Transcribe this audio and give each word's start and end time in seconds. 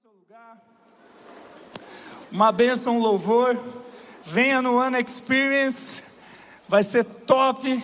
seu 0.00 0.12
lugar. 0.12 0.56
Uma 2.30 2.52
bênção, 2.52 2.98
um 2.98 3.00
louvor. 3.00 3.58
Venha 4.22 4.62
no 4.62 4.78
One 4.78 4.96
Experience. 5.02 6.20
Vai 6.68 6.84
ser 6.84 7.02
top. 7.02 7.82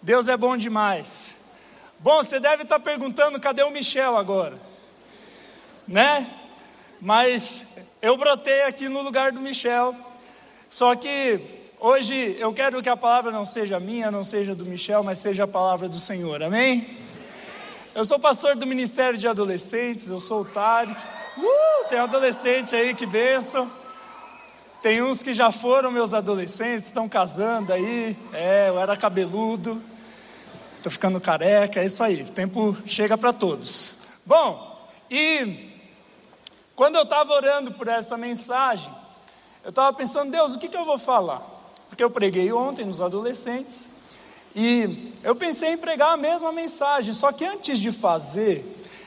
Deus 0.00 0.26
é 0.28 0.38
bom 0.38 0.56
demais. 0.56 1.34
Bom, 1.98 2.22
você 2.22 2.40
deve 2.40 2.62
estar 2.62 2.80
perguntando 2.80 3.38
cadê 3.38 3.62
o 3.62 3.70
Michel 3.70 4.16
agora? 4.16 4.58
Né? 5.86 6.26
Mas 6.98 7.66
eu 8.00 8.16
brotei 8.16 8.62
aqui 8.62 8.88
no 8.88 9.02
lugar 9.02 9.30
do 9.30 9.40
Michel. 9.40 9.94
Só 10.66 10.94
que 10.94 11.40
hoje 11.78 12.36
eu 12.38 12.54
quero 12.54 12.80
que 12.80 12.88
a 12.88 12.96
palavra 12.96 13.30
não 13.30 13.44
seja 13.44 13.78
minha, 13.78 14.10
não 14.10 14.24
seja 14.24 14.54
do 14.54 14.64
Michel, 14.64 15.02
mas 15.02 15.18
seja 15.18 15.44
a 15.44 15.48
palavra 15.48 15.90
do 15.90 15.98
Senhor. 15.98 16.42
Amém? 16.42 16.88
Eu 17.94 18.04
sou 18.06 18.18
pastor 18.18 18.56
do 18.56 18.66
Ministério 18.66 19.18
de 19.18 19.28
Adolescentes, 19.28 20.08
eu 20.08 20.20
sou 20.20 20.40
o 20.40 20.44
Tarek. 20.46 21.17
Uh, 21.38 21.88
tem 21.88 22.00
adolescente 22.00 22.74
aí, 22.74 22.94
que 22.94 23.06
benção. 23.06 23.70
Tem 24.82 25.02
uns 25.02 25.22
que 25.22 25.32
já 25.32 25.52
foram 25.52 25.90
meus 25.90 26.12
adolescentes, 26.12 26.86
estão 26.86 27.08
casando 27.08 27.72
aí. 27.72 28.16
É, 28.32 28.68
eu 28.68 28.80
era 28.80 28.96
cabeludo, 28.96 29.80
estou 30.76 30.90
ficando 30.90 31.20
careca, 31.20 31.80
é 31.80 31.84
isso 31.84 32.02
aí. 32.02 32.22
O 32.22 32.32
tempo 32.32 32.76
chega 32.84 33.16
para 33.16 33.32
todos. 33.32 33.94
Bom, 34.26 34.88
e 35.08 35.68
quando 36.74 36.96
eu 36.96 37.04
estava 37.04 37.32
orando 37.32 37.70
por 37.72 37.86
essa 37.86 38.16
mensagem, 38.16 38.92
eu 39.62 39.70
estava 39.70 39.92
pensando, 39.92 40.32
Deus, 40.32 40.54
o 40.54 40.58
que, 40.58 40.68
que 40.68 40.76
eu 40.76 40.84
vou 40.84 40.98
falar? 40.98 41.42
Porque 41.88 42.02
eu 42.02 42.10
preguei 42.10 42.52
ontem 42.52 42.84
nos 42.84 43.00
adolescentes. 43.00 43.86
E 44.56 45.12
eu 45.22 45.36
pensei 45.36 45.70
em 45.70 45.78
pregar 45.78 46.14
a 46.14 46.16
mesma 46.16 46.50
mensagem, 46.50 47.14
só 47.14 47.30
que 47.30 47.44
antes 47.44 47.78
de 47.78 47.92
fazer, 47.92 48.64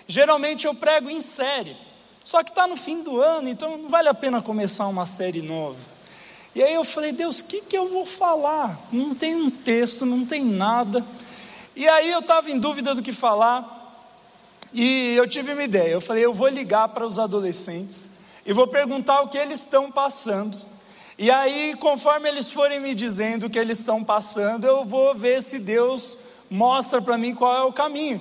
geralmente 0.07 0.65
eu 0.65 0.73
prego 0.73 1.09
em 1.09 1.19
série. 1.19 1.90
Só 2.23 2.43
que 2.43 2.51
está 2.51 2.67
no 2.67 2.75
fim 2.75 3.01
do 3.01 3.19
ano, 3.19 3.49
então 3.49 3.77
não 3.77 3.89
vale 3.89 4.07
a 4.07 4.13
pena 4.13 4.41
começar 4.41 4.87
uma 4.87 5.05
série 5.05 5.41
nova. 5.41 5.79
E 6.53 6.61
aí 6.61 6.73
eu 6.73 6.83
falei, 6.83 7.11
Deus, 7.11 7.39
o 7.39 7.45
que, 7.45 7.61
que 7.61 7.77
eu 7.77 7.87
vou 7.89 8.05
falar? 8.05 8.77
Não 8.91 9.15
tem 9.15 9.35
um 9.35 9.49
texto, 9.49 10.05
não 10.05 10.25
tem 10.25 10.43
nada. 10.43 11.03
E 11.75 11.87
aí 11.87 12.11
eu 12.11 12.19
estava 12.19 12.51
em 12.51 12.59
dúvida 12.59 12.93
do 12.93 13.01
que 13.01 13.13
falar. 13.13 13.79
E 14.73 15.13
eu 15.15 15.27
tive 15.27 15.53
uma 15.53 15.63
ideia. 15.63 15.91
Eu 15.91 16.01
falei, 16.01 16.25
eu 16.25 16.33
vou 16.33 16.47
ligar 16.47 16.89
para 16.89 17.05
os 17.05 17.17
adolescentes 17.17 18.09
e 18.45 18.53
vou 18.53 18.67
perguntar 18.67 19.21
o 19.21 19.29
que 19.29 19.37
eles 19.37 19.61
estão 19.61 19.91
passando. 19.91 20.57
E 21.17 21.29
aí, 21.29 21.75
conforme 21.75 22.27
eles 22.27 22.51
forem 22.51 22.79
me 22.79 22.95
dizendo 22.95 23.45
o 23.45 23.49
que 23.49 23.59
eles 23.59 23.79
estão 23.79 24.03
passando, 24.03 24.65
eu 24.65 24.83
vou 24.83 25.13
ver 25.13 25.41
se 25.41 25.59
Deus 25.59 26.17
mostra 26.49 27.01
para 27.01 27.17
mim 27.17 27.33
qual 27.35 27.55
é 27.55 27.63
o 27.63 27.71
caminho. 27.71 28.19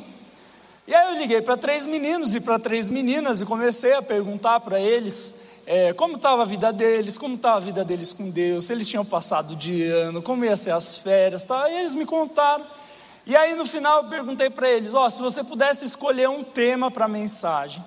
E 0.91 0.94
aí 0.94 1.14
eu 1.14 1.20
liguei 1.20 1.41
para 1.41 1.56
três 1.56 1.86
meninos 1.86 2.34
e 2.34 2.41
para 2.41 2.58
três 2.58 2.91
meninas 2.91 3.41
e 3.41 3.46
comecei 3.46 3.92
a 3.92 4.02
perguntar 4.02 4.58
para 4.58 4.80
eles 4.80 5.60
é, 5.64 5.92
como 5.92 6.16
estava 6.16 6.42
a 6.42 6.44
vida 6.44 6.72
deles, 6.72 7.16
como 7.16 7.36
estava 7.36 7.58
a 7.58 7.60
vida 7.60 7.84
deles 7.84 8.12
com 8.12 8.28
Deus, 8.28 8.64
se 8.64 8.72
eles 8.72 8.88
tinham 8.88 9.05
passado 9.05 9.55
de 9.55 9.84
ano, 9.84 10.20
como 10.20 10.44
ia 10.44 10.56
ser 10.56 10.72
as 10.72 10.98
férias, 10.98 11.44
tá? 11.44 11.70
e 11.70 11.77
eles 11.77 11.94
me 11.94 12.05
contaram. 12.05 12.66
E 13.24 13.36
aí 13.36 13.55
no 13.55 13.66
final 13.66 13.98
eu 14.02 14.08
perguntei 14.08 14.50
para 14.50 14.68
eles: 14.68 14.92
ó, 14.92 15.06
oh, 15.06 15.11
se 15.12 15.22
você 15.22 15.44
pudesse 15.44 15.84
escolher 15.84 16.28
um 16.28 16.42
tema 16.42 16.91
para 16.91 17.05
a 17.05 17.08
mensagem, 17.08 17.84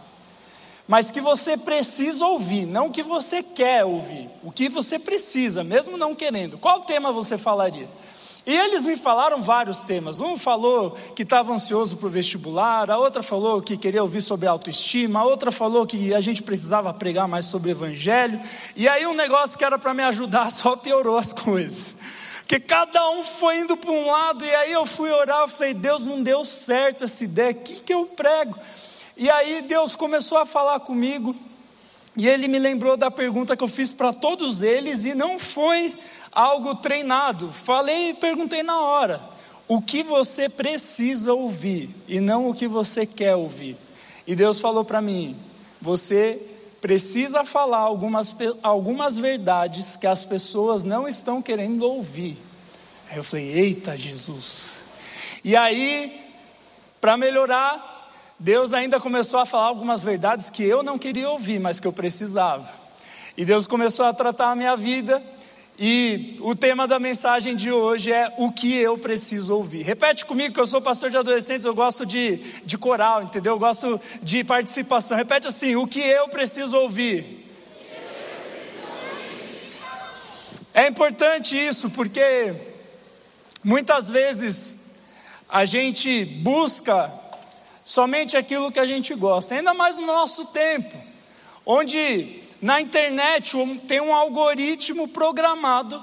mas 0.87 1.11
que 1.11 1.19
você 1.19 1.57
precisa 1.57 2.25
ouvir, 2.25 2.65
não 2.65 2.89
que 2.89 3.03
você 3.03 3.43
quer 3.43 3.83
ouvir, 3.83 4.29
o 4.41 4.49
que 4.49 4.69
você 4.69 4.97
precisa, 4.97 5.61
mesmo 5.61 5.97
não 5.97 6.15
querendo, 6.15 6.57
qual 6.57 6.79
tema 6.79 7.11
você 7.11 7.37
falaria? 7.37 7.89
E 8.45 8.53
eles 8.53 8.83
me 8.83 8.97
falaram 8.97 9.41
vários 9.41 9.81
temas. 9.81 10.19
Um 10.19 10.38
falou 10.38 10.91
que 11.16 11.23
estava 11.23 11.53
ansioso 11.53 11.95
para 11.95 12.08
o 12.08 12.09
vestibular, 12.09 12.91
a 12.91 12.97
outra 12.97 13.23
falou 13.23 13.61
que 13.61 13.77
queria 13.77 14.02
ouvir 14.02 14.22
sobre 14.22 14.47
autoestima, 14.47 15.22
a 15.22 15.25
outra 15.25 15.49
falou 15.49 15.88
que 15.88 16.13
a 16.13 16.19
gente 16.19 16.44
precisava 16.44 16.94
pregar 16.94 17.25
mais 17.25 17.45
sobre 17.45 17.69
o 17.69 17.71
evangelho. 17.71 18.39
E 18.75 18.88
aí 18.88 19.08
um 19.08 19.14
negócio 19.14 19.58
que 19.58 19.64
era 19.64 19.80
para 19.80 19.94
me 19.94 20.03
ajudar 20.03 20.49
só 20.52 20.75
piorou 20.75 21.17
as 21.17 21.31
coisas. 21.31 21.95
Porque 22.39 22.59
cada 22.59 23.09
um 23.11 23.23
foi 23.23 23.59
indo 23.59 23.77
para 23.77 23.89
um 23.89 24.05
lado, 24.05 24.43
e 24.43 24.55
aí 24.55 24.73
eu 24.73 24.86
fui 24.86 25.10
orar, 25.10 25.42
eu 25.42 25.48
falei, 25.48 25.73
Deus, 25.73 26.05
não 26.05 26.21
deu 26.21 26.43
certo 26.43 27.05
essa 27.05 27.23
ideia, 27.23 27.52
o 27.52 27.55
que, 27.55 27.75
que 27.80 27.93
eu 27.93 28.05
prego? 28.05 28.60
E 29.15 29.30
aí 29.30 29.61
Deus 29.61 29.95
começou 29.95 30.37
a 30.37 30.45
falar 30.45 30.81
comigo, 30.81 31.33
e 32.15 32.27
Ele 32.27 32.48
me 32.48 32.60
lembrou 32.60 32.95
da 32.98 33.10
pergunta 33.10 33.55
que 33.55 33.64
eu 33.64 33.67
fiz 33.67 33.93
para 33.93 34.11
todos 34.11 34.61
eles, 34.61 35.05
e 35.05 35.15
não 35.15 35.39
foi 35.39 35.95
algo 36.33 36.76
treinado. 36.76 37.52
Falei 37.52 38.10
e 38.10 38.14
perguntei 38.14 38.64
na 38.64 38.80
hora: 38.80 39.21
o 39.67 39.82
que 39.82 40.04
você 40.04 40.49
precisa 40.49 41.33
ouvir 41.33 41.89
e 42.08 42.20
não 42.20 42.49
o 42.49 42.54
que 42.54 42.67
você 42.67 43.05
quer 43.05 43.36
ouvir. 43.36 43.77
E 44.26 44.36
Deus 44.36 44.60
falou 44.60 44.83
para 44.83 45.02
mim: 45.02 45.36
você 45.82 46.42
precisa 46.82 47.45
falar 47.45 47.80
algumas, 47.80 48.36
algumas 48.61 49.17
verdades 49.17 49.95
que 49.95 50.08
as 50.08 50.23
pessoas 50.23 50.83
não 50.83 51.08
estão 51.08 51.42
querendo 51.42 51.83
ouvir. 51.83 52.38
Aí 53.10 53.17
eu 53.17 53.23
falei: 53.23 53.52
eita 53.52 53.98
Jesus. 53.98 54.83
E 55.43 55.55
aí, 55.55 56.22
para 57.02 57.17
melhorar, 57.17 58.11
Deus 58.39 58.73
ainda 58.73 58.99
começou 58.99 59.39
a 59.39 59.45
falar 59.45 59.66
algumas 59.66 60.02
verdades 60.02 60.49
que 60.49 60.64
eu 60.64 60.83
não 60.83 60.98
queria 60.98 61.30
ouvir, 61.30 61.60
mas 61.60 61.80
que 61.80 61.88
eu 61.88 61.93
precisava. 61.93 62.70
E 63.36 63.45
Deus 63.45 63.66
começou 63.66 64.05
a 64.05 64.14
tratar 64.14 64.52
a 64.52 64.55
minha 64.55 64.76
vida 64.76 65.22
e 65.78 66.38
o 66.42 66.56
tema 66.56 66.88
da 66.88 67.00
mensagem 67.00 67.56
de 67.56 67.72
hoje 67.72 68.11
é 68.11 68.32
o 68.38 68.52
que 68.52 68.76
eu 68.78 68.98
preciso 68.98 69.56
ouvir. 69.56 69.82
Repete 69.82 70.26
comigo 70.26 70.54
que 70.54 70.60
eu 70.60 70.67
sou 70.67 70.82
pastor 70.82 71.10
de 71.10 71.17
adolescentes, 71.17 71.66
eu 71.66 71.73
gosto 71.73 72.06
de, 72.06 72.38
de 72.64 72.78
coral, 72.78 73.23
entendeu? 73.23 73.54
Eu 73.54 73.60
gosto 73.60 74.00
de 74.22 74.44
participação. 74.44 75.17
Repete 75.17 75.48
assim: 75.48 75.76
o 75.76 75.88
que 75.88 76.00
eu 76.00 76.28
preciso 76.28 76.78
ouvir. 76.78 77.42
É 80.76 80.88
importante 80.88 81.58
isso 81.58 81.90
porque 81.90 82.54
muitas 83.64 84.10
vezes 84.10 84.98
a 85.50 85.66
gente 85.66 86.26
busca 86.26 87.11
somente 87.84 88.38
aquilo 88.38 88.72
que 88.72 88.80
a 88.80 88.86
gente 88.86 89.14
gosta, 89.14 89.55
ainda 89.55 89.73
mais 89.73 89.98
no 89.98 90.05
nosso 90.05 90.45
tempo, 90.48 90.98
onde 91.66 92.42
na 92.63 92.79
internet 92.79 93.57
tem 93.89 93.99
um 93.99 94.15
algoritmo 94.15 95.05
programado 95.09 96.01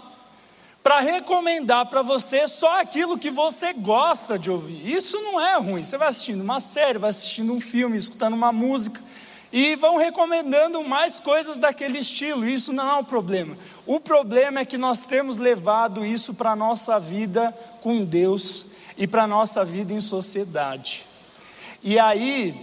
para 0.83 1.01
recomendar 1.01 1.87
para 1.87 2.03
você 2.03 2.47
só 2.47 2.83
aquilo 2.83 3.17
que 3.17 3.31
você 3.31 3.73
gosta 3.73 4.39
de 4.39 4.51
ouvir. 4.51 4.87
Isso 4.87 5.19
não 5.23 5.41
é 5.41 5.57
ruim. 5.57 5.83
Você 5.83 5.97
vai 5.97 6.09
assistindo 6.09 6.43
uma 6.43 6.61
série, 6.61 6.99
vai 6.99 7.09
assistindo 7.09 7.51
um 7.55 7.63
filme, 7.63 7.97
escutando 7.97 8.35
uma 8.35 8.53
música 8.53 9.01
e 9.51 9.75
vão 9.77 9.97
recomendando 9.97 10.85
mais 10.85 11.19
coisas 11.19 11.57
daquele 11.57 11.99
estilo. 11.99 12.47
Isso 12.47 12.75
não 12.75 12.91
é 12.91 12.95
um 12.97 13.05
problema. 13.05 13.57
O 13.87 13.99
problema 13.99 14.61
é 14.61 14.65
que 14.67 14.77
nós 14.77 15.07
temos 15.07 15.39
levado 15.39 16.05
isso 16.05 16.35
para 16.35 16.51
a 16.51 16.57
nossa 16.57 17.01
vida 17.01 17.57
com 17.81 18.05
Deus 18.05 18.67
e 18.99 19.07
para 19.07 19.23
a 19.23 19.27
nossa 19.27 19.65
vida 19.65 19.95
em 19.95 20.01
sociedade. 20.03 21.07
E 21.83 21.99
aí, 21.99 22.55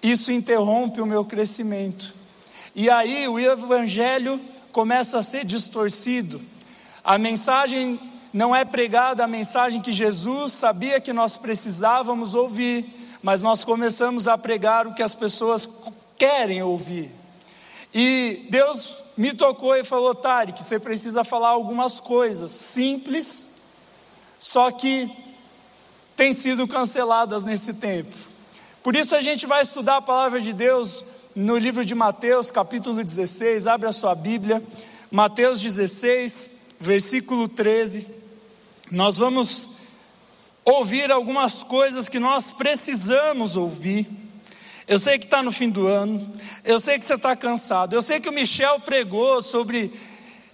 isso 0.00 0.30
interrompe 0.30 1.00
o 1.00 1.06
meu 1.06 1.24
crescimento. 1.24 2.17
E 2.74 2.88
aí 2.90 3.26
o 3.28 3.38
evangelho 3.38 4.40
começa 4.72 5.18
a 5.18 5.22
ser 5.22 5.44
distorcido. 5.44 6.40
A 7.02 7.18
mensagem 7.18 7.98
não 8.32 8.54
é 8.54 8.64
pregada 8.64 9.24
a 9.24 9.28
mensagem 9.28 9.80
que 9.80 9.92
Jesus 9.92 10.52
sabia 10.52 11.00
que 11.00 11.12
nós 11.12 11.36
precisávamos 11.36 12.34
ouvir, 12.34 12.86
mas 13.22 13.40
nós 13.40 13.64
começamos 13.64 14.28
a 14.28 14.36
pregar 14.36 14.86
o 14.86 14.94
que 14.94 15.02
as 15.02 15.14
pessoas 15.14 15.68
querem 16.16 16.62
ouvir. 16.62 17.10
E 17.94 18.46
Deus 18.50 18.96
me 19.16 19.32
tocou 19.32 19.74
e 19.74 19.82
falou: 19.82 20.14
Tarek, 20.14 20.62
você 20.62 20.78
precisa 20.78 21.24
falar 21.24 21.48
algumas 21.48 22.00
coisas 22.00 22.52
simples, 22.52 23.48
só 24.38 24.70
que 24.70 25.10
têm 26.14 26.32
sido 26.32 26.68
canceladas 26.68 27.42
nesse 27.42 27.74
tempo. 27.74 28.14
Por 28.82 28.94
isso 28.94 29.16
a 29.16 29.20
gente 29.20 29.46
vai 29.46 29.62
estudar 29.62 29.96
a 29.96 30.02
palavra 30.02 30.40
de 30.40 30.52
Deus 30.52 31.04
no 31.38 31.56
livro 31.56 31.84
de 31.84 31.94
Mateus, 31.94 32.50
capítulo 32.50 33.04
16, 33.04 33.68
abre 33.68 33.88
a 33.88 33.92
sua 33.92 34.12
Bíblia, 34.12 34.60
Mateus 35.08 35.60
16, 35.60 36.50
versículo 36.80 37.46
13. 37.46 38.04
Nós 38.90 39.16
vamos 39.16 39.70
ouvir 40.64 41.12
algumas 41.12 41.62
coisas 41.62 42.08
que 42.08 42.18
nós 42.18 42.50
precisamos 42.50 43.56
ouvir. 43.56 44.04
Eu 44.88 44.98
sei 44.98 45.16
que 45.16 45.26
está 45.26 45.40
no 45.40 45.52
fim 45.52 45.70
do 45.70 45.86
ano, 45.86 46.28
eu 46.64 46.80
sei 46.80 46.98
que 46.98 47.04
você 47.04 47.14
está 47.14 47.36
cansado, 47.36 47.94
eu 47.94 48.02
sei 48.02 48.18
que 48.18 48.28
o 48.28 48.32
Michel 48.32 48.80
pregou 48.80 49.40
sobre 49.40 49.92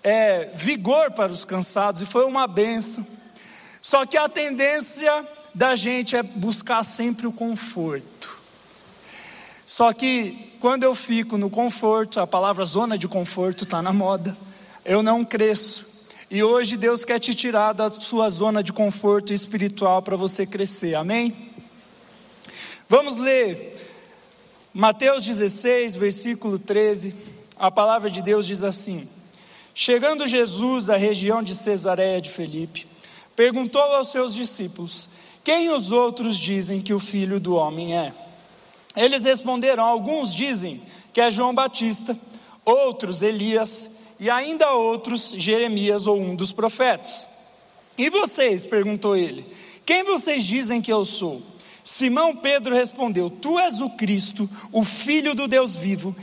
é, 0.02 0.50
vigor 0.54 1.12
para 1.12 1.32
os 1.32 1.46
cansados 1.46 2.02
e 2.02 2.06
foi 2.06 2.26
uma 2.26 2.46
benção. 2.46 3.06
Só 3.80 4.04
que 4.04 4.18
a 4.18 4.28
tendência 4.28 5.26
da 5.54 5.74
gente 5.76 6.14
é 6.14 6.22
buscar 6.22 6.84
sempre 6.84 7.26
o 7.26 7.32
conforto. 7.32 8.38
Só 9.64 9.90
que 9.94 10.43
quando 10.64 10.84
eu 10.84 10.94
fico 10.94 11.36
no 11.36 11.50
conforto, 11.50 12.18
a 12.18 12.26
palavra 12.26 12.64
zona 12.64 12.96
de 12.96 13.06
conforto 13.06 13.64
está 13.64 13.82
na 13.82 13.92
moda, 13.92 14.34
eu 14.82 15.02
não 15.02 15.22
cresço. 15.22 16.06
E 16.30 16.42
hoje 16.42 16.78
Deus 16.78 17.04
quer 17.04 17.20
te 17.20 17.34
tirar 17.34 17.74
da 17.74 17.90
sua 17.90 18.30
zona 18.30 18.62
de 18.62 18.72
conforto 18.72 19.30
espiritual 19.30 20.00
para 20.00 20.16
você 20.16 20.46
crescer, 20.46 20.94
amém? 20.94 21.36
Vamos 22.88 23.18
ler 23.18 23.76
Mateus 24.72 25.26
16, 25.26 25.96
versículo 25.96 26.58
13, 26.58 27.14
a 27.58 27.70
palavra 27.70 28.08
de 28.08 28.22
Deus 28.22 28.46
diz 28.46 28.62
assim: 28.62 29.06
Chegando 29.74 30.26
Jesus 30.26 30.88
à 30.88 30.96
região 30.96 31.42
de 31.42 31.54
Cesareia 31.54 32.22
de 32.22 32.30
Felipe, 32.30 32.86
perguntou 33.36 33.82
aos 33.82 34.08
seus 34.08 34.34
discípulos: 34.34 35.10
Quem 35.44 35.68
os 35.74 35.92
outros 35.92 36.38
dizem 36.38 36.80
que 36.80 36.94
o 36.94 36.98
filho 36.98 37.38
do 37.38 37.54
homem 37.54 37.94
é? 37.94 38.14
Eles 38.96 39.24
responderam: 39.24 39.84
Alguns 39.84 40.34
dizem 40.34 40.80
que 41.12 41.20
é 41.20 41.30
João 41.30 41.54
Batista, 41.54 42.16
outros 42.64 43.22
Elias, 43.22 43.90
e 44.20 44.30
ainda 44.30 44.72
outros 44.72 45.34
Jeremias 45.36 46.06
ou 46.06 46.18
um 46.18 46.34
dos 46.34 46.52
profetas. 46.52 47.28
E 47.96 48.10
vocês? 48.10 48.66
perguntou 48.66 49.16
ele: 49.16 49.46
Quem 49.84 50.04
vocês 50.04 50.44
dizem 50.44 50.80
que 50.80 50.92
eu 50.92 51.04
sou? 51.04 51.42
Simão 51.82 52.34
Pedro 52.34 52.74
respondeu: 52.74 53.28
Tu 53.28 53.58
és 53.58 53.80
o 53.80 53.90
Cristo, 53.90 54.48
o 54.72 54.84
Filho 54.84 55.34
do 55.34 55.46
Deus 55.46 55.76
vivo. 55.76 56.14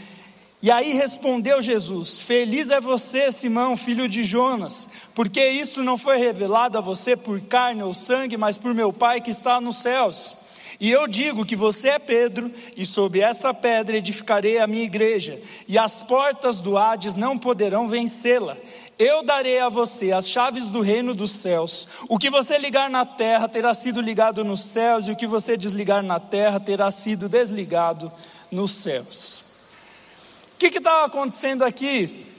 E 0.62 0.69
aí 0.69 0.94
respondeu 0.94 1.62
Jesus: 1.62 2.18
Feliz 2.19 2.69
é 2.69 2.79
você, 2.79 3.31
Simão, 3.31 3.75
filho 3.75 4.07
de 4.07 4.23
Jonas, 4.23 4.88
porque 5.15 5.44
isso 5.50 5.83
não 5.83 5.97
foi 5.97 6.18
revelado 6.18 6.77
a 6.77 6.81
você 6.81 7.15
por 7.15 7.39
carne 7.41 7.81
ou 7.81 7.94
sangue, 7.94 8.38
mas 8.38 8.57
por 8.57 8.73
meu 8.73 8.94
Pai 8.94 9.21
que 9.21 9.31
está 9.31 9.59
nos 9.59 9.77
céus. 9.77 10.35
E 10.81 10.89
eu 10.89 11.07
digo 11.07 11.45
que 11.45 11.56
você 11.56 11.89
é 11.89 12.00
Pedro, 12.00 12.51
e 12.75 12.88
sobre 12.88 13.19
essa 13.19 13.54
pedra 13.54 13.98
edificarei 13.98 14.57
a 14.57 14.66
minha 14.66 14.83
igreja, 14.83 15.39
e 15.68 15.78
as 15.78 16.01
portas 16.01 16.60
do 16.60 16.75
Hades 16.75 17.16
não 17.16 17.38
poderão 17.38 17.88
vencê-la. 17.88 18.57
Eu 18.98 19.22
darei 19.22 19.60
a 19.60 19.69
você 19.69 20.12
as 20.12 20.28
chaves 20.28 20.69
do 20.69 20.81
reino 20.81 21.13
dos 21.13 21.30
céus. 21.33 21.88
O 22.10 22.18
que 22.18 22.31
você 22.31 22.57
ligar 22.57 22.89
na 22.89 23.06
terra 23.06 23.48
terá 23.48 23.75
sido 23.75 24.01
ligado 24.01 24.44
nos 24.44 24.62
céus, 24.62 25.07
e 25.07 25.12
o 25.12 25.16
que 25.16 25.28
você 25.28 25.56
desligar 25.56 26.01
na 26.01 26.19
terra 26.19 26.60
terá 26.60 26.89
sido 26.89 27.30
desligado 27.30 28.12
nos 28.51 28.72
céus. 28.72 29.44
O 30.56 30.57
que 30.57 30.75
estava 30.75 31.06
acontecendo 31.06 31.63
aqui? 31.63 32.31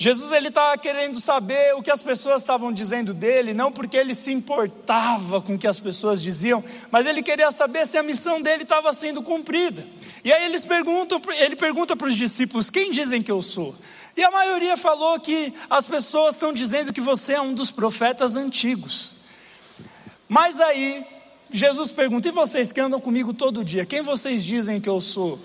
Jesus 0.00 0.30
ele 0.30 0.46
estava 0.46 0.78
querendo 0.78 1.20
saber 1.20 1.74
o 1.74 1.82
que 1.82 1.90
as 1.90 2.00
pessoas 2.00 2.42
estavam 2.42 2.72
dizendo 2.72 3.12
dele, 3.12 3.52
não 3.52 3.72
porque 3.72 3.96
ele 3.96 4.14
se 4.14 4.30
importava 4.30 5.40
com 5.40 5.56
o 5.56 5.58
que 5.58 5.66
as 5.66 5.80
pessoas 5.80 6.22
diziam, 6.22 6.62
mas 6.88 7.04
ele 7.04 7.20
queria 7.20 7.50
saber 7.50 7.84
se 7.84 7.98
a 7.98 8.02
missão 8.02 8.40
dele 8.40 8.62
estava 8.62 8.92
sendo 8.92 9.20
cumprida. 9.22 9.84
E 10.22 10.32
aí 10.32 10.44
eles 10.44 10.64
perguntam, 10.64 11.20
ele 11.40 11.56
pergunta 11.56 11.96
para 11.96 12.06
os 12.06 12.14
discípulos: 12.14 12.70
quem 12.70 12.92
dizem 12.92 13.20
que 13.20 13.30
eu 13.30 13.42
sou? 13.42 13.74
E 14.16 14.22
a 14.22 14.30
maioria 14.30 14.76
falou 14.76 15.18
que 15.18 15.52
as 15.68 15.84
pessoas 15.88 16.36
estão 16.36 16.52
dizendo 16.52 16.92
que 16.92 17.00
você 17.00 17.32
é 17.32 17.40
um 17.40 17.52
dos 17.52 17.72
profetas 17.72 18.36
antigos. 18.36 19.16
Mas 20.28 20.60
aí 20.60 21.04
Jesus 21.50 21.90
pergunta: 21.90 22.28
e 22.28 22.30
vocês 22.30 22.70
que 22.70 22.80
andam 22.80 23.00
comigo 23.00 23.34
todo 23.34 23.64
dia, 23.64 23.84
quem 23.84 24.02
vocês 24.02 24.44
dizem 24.44 24.80
que 24.80 24.88
eu 24.88 25.00
sou? 25.00 25.40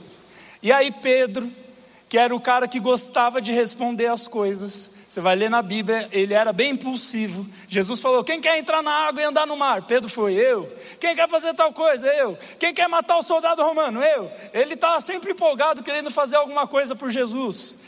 E 0.62 0.72
aí 0.72 0.92
Pedro 0.92 1.52
que 2.14 2.18
era 2.20 2.36
o 2.36 2.40
cara 2.40 2.68
que 2.68 2.80
gostava 2.80 3.42
de 3.42 3.52
responder 3.52 4.06
as 4.06 4.28
coisas. 4.28 4.92
Você 5.10 5.20
vai 5.20 5.36
ler 5.36 5.50
na 5.50 5.64
Bíblia, 5.64 6.08
ele 6.12 6.36
era 6.36 6.54
bem 6.54 6.74
impulsivo. 6.74 7.44
Jesus 7.68 8.00
falou: 8.00 8.24
Quem 8.24 8.40
quer 8.40 8.60
entrar 8.60 8.84
na 8.84 8.92
água 8.92 9.20
e 9.20 9.26
andar 9.26 9.48
no 9.48 9.58
mar? 9.58 9.82
Pedro 9.88 10.08
foi 10.08 10.36
eu. 10.36 10.72
Quem 11.00 11.16
quer 11.16 11.28
fazer 11.28 11.56
tal 11.56 11.74
coisa? 11.74 12.06
Eu. 12.06 12.38
Quem 12.60 12.72
quer 12.72 12.88
matar 12.88 13.18
o 13.18 13.24
soldado 13.24 13.64
romano? 13.64 14.00
Eu. 14.00 14.32
Ele 14.54 14.76
estava 14.76 15.02
sempre 15.02 15.32
empolgado, 15.32 15.82
querendo 15.82 16.12
fazer 16.12 16.36
alguma 16.36 16.68
coisa 16.68 16.96
por 16.96 17.10
Jesus. 17.10 17.80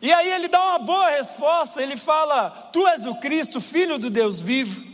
E 0.00 0.10
aí 0.10 0.32
ele 0.32 0.48
dá 0.48 0.62
uma 0.62 0.78
boa 0.78 1.10
resposta. 1.10 1.82
Ele 1.82 1.98
fala: 1.98 2.48
Tu 2.72 2.88
és 2.88 3.04
o 3.04 3.16
Cristo, 3.16 3.60
filho 3.60 3.98
do 3.98 4.08
Deus 4.08 4.40
vivo. 4.40 4.93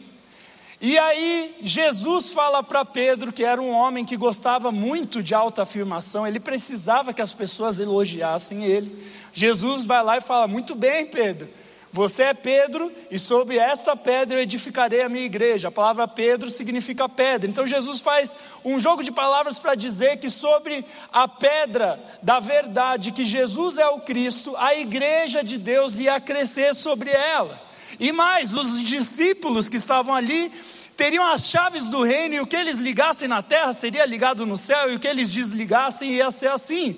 E 0.80 0.98
aí 0.98 1.56
Jesus 1.60 2.32
fala 2.32 2.62
para 2.62 2.86
Pedro, 2.86 3.32
que 3.32 3.44
era 3.44 3.60
um 3.60 3.70
homem 3.70 4.02
que 4.02 4.16
gostava 4.16 4.72
muito 4.72 5.22
de 5.22 5.34
autoafirmação, 5.34 6.26
ele 6.26 6.40
precisava 6.40 7.12
que 7.12 7.20
as 7.20 7.34
pessoas 7.34 7.78
elogiassem 7.78 8.64
ele. 8.64 8.90
Jesus 9.34 9.84
vai 9.84 10.02
lá 10.02 10.16
e 10.16 10.22
fala: 10.22 10.48
Muito 10.48 10.74
bem, 10.74 11.04
Pedro, 11.04 11.46
você 11.92 12.22
é 12.22 12.34
Pedro, 12.34 12.90
e 13.10 13.18
sobre 13.18 13.58
esta 13.58 13.94
pedra 13.94 14.38
eu 14.38 14.42
edificarei 14.42 15.02
a 15.02 15.08
minha 15.08 15.26
igreja. 15.26 15.68
A 15.68 15.72
palavra 15.72 16.08
Pedro 16.08 16.48
significa 16.48 17.06
pedra. 17.08 17.50
Então 17.50 17.66
Jesus 17.66 18.00
faz 18.00 18.34
um 18.64 18.78
jogo 18.78 19.02
de 19.02 19.12
palavras 19.12 19.58
para 19.58 19.74
dizer 19.74 20.16
que 20.16 20.30
sobre 20.30 20.82
a 21.12 21.28
pedra 21.28 22.02
da 22.22 22.40
verdade, 22.40 23.12
que 23.12 23.24
Jesus 23.24 23.76
é 23.76 23.88
o 23.88 24.00
Cristo, 24.00 24.56
a 24.56 24.74
igreja 24.74 25.44
de 25.44 25.58
Deus 25.58 25.98
ia 25.98 26.18
crescer 26.18 26.74
sobre 26.74 27.10
ela. 27.10 27.69
E 27.98 28.12
mais, 28.12 28.54
os 28.54 28.82
discípulos 28.82 29.68
que 29.68 29.76
estavam 29.76 30.14
ali 30.14 30.50
teriam 30.96 31.26
as 31.26 31.48
chaves 31.48 31.88
do 31.88 32.02
reino, 32.02 32.34
e 32.34 32.40
o 32.40 32.46
que 32.46 32.56
eles 32.56 32.78
ligassem 32.78 33.26
na 33.26 33.42
terra 33.42 33.72
seria 33.72 34.04
ligado 34.04 34.44
no 34.44 34.56
céu, 34.56 34.92
e 34.92 34.96
o 34.96 35.00
que 35.00 35.08
eles 35.08 35.32
desligassem 35.32 36.10
ia 36.10 36.30
ser 36.30 36.48
assim. 36.48 36.94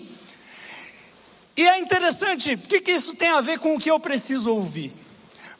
E 1.56 1.68
é 1.68 1.78
interessante, 1.78 2.54
o 2.54 2.58
que, 2.58 2.80
que 2.80 2.90
isso 2.90 3.14
tem 3.14 3.28
a 3.28 3.40
ver 3.40 3.58
com 3.58 3.76
o 3.76 3.78
que 3.78 3.90
eu 3.90 4.00
preciso 4.00 4.52
ouvir? 4.52 4.92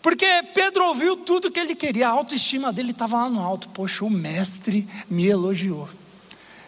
Porque 0.02 0.26
Pedro 0.52 0.87
ouviu 0.87 1.17
tudo 1.19 1.50
que 1.50 1.61
ele 1.61 1.76
queria, 1.76 2.08
a 2.08 2.11
autoestima 2.11 2.73
dele 2.73 2.90
estava 2.90 3.19
lá 3.19 3.31
no 3.31 3.40
alto. 3.40 3.69
Poxa, 3.69 4.05
o 4.05 4.11
mestre 4.11 4.87
me 5.08 5.26
elogiou, 5.26 5.88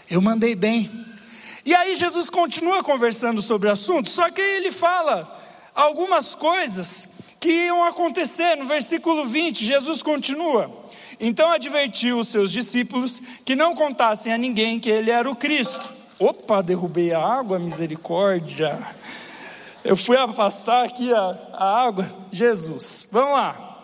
eu 0.09 0.21
mandei 0.21 0.55
bem. 0.55 0.89
E 1.65 1.75
aí 1.75 1.97
Jesus 1.97 2.31
continua 2.31 2.85
conversando 2.85 3.43
sobre 3.43 3.69
o 3.69 3.73
assunto, 3.73 4.09
só 4.09 4.31
que 4.31 4.41
ele 4.41 4.71
fala 4.71 5.43
algumas 5.75 6.37
coisas 6.37 7.09
que 7.45 7.53
iam 7.67 7.85
acontecer. 7.85 8.57
No 8.57 8.65
versículo 8.65 9.27
20, 9.27 9.67
Jesus 9.67 10.03
continua. 10.03 10.71
Então 11.21 11.51
advertiu 11.51 12.19
os 12.19 12.29
seus 12.29 12.51
discípulos 12.51 13.21
que 13.45 13.55
não 13.55 13.75
contassem 13.75 14.33
a 14.33 14.39
ninguém 14.39 14.81
que 14.81 14.89
ele 14.89 15.11
era 15.11 15.31
o 15.31 15.37
Cristo. 15.37 15.91
Opa, 16.19 16.63
derrubei 16.63 17.13
a 17.13 17.21
água, 17.21 17.59
misericórdia. 17.59 18.83
Eu 19.85 19.95
fui 19.95 20.17
afastar 20.17 20.87
aqui 20.87 21.13
a, 21.13 21.39
a 21.53 21.87
água. 21.87 22.11
Jesus, 22.33 23.09
vamos 23.13 23.33
lá. 23.37 23.79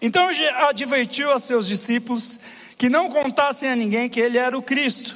Então 0.00 0.26
advertiu 0.66 1.30
a 1.32 1.38
seus 1.38 1.66
discípulos 1.66 2.40
que 2.78 2.88
não 2.88 3.10
contassem 3.10 3.68
a 3.68 3.76
ninguém 3.76 4.08
que 4.08 4.18
ele 4.18 4.38
era 4.38 4.56
o 4.56 4.62
Cristo. 4.62 5.14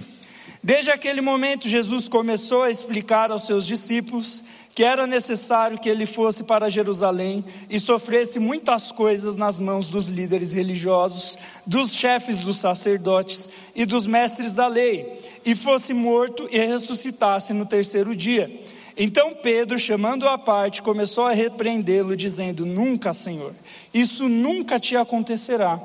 Desde 0.62 0.90
aquele 0.90 1.22
momento, 1.22 1.66
Jesus 1.66 2.08
começou 2.08 2.62
a 2.62 2.70
explicar 2.70 3.30
aos 3.30 3.46
seus 3.46 3.66
discípulos 3.66 4.42
que 4.74 4.82
era 4.82 5.06
necessário 5.06 5.78
que 5.78 5.88
ele 5.88 6.04
fosse 6.04 6.42
para 6.42 6.68
Jerusalém 6.68 7.44
e 7.70 7.78
sofresse 7.78 8.40
muitas 8.40 8.90
coisas 8.90 9.36
nas 9.36 9.58
mãos 9.58 9.88
dos 9.88 10.08
líderes 10.08 10.52
religiosos, 10.52 11.38
dos 11.64 11.92
chefes 11.92 12.38
dos 12.38 12.56
sacerdotes 12.56 13.48
e 13.74 13.86
dos 13.86 14.04
mestres 14.04 14.54
da 14.54 14.66
lei, 14.66 15.06
e 15.46 15.54
fosse 15.54 15.94
morto 15.94 16.48
e 16.50 16.58
ressuscitasse 16.58 17.52
no 17.52 17.66
terceiro 17.66 18.16
dia. 18.16 18.50
Então 18.96 19.32
Pedro, 19.34 19.78
chamando-o 19.78 20.28
à 20.28 20.36
parte, 20.36 20.82
começou 20.82 21.26
a 21.26 21.32
repreendê-lo, 21.32 22.16
dizendo: 22.16 22.66
Nunca, 22.66 23.12
Senhor, 23.12 23.54
isso 23.92 24.28
nunca 24.28 24.80
te 24.80 24.96
acontecerá. 24.96 25.80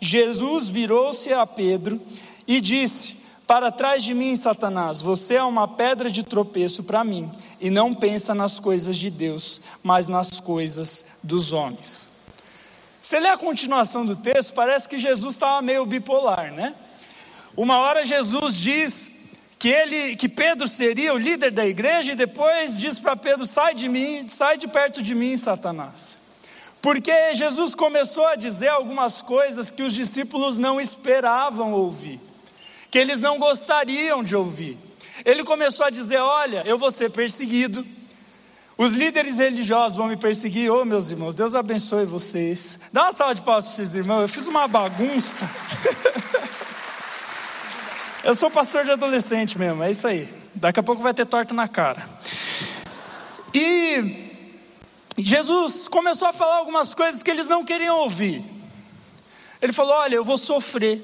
Jesus 0.00 0.68
virou-se 0.68 1.32
a 1.32 1.46
Pedro 1.46 2.00
e 2.46 2.60
disse: 2.60 3.23
para 3.46 3.70
trás 3.70 4.02
de 4.02 4.14
mim, 4.14 4.34
Satanás, 4.36 5.02
você 5.02 5.34
é 5.34 5.42
uma 5.42 5.68
pedra 5.68 6.10
de 6.10 6.22
tropeço 6.22 6.82
para 6.82 7.04
mim, 7.04 7.30
e 7.60 7.68
não 7.68 7.92
pensa 7.92 8.34
nas 8.34 8.58
coisas 8.58 8.96
de 8.96 9.10
Deus, 9.10 9.60
mas 9.82 10.08
nas 10.08 10.40
coisas 10.40 11.18
dos 11.22 11.52
homens. 11.52 12.08
Você 13.02 13.20
lê 13.20 13.28
a 13.28 13.36
continuação 13.36 14.06
do 14.06 14.16
texto, 14.16 14.54
parece 14.54 14.88
que 14.88 14.98
Jesus 14.98 15.34
estava 15.34 15.60
meio 15.60 15.84
bipolar, 15.84 16.52
né? 16.52 16.74
Uma 17.54 17.78
hora 17.78 18.04
Jesus 18.04 18.56
diz 18.56 19.10
que 19.58 19.68
ele, 19.68 20.16
que 20.16 20.28
Pedro 20.28 20.66
seria 20.66 21.12
o 21.12 21.18
líder 21.18 21.50
da 21.50 21.66
igreja, 21.66 22.12
e 22.12 22.16
depois 22.16 22.80
diz 22.80 22.98
para 22.98 23.14
Pedro: 23.14 23.46
sai 23.46 23.74
de 23.74 23.90
mim, 23.90 24.26
sai 24.26 24.56
de 24.56 24.66
perto 24.66 25.02
de 25.02 25.14
mim, 25.14 25.36
Satanás. 25.36 26.16
Porque 26.80 27.34
Jesus 27.34 27.74
começou 27.74 28.26
a 28.26 28.36
dizer 28.36 28.68
algumas 28.68 29.20
coisas 29.20 29.70
que 29.70 29.82
os 29.82 29.92
discípulos 29.92 30.56
não 30.56 30.80
esperavam 30.80 31.72
ouvir 31.72 32.20
que 32.94 32.98
eles 33.00 33.20
não 33.20 33.40
gostariam 33.40 34.22
de 34.22 34.36
ouvir. 34.36 34.78
Ele 35.24 35.42
começou 35.42 35.84
a 35.84 35.90
dizer: 35.90 36.18
Olha, 36.18 36.62
eu 36.64 36.78
vou 36.78 36.92
ser 36.92 37.10
perseguido, 37.10 37.84
os 38.78 38.92
líderes 38.92 39.38
religiosos 39.38 39.98
vão 39.98 40.06
me 40.06 40.16
perseguir. 40.16 40.70
Ô 40.70 40.82
oh, 40.82 40.84
meus 40.84 41.10
irmãos, 41.10 41.34
Deus 41.34 41.56
abençoe 41.56 42.06
vocês. 42.06 42.78
Dá 42.92 43.02
uma 43.02 43.12
salva 43.12 43.34
de 43.34 43.40
palmas 43.40 43.64
para 43.64 43.74
esses 43.74 43.96
irmãos, 43.96 44.22
eu 44.22 44.28
fiz 44.28 44.46
uma 44.46 44.68
bagunça. 44.68 45.50
eu 48.22 48.32
sou 48.32 48.48
pastor 48.48 48.84
de 48.84 48.92
adolescente 48.92 49.58
mesmo, 49.58 49.82
é 49.82 49.90
isso 49.90 50.06
aí. 50.06 50.28
Daqui 50.54 50.78
a 50.78 50.82
pouco 50.84 51.02
vai 51.02 51.12
ter 51.12 51.26
torta 51.26 51.52
na 51.52 51.66
cara. 51.66 52.08
E 53.52 54.30
Jesus 55.18 55.88
começou 55.88 56.28
a 56.28 56.32
falar 56.32 56.58
algumas 56.58 56.94
coisas 56.94 57.24
que 57.24 57.30
eles 57.32 57.48
não 57.48 57.64
queriam 57.64 57.98
ouvir. 58.02 58.40
Ele 59.60 59.72
falou: 59.72 59.94
Olha, 59.94 60.14
eu 60.14 60.24
vou 60.24 60.38
sofrer, 60.38 61.02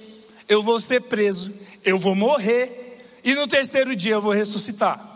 eu 0.48 0.62
vou 0.62 0.78
ser 0.78 1.00
preso, 1.00 1.59
eu 1.84 1.98
vou 1.98 2.14
morrer 2.14 3.20
e 3.22 3.34
no 3.34 3.46
terceiro 3.46 3.94
dia 3.94 4.14
eu 4.14 4.22
vou 4.22 4.32
ressuscitar. 4.32 5.10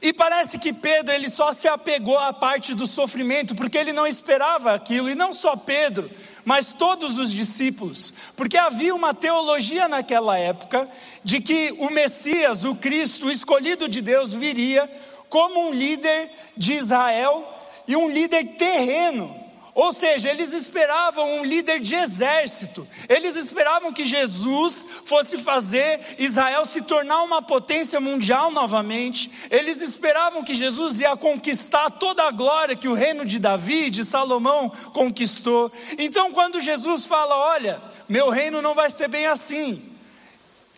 E 0.00 0.12
parece 0.12 0.58
que 0.58 0.72
Pedro 0.72 1.14
ele 1.14 1.28
só 1.28 1.52
se 1.52 1.66
apegou 1.66 2.18
à 2.18 2.32
parte 2.32 2.74
do 2.74 2.86
sofrimento, 2.86 3.54
porque 3.54 3.78
ele 3.78 3.92
não 3.92 4.06
esperava 4.06 4.72
aquilo, 4.72 5.10
e 5.10 5.14
não 5.14 5.32
só 5.32 5.56
Pedro, 5.56 6.10
mas 6.44 6.72
todos 6.72 7.18
os 7.18 7.32
discípulos, 7.32 8.12
porque 8.36 8.58
havia 8.58 8.94
uma 8.94 9.14
teologia 9.14 9.88
naquela 9.88 10.38
época 10.38 10.88
de 11.24 11.40
que 11.40 11.74
o 11.78 11.90
Messias, 11.90 12.64
o 12.64 12.74
Cristo, 12.76 13.26
o 13.26 13.30
escolhido 13.30 13.88
de 13.88 14.00
Deus, 14.02 14.32
viria 14.34 14.88
como 15.28 15.68
um 15.68 15.72
líder 15.72 16.30
de 16.56 16.74
Israel 16.74 17.44
e 17.88 17.96
um 17.96 18.08
líder 18.08 18.44
terreno. 18.56 19.45
Ou 19.76 19.92
seja, 19.92 20.30
eles 20.30 20.54
esperavam 20.54 21.36
um 21.36 21.44
líder 21.44 21.80
de 21.80 21.94
exército, 21.94 22.88
eles 23.10 23.36
esperavam 23.36 23.92
que 23.92 24.06
Jesus 24.06 24.86
fosse 25.04 25.36
fazer 25.36 26.00
Israel 26.18 26.64
se 26.64 26.80
tornar 26.80 27.22
uma 27.22 27.42
potência 27.42 28.00
mundial 28.00 28.50
novamente, 28.50 29.30
eles 29.50 29.82
esperavam 29.82 30.42
que 30.42 30.54
Jesus 30.54 30.98
ia 31.00 31.14
conquistar 31.14 31.90
toda 31.90 32.22
a 32.22 32.30
glória 32.30 32.74
que 32.74 32.88
o 32.88 32.94
reino 32.94 33.26
de 33.26 33.38
Davi, 33.38 33.90
de 33.90 34.02
Salomão 34.02 34.72
conquistou. 34.94 35.70
Então, 35.98 36.32
quando 36.32 36.58
Jesus 36.58 37.04
fala: 37.04 37.36
Olha, 37.36 37.78
meu 38.08 38.30
reino 38.30 38.62
não 38.62 38.74
vai 38.74 38.88
ser 38.88 39.08
bem 39.08 39.26
assim, 39.26 39.82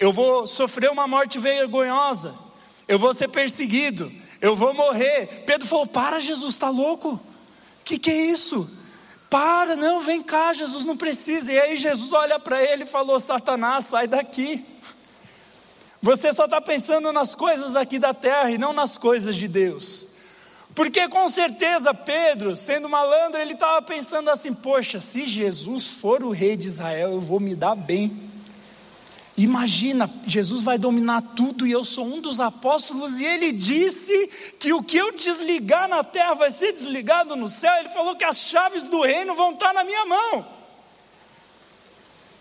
eu 0.01 0.13
vou 0.13 0.45
sofrer 0.49 0.91
uma 0.91 1.07
morte 1.07 1.39
vergonhosa, 1.39 2.35
eu 2.89 2.99
vou 2.99 3.15
ser 3.15 3.29
perseguido, 3.29 4.11
eu 4.41 4.57
vou 4.57 4.75
morrer. 4.75 5.45
Pedro 5.47 5.69
falou: 5.69 5.87
Para, 5.87 6.19
Jesus, 6.19 6.55
está 6.55 6.69
louco? 6.69 7.11
O 7.11 7.85
que, 7.85 7.97
que 7.97 8.11
é 8.11 8.27
isso? 8.27 8.78
Para, 9.31 9.77
não, 9.77 10.01
vem 10.01 10.23
cá, 10.23 10.53
Jesus 10.55 10.85
não 10.85 10.97
precisa. 10.97 11.53
E 11.53 11.61
aí 11.61 11.77
Jesus 11.77 12.13
olha 12.13 12.39
para 12.39 12.63
ele 12.63 12.85
e 12.85 12.87
falou: 12.87 13.21
Satanás, 13.21 13.87
sai 13.87 14.07
daqui. 14.07 14.65
Você 16.01 16.33
só 16.33 16.45
está 16.45 16.61
pensando 16.61 17.13
nas 17.13 17.35
coisas 17.35 17.77
aqui 17.77 17.99
da 17.99 18.15
terra 18.15 18.51
e 18.51 18.59
não 18.59 18.73
nas 18.73 18.97
coisas 18.97 19.37
de 19.37 19.49
Deus. 19.49 20.09
Porque 20.75 21.09
com 21.09 21.29
certeza 21.29 21.93
Pedro, 21.93 22.57
sendo 22.57 22.89
malandro, 22.89 23.41
ele 23.41 23.55
estava 23.55 23.83
pensando 23.83 24.31
assim: 24.31 24.55
poxa, 24.55 25.01
se 25.01 25.27
Jesus 25.27 25.95
for 25.95 26.23
o 26.23 26.31
rei 26.31 26.57
de 26.57 26.69
Israel, 26.69 27.13
eu 27.13 27.21
vou 27.21 27.41
me 27.41 27.57
dar 27.57 27.75
bem. 27.75 28.28
Imagina, 29.39 30.11
Jesus 30.27 30.65
vai 30.65 30.79
dominar 30.79 31.23
tudo 31.23 31.65
e 31.65 31.71
eu 31.71 31.85
sou 31.85 32.05
um 32.05 32.21
dos 32.21 32.41
apóstolos, 32.41 33.21
e 33.21 33.25
ele 33.25 33.53
disse 33.53 34.27
que 34.59 34.73
o 34.73 34.83
que 34.83 34.97
eu 34.97 35.13
desligar 35.13 35.89
na 35.89 36.03
terra 36.03 36.35
vai 36.35 36.51
ser 36.51 36.73
desligado 36.73 37.37
no 37.37 37.49
céu. 37.49 37.73
Ele 37.77 37.89
falou 37.89 38.17
que 38.17 38.25
as 38.25 38.41
chaves 38.41 38.89
do 38.89 39.01
reino 39.01 39.37
vão 39.37 39.53
estar 39.53 39.73
na 39.73 39.85
minha 39.85 40.05
mão. 40.07 40.45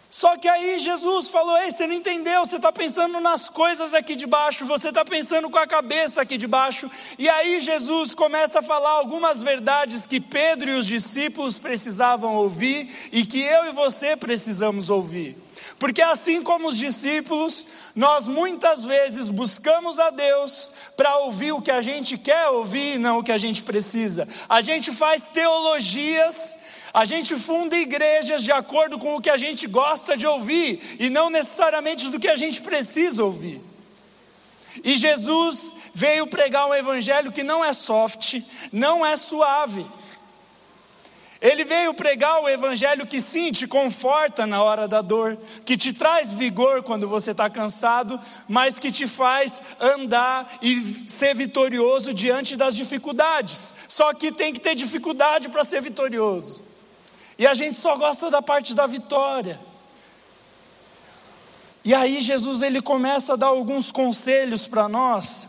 Só 0.09 0.37
que 0.37 0.49
aí 0.49 0.79
Jesus 0.79 1.29
falou: 1.29 1.55
Ei, 1.59 1.69
você 1.69 1.85
não 1.85 1.93
entendeu, 1.93 2.43
você 2.43 2.55
está 2.55 2.71
pensando 2.71 3.19
nas 3.19 3.47
coisas 3.47 3.93
aqui 3.93 4.15
de 4.15 4.25
baixo, 4.25 4.65
você 4.65 4.89
está 4.89 5.05
pensando 5.05 5.51
com 5.51 5.59
a 5.59 5.67
cabeça 5.67 6.23
aqui 6.23 6.35
de 6.35 6.47
baixo. 6.47 6.89
E 7.19 7.29
aí 7.29 7.61
Jesus 7.61 8.15
começa 8.15 8.57
a 8.57 8.63
falar 8.63 8.93
algumas 8.93 9.39
verdades 9.43 10.07
que 10.07 10.19
Pedro 10.19 10.71
e 10.71 10.73
os 10.73 10.87
discípulos 10.87 11.59
precisavam 11.59 12.37
ouvir 12.37 12.89
e 13.11 13.23
que 13.23 13.39
eu 13.39 13.67
e 13.67 13.71
você 13.71 14.17
precisamos 14.17 14.89
ouvir. 14.89 15.46
Porque 15.79 16.01
assim 16.01 16.41
como 16.41 16.67
os 16.67 16.77
discípulos, 16.77 17.67
nós 17.95 18.27
muitas 18.27 18.83
vezes 18.83 19.29
buscamos 19.29 19.99
a 19.99 20.09
Deus 20.09 20.71
para 20.95 21.17
ouvir 21.19 21.51
o 21.51 21.61
que 21.61 21.71
a 21.71 21.81
gente 21.81 22.17
quer 22.17 22.47
ouvir 22.49 22.95
e 22.95 22.97
não 22.97 23.19
o 23.19 23.23
que 23.23 23.31
a 23.31 23.37
gente 23.37 23.63
precisa. 23.63 24.27
A 24.49 24.61
gente 24.61 24.91
faz 24.91 25.29
teologias, 25.29 26.57
a 26.93 27.05
gente 27.05 27.35
funda 27.35 27.75
igrejas 27.77 28.43
de 28.43 28.51
acordo 28.51 28.97
com 28.97 29.15
o 29.15 29.21
que 29.21 29.29
a 29.29 29.37
gente 29.37 29.67
gosta 29.67 30.17
de 30.17 30.25
ouvir 30.25 30.97
e 30.99 31.09
não 31.09 31.29
necessariamente 31.29 32.09
do 32.09 32.19
que 32.19 32.27
a 32.27 32.35
gente 32.35 32.61
precisa 32.61 33.23
ouvir. 33.23 33.61
E 34.83 34.97
Jesus 34.97 35.73
veio 35.93 36.27
pregar 36.27 36.67
um 36.67 36.73
evangelho 36.73 37.31
que 37.31 37.43
não 37.43 37.63
é 37.63 37.73
soft, 37.73 38.41
não 38.71 39.05
é 39.05 39.17
suave. 39.17 39.85
Ele 41.39 41.63
veio 41.63 41.93
pregar 41.93 42.41
o 42.41 42.49
evangelho 42.49 43.05
que 43.05 43.21
sim 43.21 43.51
te 43.51 43.67
conforta 43.67 44.47
na 44.47 44.63
hora 44.63 44.87
da 44.87 45.01
dor, 45.01 45.37
que 45.63 45.77
te 45.77 45.93
traz 45.93 46.31
vigor 46.31 46.81
quando 46.81 47.07
você 47.07 47.31
está 47.31 47.47
cansado, 47.47 48.19
mas 48.47 48.79
que 48.79 48.91
te 48.91 49.07
faz 49.07 49.61
andar 49.79 50.57
e 50.61 50.81
ser 51.07 51.35
vitorioso 51.35 52.11
diante 52.13 52.55
das 52.55 52.75
dificuldades. 52.75 53.73
Só 53.87 54.13
que 54.13 54.31
tem 54.31 54.51
que 54.51 54.59
ter 54.59 54.73
dificuldade 54.73 55.49
para 55.49 55.63
ser 55.63 55.81
vitorioso. 55.81 56.63
E 57.37 57.45
a 57.45 57.53
gente 57.53 57.77
só 57.77 57.95
gosta 57.95 58.31
da 58.31 58.41
parte 58.41 58.73
da 58.73 58.87
vitória. 58.87 59.59
E 61.85 61.93
aí 61.93 62.19
Jesus 62.21 62.63
ele 62.63 62.81
começa 62.81 63.33
a 63.33 63.35
dar 63.35 63.47
alguns 63.47 63.91
conselhos 63.91 64.67
para 64.67 64.89
nós 64.89 65.47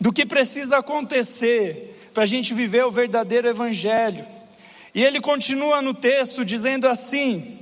do 0.00 0.12
que 0.12 0.26
precisa 0.26 0.78
acontecer 0.78 2.10
para 2.12 2.24
a 2.24 2.26
gente 2.26 2.52
viver 2.52 2.84
o 2.84 2.90
verdadeiro 2.90 3.48
evangelho. 3.48 4.33
E 4.94 5.02
ele 5.02 5.20
continua 5.20 5.82
no 5.82 5.92
texto 5.92 6.44
dizendo 6.44 6.86
assim: 6.86 7.58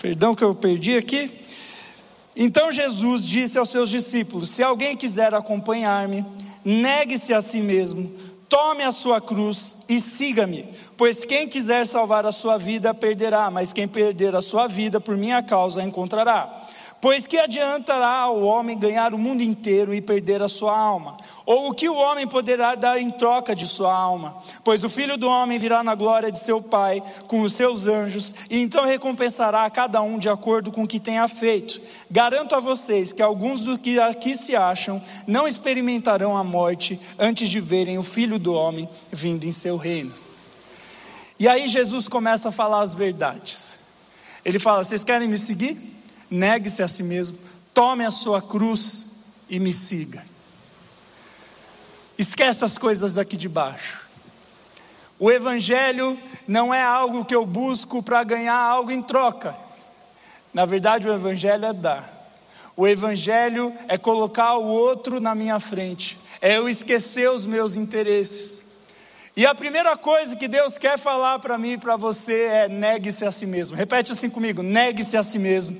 Perdão 0.00 0.34
que 0.34 0.44
eu 0.44 0.54
perdi 0.54 0.96
aqui. 0.96 1.30
Então 2.36 2.70
Jesus 2.70 3.26
disse 3.26 3.58
aos 3.58 3.70
seus 3.70 3.88
discípulos: 3.88 4.50
Se 4.50 4.62
alguém 4.62 4.94
quiser 4.96 5.32
acompanhar-me, 5.34 6.24
negue-se 6.62 7.32
a 7.32 7.40
si 7.40 7.60
mesmo, 7.60 8.12
tome 8.48 8.82
a 8.82 8.92
sua 8.92 9.20
cruz 9.20 9.76
e 9.88 9.98
siga-me. 9.98 10.68
Pois 10.98 11.24
quem 11.24 11.48
quiser 11.48 11.86
salvar 11.86 12.26
a 12.26 12.32
sua 12.32 12.58
vida 12.58 12.92
perderá, 12.92 13.50
mas 13.50 13.72
quem 13.72 13.88
perder 13.88 14.36
a 14.36 14.42
sua 14.42 14.66
vida 14.66 15.00
por 15.00 15.16
minha 15.16 15.42
causa 15.42 15.82
encontrará. 15.82 16.66
Pois 17.06 17.24
que 17.24 17.38
adiantará 17.38 18.22
ao 18.22 18.42
homem 18.42 18.76
ganhar 18.76 19.14
o 19.14 19.18
mundo 19.18 19.40
inteiro 19.40 19.94
e 19.94 20.00
perder 20.00 20.42
a 20.42 20.48
sua 20.48 20.76
alma? 20.76 21.16
Ou 21.46 21.70
o 21.70 21.72
que 21.72 21.88
o 21.88 21.94
homem 21.94 22.26
poderá 22.26 22.74
dar 22.74 23.00
em 23.00 23.12
troca 23.12 23.54
de 23.54 23.64
sua 23.64 23.94
alma? 23.94 24.36
Pois 24.64 24.82
o 24.82 24.88
filho 24.88 25.16
do 25.16 25.28
homem 25.28 25.56
virá 25.56 25.84
na 25.84 25.94
glória 25.94 26.32
de 26.32 26.40
seu 26.40 26.60
Pai 26.60 27.00
com 27.28 27.42
os 27.42 27.52
seus 27.52 27.86
anjos, 27.86 28.34
e 28.50 28.58
então 28.58 28.84
recompensará 28.84 29.64
a 29.64 29.70
cada 29.70 30.02
um 30.02 30.18
de 30.18 30.28
acordo 30.28 30.72
com 30.72 30.82
o 30.82 30.86
que 30.88 30.98
tenha 30.98 31.28
feito. 31.28 31.80
Garanto 32.10 32.56
a 32.56 32.58
vocês 32.58 33.12
que 33.12 33.22
alguns 33.22 33.62
dos 33.62 33.78
que 33.78 34.00
aqui 34.00 34.34
se 34.34 34.56
acham 34.56 35.00
não 35.28 35.46
experimentarão 35.46 36.36
a 36.36 36.42
morte 36.42 36.98
antes 37.20 37.48
de 37.48 37.60
verem 37.60 37.98
o 37.98 38.02
filho 38.02 38.36
do 38.36 38.52
homem 38.52 38.88
vindo 39.12 39.44
em 39.44 39.52
seu 39.52 39.76
reino. 39.76 40.12
E 41.38 41.46
aí 41.46 41.68
Jesus 41.68 42.08
começa 42.08 42.48
a 42.48 42.52
falar 42.52 42.80
as 42.80 42.94
verdades. 42.96 43.78
Ele 44.44 44.58
fala: 44.58 44.82
Vocês 44.82 45.04
querem 45.04 45.28
me 45.28 45.38
seguir? 45.38 45.95
Negue-se 46.30 46.82
a 46.82 46.88
si 46.88 47.02
mesmo, 47.02 47.38
tome 47.72 48.04
a 48.04 48.10
sua 48.10 48.40
cruz 48.40 49.06
e 49.48 49.60
me 49.60 49.72
siga. 49.72 50.24
Esquece 52.18 52.64
as 52.64 52.78
coisas 52.78 53.18
aqui 53.18 53.36
de 53.36 53.48
baixo. 53.48 54.06
O 55.18 55.30
Evangelho 55.30 56.18
não 56.46 56.72
é 56.72 56.82
algo 56.82 57.24
que 57.24 57.34
eu 57.34 57.46
busco 57.46 58.02
para 58.02 58.22
ganhar 58.22 58.56
algo 58.56 58.90
em 58.90 59.02
troca. 59.02 59.56
Na 60.52 60.64
verdade, 60.64 61.08
o 61.08 61.12
Evangelho 61.12 61.64
é 61.64 61.72
dar. 61.72 62.16
O 62.76 62.86
Evangelho 62.86 63.72
é 63.88 63.96
colocar 63.96 64.56
o 64.56 64.66
outro 64.66 65.20
na 65.20 65.34
minha 65.34 65.58
frente, 65.58 66.18
é 66.42 66.58
eu 66.58 66.68
esquecer 66.68 67.30
os 67.30 67.46
meus 67.46 67.74
interesses. 67.74 68.66
E 69.34 69.46
a 69.46 69.54
primeira 69.54 69.96
coisa 69.96 70.36
que 70.36 70.48
Deus 70.48 70.78
quer 70.78 70.98
falar 70.98 71.38
para 71.38 71.58
mim 71.58 71.72
e 71.72 71.78
para 71.78 71.96
você 71.96 72.44
é: 72.44 72.68
negue-se 72.68 73.24
a 73.24 73.30
si 73.30 73.46
mesmo. 73.46 73.76
Repete 73.76 74.12
assim 74.12 74.30
comigo: 74.30 74.62
negue-se 74.62 75.16
a 75.16 75.22
si 75.22 75.38
mesmo. 75.38 75.78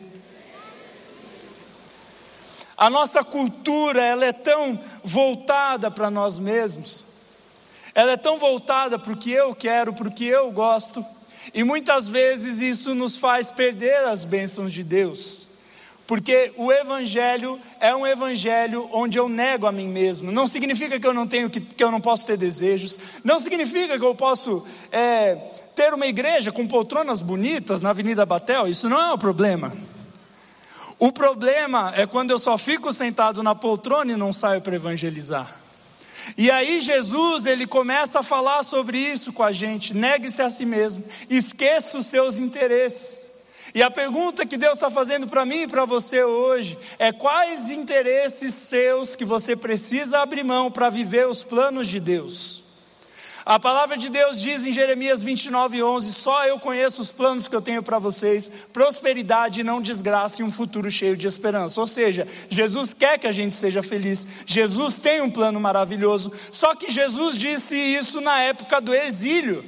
A 2.77 2.91
nossa 2.91 3.25
cultura, 3.25 4.03
ela 4.03 4.25
é 4.25 4.33
tão 4.33 4.79
voltada 5.03 5.91
para 5.91 6.11
nós 6.11 6.39
mesmos. 6.39 7.05
Ela 7.95 8.13
é 8.13 8.17
tão 8.17 8.39
voltada 8.39 8.99
para 8.99 9.13
o 9.13 9.17
que 9.17 9.31
eu 9.31 9.55
quero, 9.55 9.95
para 9.95 10.09
o 10.09 10.13
que 10.13 10.27
eu 10.27 10.51
gosto, 10.51 11.05
e 11.55 11.65
muitas 11.65 12.09
vezes 12.09 12.61
isso 12.61 12.95
nos 12.95 13.17
faz 13.17 13.51
perder 13.51 14.05
as 14.05 14.25
bênçãos 14.25 14.73
de 14.73 14.83
Deus. 14.83 15.47
Porque 16.07 16.53
o 16.57 16.71
evangelho 16.71 17.59
é 17.81 17.95
um 17.97 18.07
evangelho 18.07 18.89
onde 18.93 19.19
eu 19.19 19.29
nego 19.29 19.67
a 19.67 19.73
mim 19.73 19.89
mesmo. 19.89 20.31
Não 20.31 20.47
significa 20.47 21.01
que 21.01 21.07
eu 21.07 21.15
não 21.15 21.27
tenho 21.27 21.49
que, 21.51 21.61
que 21.61 21.83
eu 21.83 21.91
não 21.91 22.01
posso 22.01 22.27
ter 22.27 22.37
desejos. 22.37 22.99
Não 23.25 23.41
significa 23.41 23.99
que 23.99 24.05
eu 24.05 24.15
posso 24.15 24.65
é, 24.93 25.37
ter 25.75 25.93
uma 25.93 26.07
igreja 26.07 26.53
com 26.53 26.67
poltronas 26.67 27.21
bonitas 27.21 27.81
na 27.81 27.91
Avenida 27.91 28.25
Batel. 28.25 28.69
Isso 28.69 28.89
não 28.89 29.01
é 29.01 29.13
o 29.13 29.19
problema. 29.19 29.73
O 30.99 31.13
problema 31.13 31.93
é 31.95 32.07
quando 32.07 32.31
eu 32.31 32.39
só 32.39 32.57
fico 32.57 32.93
sentado 32.93 33.43
na 33.43 33.55
poltrona 33.55 34.13
e 34.13 34.17
não 34.17 34.33
saio 34.33 34.63
para 34.63 34.77
evangelizar. 34.77 35.55
E 36.37 36.51
aí 36.51 36.81
Jesus, 36.81 37.47
ele 37.47 37.67
começa 37.67 38.21
a 38.21 38.23
falar 38.23 38.63
sobre 38.63 38.99
isso 38.99 39.33
com 39.33 39.43
a 39.43 39.53
gente, 39.53 39.95
negue-se 39.95 40.43
a 40.43 40.49
si 40.49 40.65
mesmo, 40.65 41.05
esqueça 41.29 41.99
os 41.99 42.07
seus 42.07 42.39
interesses. 42.39 43.27
E 43.75 43.83
a 43.83 43.91
pergunta 43.91 44.47
que 44.47 44.57
Deus 44.57 44.75
está 44.75 44.91
fazendo 44.91 45.27
para 45.27 45.45
mim 45.45 45.63
e 45.63 45.69
para 45.69 45.85
você 45.85 46.25
hoje 46.25 46.79
é 46.99 47.13
quais 47.13 47.71
interesses 47.71 48.55
seus 48.55 49.15
que 49.15 49.25
você 49.25 49.55
precisa 49.55 50.21
abrir 50.21 50.45
mão 50.45 50.71
para 50.71 50.89
viver 50.89 51.29
os 51.29 51.43
planos 51.43 51.87
de 51.89 52.01
Deus? 52.01 52.66
A 53.47 53.61
palavra 53.61 53.97
de 53.97 54.09
Deus 54.09 54.41
diz 54.41 54.67
em 54.67 54.73
Jeremias 54.73 55.23
29, 55.23 55.81
11: 55.81 56.15
Só 56.15 56.45
eu 56.47 56.59
conheço 56.59 57.01
os 57.01 57.13
planos 57.13 57.47
que 57.47 57.55
eu 57.55 57.63
tenho 57.63 57.81
para 57.81 57.97
vocês, 57.97 58.51
prosperidade 58.73 59.61
e 59.61 59.65
não 59.65 59.81
desgraça 59.81 60.43
e 60.43 60.45
um 60.45 60.51
futuro 60.51 60.91
cheio 60.91 61.17
de 61.17 61.29
esperança. 61.29 61.81
Ou 61.81 61.87
seja, 61.87 62.27
Jesus 62.51 62.93
quer 62.93 63.21
que 63.21 63.27
a 63.29 63.31
gente 63.31 63.55
seja 63.55 63.85
feliz, 63.85 64.27
Jesus 64.45 64.99
tem 64.99 65.21
um 65.21 65.31
plano 65.31 65.61
maravilhoso, 65.61 66.33
só 66.51 66.75
que 66.75 66.91
Jesus 66.91 67.39
disse 67.39 67.77
isso 67.77 68.21
na 68.21 68.41
época 68.41 68.81
do 68.81 68.93
exílio. 68.93 69.65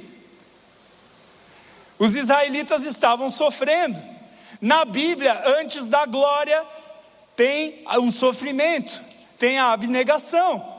Os 2.00 2.16
israelitas 2.16 2.84
estavam 2.84 3.30
sofrendo. 3.30 4.02
Na 4.60 4.84
Bíblia, 4.84 5.40
antes 5.60 5.86
da 5.86 6.04
glória, 6.04 6.66
tem 7.36 7.84
o 8.00 8.10
sofrimento, 8.10 9.00
tem 9.38 9.56
a 9.56 9.72
abnegação. 9.72 10.77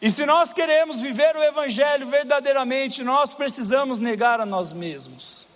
E 0.00 0.10
se 0.10 0.24
nós 0.24 0.52
queremos 0.52 1.00
viver 1.00 1.34
o 1.36 1.42
Evangelho 1.42 2.06
verdadeiramente, 2.06 3.02
nós 3.02 3.34
precisamos 3.34 3.98
negar 3.98 4.40
a 4.40 4.46
nós 4.46 4.72
mesmos. 4.72 5.48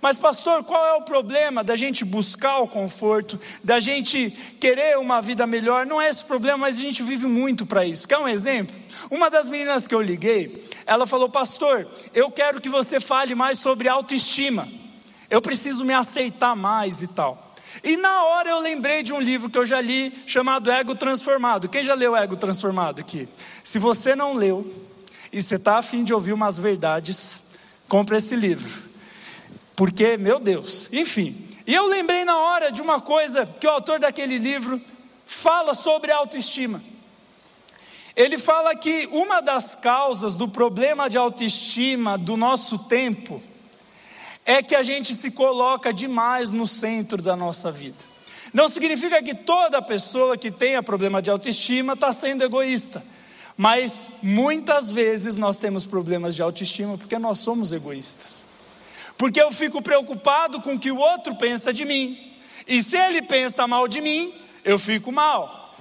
Mas, 0.00 0.18
pastor, 0.18 0.62
qual 0.64 0.84
é 0.84 0.92
o 0.94 1.02
problema 1.02 1.64
da 1.64 1.76
gente 1.76 2.04
buscar 2.04 2.58
o 2.58 2.68
conforto, 2.68 3.40
da 3.62 3.80
gente 3.80 4.30
querer 4.60 4.98
uma 4.98 5.22
vida 5.22 5.46
melhor? 5.46 5.86
Não 5.86 6.00
é 6.00 6.10
esse 6.10 6.22
problema, 6.22 6.58
mas 6.58 6.76
a 6.76 6.82
gente 6.82 7.02
vive 7.02 7.26
muito 7.26 7.64
para 7.64 7.86
isso. 7.86 8.06
Quer 8.06 8.18
um 8.18 8.28
exemplo? 8.28 8.76
Uma 9.10 9.30
das 9.30 9.48
meninas 9.48 9.86
que 9.86 9.94
eu 9.94 10.02
liguei, 10.02 10.62
ela 10.84 11.06
falou: 11.06 11.30
Pastor, 11.30 11.86
eu 12.12 12.30
quero 12.30 12.60
que 12.60 12.68
você 12.68 13.00
fale 13.00 13.34
mais 13.34 13.58
sobre 13.58 13.88
autoestima. 13.88 14.68
Eu 15.30 15.40
preciso 15.40 15.86
me 15.86 15.94
aceitar 15.94 16.54
mais 16.54 17.02
e 17.02 17.08
tal. 17.08 17.43
E 17.82 17.96
na 17.96 18.24
hora 18.24 18.50
eu 18.50 18.60
lembrei 18.60 19.02
de 19.02 19.12
um 19.12 19.20
livro 19.20 19.50
que 19.50 19.58
eu 19.58 19.66
já 19.66 19.80
li, 19.80 20.12
chamado 20.26 20.70
Ego 20.70 20.94
Transformado. 20.94 21.68
Quem 21.68 21.82
já 21.82 21.94
leu 21.94 22.14
Ego 22.14 22.36
Transformado 22.36 23.00
aqui? 23.00 23.28
Se 23.62 23.78
você 23.78 24.14
não 24.14 24.34
leu 24.34 24.64
e 25.32 25.42
você 25.42 25.56
está 25.56 25.78
afim 25.78 26.04
de 26.04 26.14
ouvir 26.14 26.32
umas 26.32 26.58
verdades, 26.58 27.42
compre 27.88 28.16
esse 28.16 28.36
livro. 28.36 28.70
Porque, 29.74 30.16
meu 30.16 30.38
Deus, 30.38 30.88
enfim. 30.92 31.36
E 31.66 31.74
eu 31.74 31.86
lembrei 31.88 32.24
na 32.24 32.36
hora 32.36 32.70
de 32.70 32.80
uma 32.80 33.00
coisa 33.00 33.46
que 33.46 33.66
o 33.66 33.70
autor 33.70 33.98
daquele 33.98 34.38
livro 34.38 34.80
fala 35.26 35.74
sobre 35.74 36.12
autoestima. 36.12 36.82
Ele 38.14 38.38
fala 38.38 38.76
que 38.76 39.08
uma 39.10 39.40
das 39.40 39.74
causas 39.74 40.36
do 40.36 40.48
problema 40.48 41.10
de 41.10 41.18
autoestima 41.18 42.16
do 42.16 42.36
nosso 42.36 42.78
tempo 42.78 43.42
é 44.44 44.62
que 44.62 44.74
a 44.74 44.82
gente 44.82 45.14
se 45.14 45.30
coloca 45.30 45.92
demais 45.92 46.50
no 46.50 46.66
centro 46.66 47.22
da 47.22 47.34
nossa 47.34 47.72
vida. 47.72 47.96
Não 48.52 48.68
significa 48.68 49.22
que 49.22 49.34
toda 49.34 49.80
pessoa 49.82 50.36
que 50.36 50.50
tenha 50.50 50.82
problema 50.82 51.20
de 51.22 51.30
autoestima 51.30 51.94
está 51.94 52.12
sendo 52.12 52.44
egoísta, 52.44 53.02
mas 53.56 54.10
muitas 54.22 54.90
vezes 54.90 55.36
nós 55.36 55.58
temos 55.58 55.84
problemas 55.84 56.34
de 56.34 56.42
autoestima 56.42 56.98
porque 56.98 57.18
nós 57.18 57.38
somos 57.38 57.72
egoístas. 57.72 58.44
Porque 59.16 59.40
eu 59.40 59.50
fico 59.52 59.80
preocupado 59.80 60.60
com 60.60 60.74
o 60.74 60.78
que 60.78 60.90
o 60.90 60.98
outro 60.98 61.34
pensa 61.36 61.72
de 61.72 61.84
mim, 61.84 62.18
e 62.66 62.82
se 62.82 62.96
ele 62.96 63.22
pensa 63.22 63.66
mal 63.66 63.86
de 63.86 64.00
mim, 64.00 64.32
eu 64.64 64.78
fico 64.78 65.12
mal. 65.12 65.74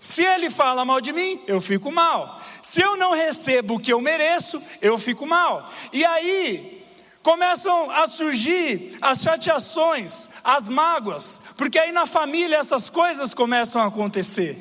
Se 0.00 0.22
ele 0.22 0.48
fala 0.48 0.84
mal 0.84 1.00
de 1.00 1.12
mim, 1.12 1.40
eu 1.46 1.60
fico 1.60 1.92
mal. 1.92 2.40
Se 2.62 2.80
eu 2.80 2.96
não 2.96 3.12
recebo 3.12 3.74
o 3.74 3.78
que 3.78 3.92
eu 3.92 4.00
mereço, 4.00 4.60
eu 4.80 4.96
fico 4.96 5.26
mal. 5.26 5.68
E 5.92 6.04
aí, 6.04 6.79
Começam 7.22 7.90
a 7.90 8.06
surgir 8.06 8.96
as 9.02 9.20
chateações, 9.20 10.28
as 10.42 10.68
mágoas, 10.70 11.40
porque 11.56 11.78
aí 11.78 11.92
na 11.92 12.06
família 12.06 12.56
essas 12.56 12.88
coisas 12.88 13.34
começam 13.34 13.82
a 13.82 13.86
acontecer. 13.86 14.58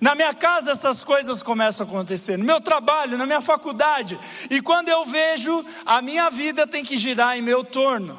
Na 0.00 0.14
minha 0.14 0.34
casa 0.34 0.72
essas 0.72 1.02
coisas 1.02 1.42
começam 1.42 1.86
a 1.86 1.88
acontecer, 1.88 2.36
no 2.36 2.44
meu 2.44 2.60
trabalho, 2.60 3.16
na 3.16 3.24
minha 3.24 3.40
faculdade, 3.40 4.18
e 4.50 4.60
quando 4.60 4.88
eu 4.90 5.04
vejo, 5.06 5.64
a 5.86 6.02
minha 6.02 6.28
vida 6.30 6.66
tem 6.66 6.84
que 6.84 6.96
girar 6.96 7.38
em 7.38 7.42
meu 7.42 7.64
torno. 7.64 8.18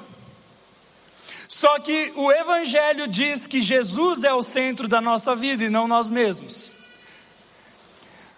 Só 1.47 1.79
que 1.79 2.11
o 2.15 2.31
Evangelho 2.31 3.07
diz 3.07 3.45
que 3.45 3.61
Jesus 3.61 4.23
é 4.23 4.33
o 4.33 4.41
centro 4.41 4.87
da 4.87 4.99
nossa 4.99 5.35
vida 5.35 5.63
e 5.63 5.69
não 5.69 5.87
nós 5.87 6.09
mesmos. 6.09 6.75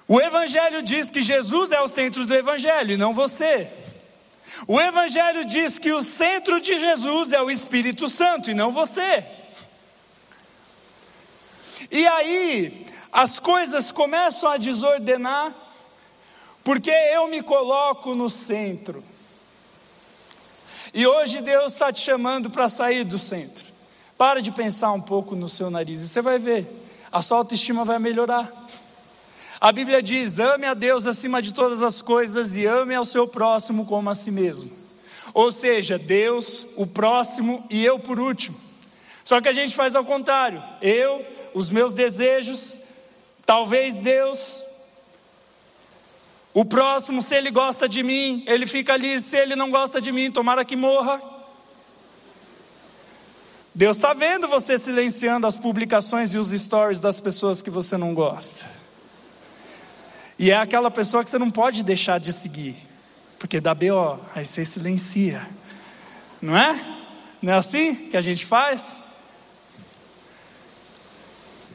O 0.07 0.19
Evangelho 0.19 0.81
diz 0.83 1.09
que 1.09 1.21
Jesus 1.21 1.71
é 1.71 1.79
o 1.81 1.87
centro 1.87 2.25
do 2.25 2.33
Evangelho 2.35 2.91
e 2.91 2.97
não 2.97 3.13
você. 3.13 3.67
O 4.67 4.79
Evangelho 4.79 5.45
diz 5.45 5.77
que 5.77 5.91
o 5.91 6.03
centro 6.03 6.59
de 6.59 6.77
Jesus 6.77 7.33
é 7.33 7.41
o 7.41 7.51
Espírito 7.51 8.07
Santo 8.07 8.49
e 8.49 8.53
não 8.53 8.71
você. 8.71 9.25
E 11.91 12.05
aí, 12.07 12.85
as 13.11 13.39
coisas 13.39 13.91
começam 13.91 14.49
a 14.49 14.57
desordenar, 14.57 15.53
porque 16.63 16.91
eu 16.91 17.27
me 17.27 17.41
coloco 17.41 18.13
no 18.13 18.29
centro. 18.29 19.03
E 20.93 21.05
hoje 21.05 21.41
Deus 21.41 21.73
está 21.73 21.91
te 21.91 22.01
chamando 22.01 22.49
para 22.49 22.67
sair 22.67 23.03
do 23.03 23.19
centro. 23.19 23.65
Para 24.17 24.41
de 24.41 24.51
pensar 24.51 24.91
um 24.93 25.01
pouco 25.01 25.35
no 25.35 25.47
seu 25.47 25.69
nariz 25.69 26.01
e 26.01 26.07
você 26.07 26.21
vai 26.21 26.39
ver, 26.39 26.67
a 27.11 27.21
sua 27.21 27.37
autoestima 27.37 27.85
vai 27.85 27.99
melhorar. 27.99 28.51
A 29.59 29.71
Bíblia 29.71 30.01
diz: 30.01 30.39
ame 30.39 30.65
a 30.65 30.73
Deus 30.73 31.07
acima 31.07 31.41
de 31.41 31.53
todas 31.53 31.81
as 31.81 32.01
coisas 32.01 32.55
e 32.55 32.65
ame 32.65 32.93
ao 32.93 33.05
seu 33.05 33.27
próximo 33.27 33.85
como 33.85 34.09
a 34.09 34.15
si 34.15 34.31
mesmo. 34.31 34.71
Ou 35.33 35.51
seja, 35.51 35.97
Deus, 35.97 36.67
o 36.75 36.85
próximo 36.85 37.65
e 37.69 37.83
eu 37.83 37.99
por 37.99 38.19
último. 38.19 38.57
Só 39.23 39.41
que 39.41 39.49
a 39.49 39.53
gente 39.53 39.75
faz 39.75 39.95
ao 39.95 40.05
contrário. 40.05 40.63
Eu, 40.81 41.25
os 41.53 41.69
meus 41.69 41.93
desejos, 41.93 42.79
talvez 43.45 43.95
Deus, 43.95 44.63
o 46.53 46.63
próximo, 46.63 47.21
se 47.21 47.35
ele 47.35 47.51
gosta 47.51 47.89
de 47.89 48.01
mim, 48.03 48.43
ele 48.47 48.65
fica 48.65 48.93
ali, 48.93 49.19
se 49.19 49.37
ele 49.37 49.55
não 49.55 49.69
gosta 49.69 49.99
de 49.99 50.11
mim, 50.11 50.31
tomara 50.31 50.63
que 50.63 50.75
morra. 50.75 51.21
Deus 53.75 53.97
está 53.97 54.13
vendo 54.13 54.47
você 54.47 54.77
silenciando 54.77 55.45
as 55.45 55.55
publicações 55.55 56.33
e 56.33 56.37
os 56.37 56.49
stories 56.49 56.99
das 56.99 57.19
pessoas 57.19 57.61
que 57.61 57.69
você 57.69 57.95
não 57.95 58.13
gosta. 58.13 58.86
E 60.39 60.51
é 60.51 60.55
aquela 60.55 60.91
pessoa 60.91 61.23
que 61.23 61.29
você 61.29 61.39
não 61.39 61.49
pode 61.49 61.83
deixar 61.83 62.19
de 62.19 62.31
seguir, 62.31 62.75
porque 63.39 63.59
dá 63.59 63.73
BO, 63.73 64.19
aí 64.35 64.45
você 64.45 64.63
silencia, 64.63 65.41
não 66.41 66.55
é? 66.55 66.79
Não 67.41 67.53
é 67.53 67.55
assim 67.57 67.95
que 67.95 68.17
a 68.17 68.21
gente 68.21 68.45
faz? 68.45 69.01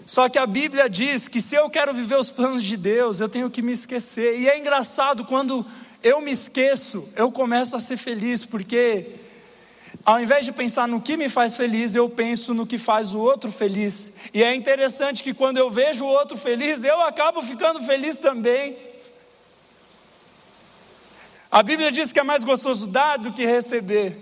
Só 0.07 0.29
que 0.29 0.39
a 0.39 0.47
Bíblia 0.47 0.91
diz 0.91 1.29
que 1.29 1.41
se 1.41 1.55
eu 1.55 1.71
quero 1.71 1.95
viver 1.95 2.17
os 2.17 2.31
planos 2.31 2.65
de 2.65 2.77
Deus, 2.77 3.21
eu 3.21 3.29
tenho 3.29 3.51
que 3.51 3.63
me 3.63 3.73
esquecer. 3.73 4.39
E 4.39 4.49
é 4.49 4.59
engraçado 4.59 5.25
quando 5.25 5.65
eu 6.03 6.21
me 6.21 6.31
esqueço, 6.31 7.09
eu 7.17 7.31
começo 7.33 7.77
a 7.77 7.81
ser 7.81 7.97
feliz, 7.97 8.45
porque 8.45 9.07
ao 10.05 10.21
invés 10.21 10.45
de 10.45 10.53
pensar 10.53 10.89
no 10.89 11.01
que 11.01 11.17
me 11.17 11.29
faz 11.29 11.57
feliz, 11.57 11.95
eu 11.95 12.09
penso 12.09 12.53
no 12.53 12.67
que 12.67 12.77
faz 12.77 13.15
o 13.15 13.21
outro 13.21 13.53
feliz. 13.53 14.13
E 14.35 14.43
é 14.43 14.55
interessante 14.55 15.23
que 15.23 15.33
quando 15.33 15.59
eu 15.59 15.71
vejo 15.71 16.05
o 16.05 16.09
outro 16.09 16.37
feliz, 16.37 16.83
eu 16.83 17.01
acabo 17.03 17.41
ficando 17.43 17.81
feliz 17.83 18.19
também. 18.19 18.77
A 21.51 21.63
Bíblia 21.63 21.93
diz 21.93 22.13
que 22.13 22.19
é 22.19 22.25
mais 22.25 22.43
gostoso 22.43 22.87
dar 22.89 23.19
do 23.19 23.33
que 23.33 23.47
receber. 23.47 24.17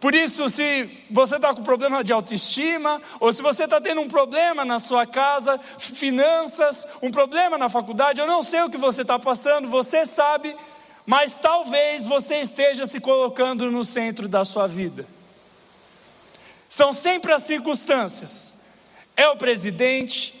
Por 0.00 0.14
isso, 0.14 0.48
se 0.48 0.88
você 1.10 1.36
está 1.36 1.52
com 1.52 1.62
problema 1.62 2.04
de 2.04 2.12
autoestima, 2.12 3.02
ou 3.18 3.32
se 3.32 3.42
você 3.42 3.64
está 3.64 3.80
tendo 3.80 4.00
um 4.00 4.06
problema 4.06 4.64
na 4.64 4.78
sua 4.78 5.04
casa, 5.04 5.58
finanças, 5.58 6.86
um 7.02 7.10
problema 7.10 7.58
na 7.58 7.68
faculdade, 7.68 8.20
eu 8.20 8.26
não 8.26 8.42
sei 8.42 8.62
o 8.62 8.70
que 8.70 8.78
você 8.78 9.02
está 9.02 9.18
passando, 9.18 9.68
você 9.68 10.06
sabe 10.06 10.54
mas 11.08 11.38
talvez 11.38 12.04
você 12.04 12.36
esteja 12.42 12.84
se 12.84 13.00
colocando 13.00 13.70
no 13.70 13.82
centro 13.82 14.28
da 14.28 14.44
sua 14.44 14.66
vida. 14.66 15.06
São 16.68 16.92
sempre 16.92 17.32
as 17.32 17.44
circunstâncias. 17.44 18.56
É 19.16 19.26
o 19.30 19.36
presidente, 19.38 20.34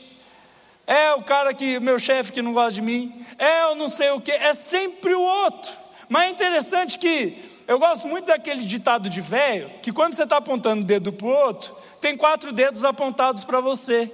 é 0.86 1.14
o 1.14 1.22
cara 1.22 1.54
que, 1.54 1.80
meu 1.80 1.98
chefe 1.98 2.32
que 2.32 2.42
não 2.42 2.52
gosta 2.52 2.72
de 2.72 2.82
mim, 2.82 3.24
é 3.38 3.68
o 3.68 3.76
não 3.76 3.88
sei 3.88 4.10
o 4.10 4.20
que, 4.20 4.30
é 4.30 4.52
sempre 4.52 5.14
o 5.14 5.22
outro. 5.22 5.72
Mas 6.06 6.28
é 6.28 6.30
interessante 6.32 6.98
que 6.98 7.62
eu 7.66 7.78
gosto 7.78 8.06
muito 8.06 8.26
daquele 8.26 8.60
ditado 8.60 9.08
de 9.08 9.22
velho, 9.22 9.70
que 9.82 9.90
quando 9.90 10.12
você 10.12 10.24
está 10.24 10.36
apontando 10.36 10.82
o 10.82 10.86
dedo 10.86 11.14
para 11.14 11.26
o 11.26 11.30
outro, 11.30 11.74
tem 11.98 12.14
quatro 12.14 12.52
dedos 12.52 12.84
apontados 12.84 13.42
para 13.42 13.62
você. 13.62 14.12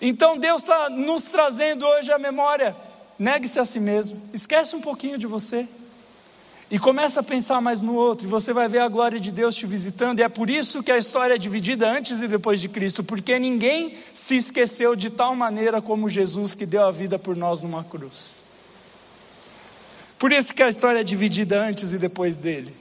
Então 0.00 0.38
Deus 0.38 0.62
está 0.62 0.88
nos 0.88 1.24
trazendo 1.24 1.86
hoje 1.86 2.10
a 2.10 2.18
memória 2.18 2.74
Negue-se 3.18 3.58
a 3.58 3.64
si 3.64 3.80
mesmo, 3.80 4.20
esquece 4.32 4.76
um 4.76 4.80
pouquinho 4.80 5.16
de 5.18 5.26
você 5.26 5.66
e 6.70 6.78
começa 6.78 7.20
a 7.20 7.22
pensar 7.22 7.60
mais 7.60 7.80
no 7.80 7.94
outro, 7.94 8.26
e 8.26 8.30
você 8.30 8.52
vai 8.52 8.68
ver 8.68 8.80
a 8.80 8.88
glória 8.88 9.20
de 9.20 9.30
Deus 9.30 9.54
te 9.54 9.66
visitando, 9.66 10.18
e 10.18 10.22
é 10.22 10.28
por 10.28 10.50
isso 10.50 10.82
que 10.82 10.90
a 10.90 10.98
história 10.98 11.34
é 11.34 11.38
dividida 11.38 11.88
antes 11.88 12.20
e 12.20 12.26
depois 12.26 12.60
de 12.60 12.68
Cristo, 12.68 13.04
porque 13.04 13.38
ninguém 13.38 13.94
se 14.12 14.34
esqueceu 14.34 14.96
de 14.96 15.08
tal 15.08 15.36
maneira 15.36 15.80
como 15.80 16.10
Jesus 16.10 16.54
que 16.54 16.66
deu 16.66 16.84
a 16.84 16.90
vida 16.90 17.18
por 17.18 17.36
nós 17.36 17.60
numa 17.60 17.84
cruz. 17.84 18.46
Por 20.18 20.32
isso 20.32 20.54
que 20.54 20.62
a 20.62 20.68
história 20.68 21.00
é 21.00 21.04
dividida 21.04 21.60
antes 21.60 21.92
e 21.92 21.98
depois 21.98 22.36
dele. 22.36 22.74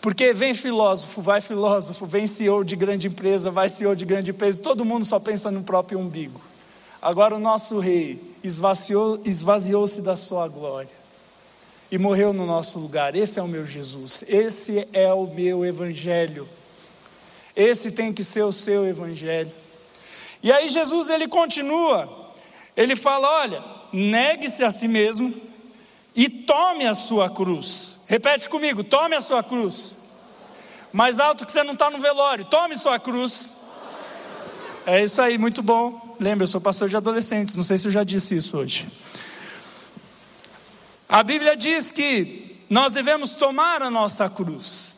Porque 0.00 0.34
vem 0.34 0.52
filósofo, 0.52 1.22
vai 1.22 1.40
filósofo, 1.40 2.04
vem 2.04 2.26
CEO 2.26 2.64
de 2.64 2.74
grande 2.74 3.06
empresa, 3.06 3.50
vai 3.50 3.70
CEO 3.70 3.94
de 3.94 4.04
grande 4.04 4.32
empresa, 4.32 4.60
todo 4.60 4.84
mundo 4.84 5.04
só 5.04 5.18
pensa 5.18 5.50
no 5.50 5.62
próprio 5.62 5.98
umbigo. 5.98 6.40
Agora 7.00 7.36
o 7.36 7.38
nosso 7.38 7.78
rei, 7.78 8.20
esvaziou-se 8.42 9.28
esvaziou 9.28 9.86
da 10.02 10.16
sua 10.16 10.48
glória 10.48 11.02
e 11.90 11.98
morreu 11.98 12.32
no 12.32 12.46
nosso 12.46 12.78
lugar. 12.78 13.14
Esse 13.14 13.38
é 13.38 13.42
o 13.42 13.48
meu 13.48 13.66
Jesus, 13.66 14.24
esse 14.26 14.88
é 14.92 15.12
o 15.12 15.26
meu 15.26 15.64
evangelho. 15.64 16.48
Esse 17.54 17.92
tem 17.92 18.12
que 18.12 18.24
ser 18.24 18.42
o 18.42 18.52
seu 18.52 18.86
evangelho. 18.86 19.52
E 20.42 20.50
aí 20.50 20.70
Jesus 20.70 21.10
ele 21.10 21.28
continua, 21.28 22.32
ele 22.76 22.96
fala: 22.96 23.28
olha, 23.40 23.62
negue-se 23.92 24.64
a 24.64 24.70
si 24.70 24.88
mesmo 24.88 25.34
e 26.16 26.28
tome 26.28 26.86
a 26.86 26.94
sua 26.94 27.28
cruz. 27.28 28.00
Repete 28.06 28.48
comigo: 28.48 28.82
tome 28.82 29.14
a 29.14 29.20
sua 29.20 29.42
cruz. 29.42 29.96
Mais 30.92 31.20
alto 31.20 31.46
que 31.46 31.52
você 31.52 31.62
não 31.62 31.74
está 31.74 31.90
no 31.90 31.98
velório, 31.98 32.44
tome 32.46 32.74
sua 32.76 32.98
cruz. 32.98 33.54
É 34.86 35.02
isso 35.04 35.22
aí, 35.22 35.38
muito 35.38 35.62
bom. 35.62 36.01
Lembra, 36.22 36.44
eu 36.44 36.48
sou 36.48 36.60
pastor 36.60 36.88
de 36.88 36.96
adolescentes, 36.96 37.56
não 37.56 37.64
sei 37.64 37.76
se 37.76 37.88
eu 37.88 37.90
já 37.90 38.04
disse 38.04 38.36
isso 38.36 38.56
hoje. 38.56 38.86
A 41.08 41.20
Bíblia 41.24 41.56
diz 41.56 41.90
que 41.90 42.64
nós 42.70 42.92
devemos 42.92 43.34
tomar 43.34 43.82
a 43.82 43.90
nossa 43.90 44.30
cruz. 44.30 44.94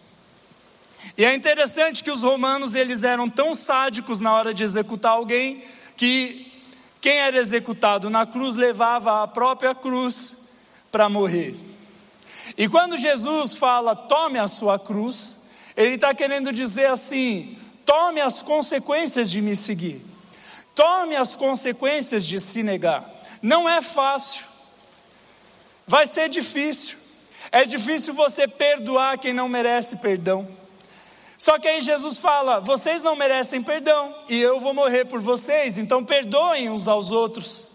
E 1.17 1.25
é 1.25 1.35
interessante 1.35 2.05
que 2.05 2.11
os 2.11 2.23
romanos 2.23 2.75
eles 2.75 3.05
eram 3.05 3.27
tão 3.27 3.55
sádicos 3.55 4.21
na 4.21 4.35
hora 4.35 4.53
de 4.53 4.63
executar 4.63 5.13
alguém 5.13 5.65
que 5.97 6.53
quem 7.01 7.17
era 7.17 7.39
executado 7.39 8.11
na 8.11 8.27
cruz 8.27 8.55
levava 8.55 9.23
a 9.23 9.27
própria 9.27 9.75
cruz 9.75 10.37
para 10.93 11.09
morrer. 11.09 11.57
E 12.59 12.69
quando 12.69 12.99
Jesus 12.99 13.57
fala 13.57 13.97
tome 13.97 14.39
a 14.39 14.47
sua 14.47 14.79
cruz, 14.79 15.41
ele 15.75 15.95
está 15.95 16.13
querendo 16.13 16.53
dizer 16.53 16.87
assim: 16.91 17.57
tome 17.87 18.21
as 18.21 18.43
consequências 18.43 19.31
de 19.31 19.41
me 19.41 19.57
seguir, 19.57 20.03
tome 20.75 21.17
as 21.17 21.37
consequências 21.37 22.25
de 22.25 22.41
se 22.41 22.63
negar. 22.63 23.05
Não 23.43 23.69
é 23.69 23.83
fácil, 23.83 24.45
Vai 25.87 26.07
ser 26.07 26.29
difícil. 26.29 26.97
É 27.53 27.65
difícil 27.65 28.15
você 28.15 28.49
perdoar 28.49 29.19
quem 29.19 29.33
não 29.33 29.49
merece 29.49 29.97
perdão. 29.97 30.49
Só 31.37 31.59
que 31.59 31.69
aí 31.69 31.81
Jesus 31.81 32.19
fala: 32.19 32.61
vocês 32.61 33.03
não 33.03 33.15
merecem 33.15 33.63
perdão 33.63 34.15
e 34.29 34.41
eu 34.41 34.59
vou 34.61 34.73
morrer 34.73 35.05
por 35.05 35.21
vocês, 35.21 35.77
então 35.77 36.05
perdoem 36.05 36.71
uns 36.71 36.89
aos 36.89 37.11
outros. 37.11 37.71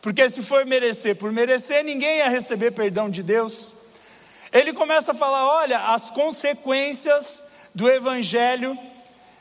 Porque 0.00 0.28
se 0.28 0.42
for 0.42 0.66
merecer 0.66 1.16
por 1.16 1.30
merecer, 1.30 1.84
ninguém 1.84 2.18
ia 2.18 2.28
receber 2.28 2.72
perdão 2.72 3.08
de 3.08 3.22
Deus. 3.22 3.74
Ele 4.52 4.72
começa 4.72 5.12
a 5.12 5.14
falar: 5.14 5.46
olha, 5.46 5.78
as 5.92 6.10
consequências 6.10 7.42
do 7.74 7.88
Evangelho 7.88 8.76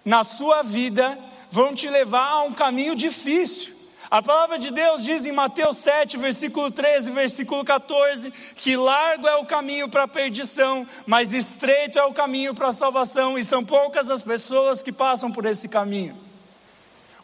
na 0.06 0.24
sua 0.24 0.62
vida 0.62 1.18
vão 1.52 1.76
te 1.76 1.88
levar 1.90 2.28
a 2.28 2.42
um 2.44 2.54
caminho 2.54 2.96
difícil. 2.96 3.82
A 4.10 4.22
palavra 4.22 4.58
de 4.58 4.72
Deus 4.72 5.04
diz 5.04 5.26
em 5.26 5.32
Mateus 5.32 5.78
7, 5.78 6.18
versículo 6.18 6.70
13, 6.70 7.12
versículo 7.12 7.64
14, 7.64 8.32
que 8.58 8.76
largo 8.76 9.28
é 9.28 9.36
o 9.38 9.46
caminho 9.46 9.88
para 9.88 10.04
a 10.04 10.08
perdição, 10.08 10.86
mas 11.06 11.32
estreito 11.32 11.98
é 11.98 12.04
o 12.04 12.14
caminho 12.14 12.54
para 12.54 12.70
a 12.70 12.74
salvação, 12.74 13.38
e 13.38 13.44
são 13.44 13.64
poucas 13.64 14.10
as 14.10 14.22
pessoas 14.22 14.84
que 14.84 14.92
passam 14.92 15.32
por 15.32 15.46
esse 15.46 15.70
caminho. 15.70 16.18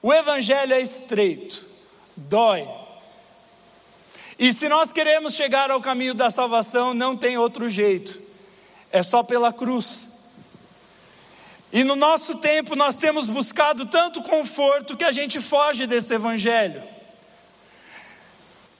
O 0.01 0.13
evangelho 0.13 0.73
é 0.73 0.79
estreito, 0.79 1.65
dói. 2.15 2.65
E 4.39 4.53
se 4.53 4.69
nós 4.69 4.93
queremos 4.93 5.33
chegar 5.33 5.69
ao 5.69 5.81
caminho 5.81 6.13
da 6.13 6.29
salvação, 6.29 6.93
não 6.93 7.17
tem 7.17 7.37
outro 7.37 7.67
jeito, 7.67 8.17
é 8.91 9.03
só 9.03 9.23
pela 9.23 9.51
cruz. 9.51 10.16
E 11.77 11.83
no 11.83 11.95
nosso 11.95 12.37
tempo 12.37 12.75
nós 12.75 12.97
temos 12.97 13.27
buscado 13.27 13.85
tanto 13.85 14.23
conforto 14.23 14.97
que 14.97 15.03
a 15.03 15.11
gente 15.11 15.39
foge 15.39 15.85
desse 15.85 16.11
evangelho. 16.11 16.81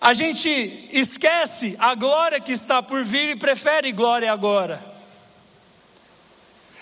A 0.02 0.16
gente 0.16 0.50
esquece 0.92 1.76
a 1.78 1.94
glória 1.94 2.40
que 2.40 2.52
está 2.52 2.82
por 2.82 3.04
vir 3.04 3.30
e 3.30 3.36
prefere 3.36 3.92
glória 3.92 4.34
agora. 4.34 4.84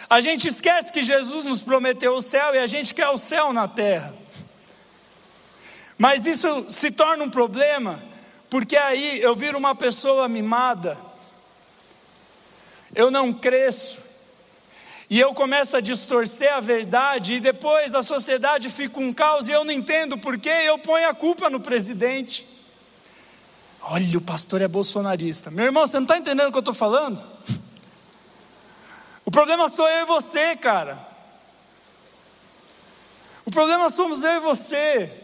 A 0.09 0.21
gente 0.21 0.47
esquece 0.47 0.93
que 0.93 1.03
Jesus 1.03 1.43
nos 1.43 1.61
prometeu 1.61 2.15
o 2.15 2.21
céu 2.21 2.55
e 2.55 2.59
a 2.59 2.67
gente 2.67 2.93
quer 2.93 3.09
o 3.09 3.17
céu 3.17 3.51
na 3.51 3.67
terra. 3.67 4.15
Mas 5.97 6.25
isso 6.25 6.71
se 6.71 6.91
torna 6.91 7.25
um 7.25 7.29
problema, 7.29 8.01
porque 8.49 8.77
aí 8.77 9.19
eu 9.21 9.35
viro 9.35 9.57
uma 9.57 9.75
pessoa 9.75 10.29
mimada, 10.29 10.97
eu 12.95 13.11
não 13.11 13.33
cresço, 13.33 14.04
e 15.09 15.19
eu 15.19 15.33
começo 15.33 15.77
a 15.77 15.81
distorcer 15.81 16.51
a 16.51 16.59
verdade, 16.59 17.33
e 17.33 17.39
depois 17.39 17.93
a 17.93 18.01
sociedade 18.01 18.69
fica 18.69 18.99
um 18.99 19.13
caos, 19.13 19.47
e 19.47 19.51
eu 19.51 19.63
não 19.63 19.71
entendo 19.71 20.17
porquê, 20.17 20.49
eu 20.49 20.79
ponho 20.79 21.07
a 21.07 21.13
culpa 21.13 21.49
no 21.49 21.59
presidente. 21.59 22.47
Olha, 23.81 24.17
o 24.17 24.21
pastor 24.21 24.61
é 24.61 24.67
bolsonarista. 24.67 25.51
Meu 25.51 25.65
irmão, 25.65 25.85
você 25.85 25.97
não 25.97 26.05
está 26.05 26.17
entendendo 26.17 26.47
o 26.47 26.51
que 26.51 26.57
eu 26.57 26.61
estou 26.61 26.73
falando? 26.73 27.23
O 29.23 29.29
problema 29.29 29.69
sou 29.69 29.87
eu 29.87 30.03
e 30.03 30.05
você, 30.05 30.55
cara. 30.55 30.99
O 33.45 33.51
problema 33.51 33.91
somos 33.91 34.23
eu 34.23 34.37
e 34.37 34.39
você. 34.39 35.21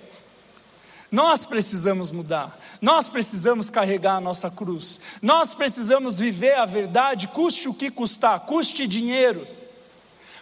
Nós 1.12 1.46
precisamos 1.46 2.10
mudar, 2.10 2.58
nós 2.80 3.10
precisamos 3.10 3.70
carregar 3.70 4.16
a 4.16 4.22
nossa 4.22 4.50
cruz, 4.50 4.98
nós 5.22 5.54
precisamos 5.54 6.18
viver 6.18 6.54
a 6.54 6.66
verdade, 6.66 7.28
custe 7.28 7.68
o 7.68 7.74
que 7.74 7.92
custar, 7.92 8.40
custe 8.42 8.88
dinheiro 8.88 9.46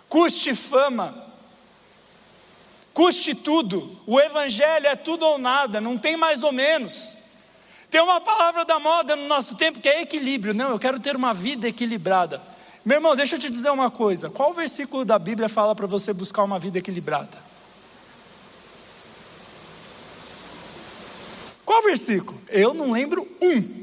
custe 0.09 0.53
fama, 0.55 1.15
custe 2.93 3.35
tudo. 3.35 3.97
O 4.05 4.19
Evangelho 4.19 4.87
é 4.87 4.95
tudo 4.95 5.25
ou 5.25 5.37
nada, 5.37 5.79
não 5.79 5.97
tem 5.97 6.17
mais 6.17 6.43
ou 6.43 6.51
menos. 6.51 7.15
Tem 7.89 8.01
uma 8.01 8.19
palavra 8.19 8.65
da 8.65 8.79
moda 8.79 9.15
no 9.15 9.27
nosso 9.27 9.55
tempo 9.55 9.79
que 9.79 9.87
é 9.87 10.01
equilíbrio. 10.01 10.53
Não, 10.53 10.71
eu 10.71 10.79
quero 10.79 10.99
ter 10.99 11.15
uma 11.15 11.33
vida 11.33 11.67
equilibrada. 11.67 12.41
Meu 12.85 12.97
irmão, 12.97 13.15
deixa 13.15 13.35
eu 13.35 13.39
te 13.39 13.49
dizer 13.49 13.71
uma 13.71 13.89
coisa. 13.89 14.29
Qual 14.29 14.53
versículo 14.53 15.03
da 15.05 15.17
Bíblia 15.17 15.49
fala 15.49 15.75
para 15.75 15.87
você 15.87 16.13
buscar 16.13 16.43
uma 16.43 16.59
vida 16.59 16.77
equilibrada? 16.77 17.37
Qual 21.65 21.83
versículo? 21.83 22.39
Eu 22.49 22.73
não 22.73 22.91
lembro 22.91 23.27
um. 23.41 23.79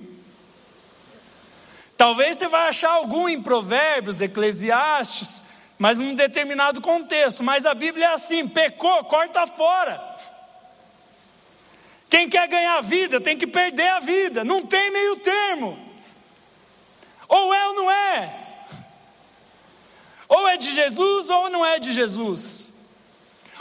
Talvez 1.96 2.36
você 2.36 2.48
vai 2.48 2.68
achar 2.68 2.90
algum 2.90 3.28
em 3.28 3.40
Provérbios, 3.40 4.20
Eclesiastes, 4.20 5.42
mas 5.78 5.98
num 5.98 6.14
determinado 6.14 6.80
contexto. 6.80 7.42
Mas 7.42 7.66
a 7.66 7.74
Bíblia 7.74 8.06
é 8.06 8.14
assim: 8.14 8.48
pecou, 8.48 9.04
corta 9.04 9.46
fora. 9.46 10.02
Quem 12.08 12.28
quer 12.28 12.46
ganhar 12.48 12.78
a 12.78 12.82
vida 12.82 13.20
tem 13.20 13.36
que 13.36 13.46
perder 13.46 13.88
a 13.88 14.00
vida, 14.00 14.44
não 14.44 14.64
tem 14.64 14.90
meio 14.90 15.16
termo. 15.16 15.78
Ou 17.28 17.52
é 17.52 17.68
ou 17.68 17.74
não 17.74 17.90
é. 17.90 18.46
Ou 20.28 20.48
é 20.48 20.56
de 20.56 20.72
Jesus 20.72 21.28
ou 21.28 21.50
não 21.50 21.66
é 21.66 21.78
de 21.78 21.92
Jesus. 21.92 22.72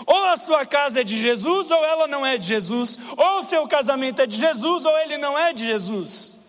Ou 0.05 0.25
a 0.25 0.37
sua 0.37 0.65
casa 0.65 1.01
é 1.01 1.03
de 1.03 1.17
Jesus 1.19 1.71
ou 1.71 1.83
ela 1.83 2.07
não 2.07 2.25
é 2.25 2.37
de 2.37 2.47
Jesus. 2.47 2.97
Ou 3.15 3.39
o 3.39 3.43
seu 3.43 3.67
casamento 3.67 4.21
é 4.21 4.25
de 4.25 4.37
Jesus 4.37 4.85
ou 4.85 4.97
ele 4.99 5.17
não 5.17 5.37
é 5.37 5.53
de 5.53 5.65
Jesus. 5.65 6.39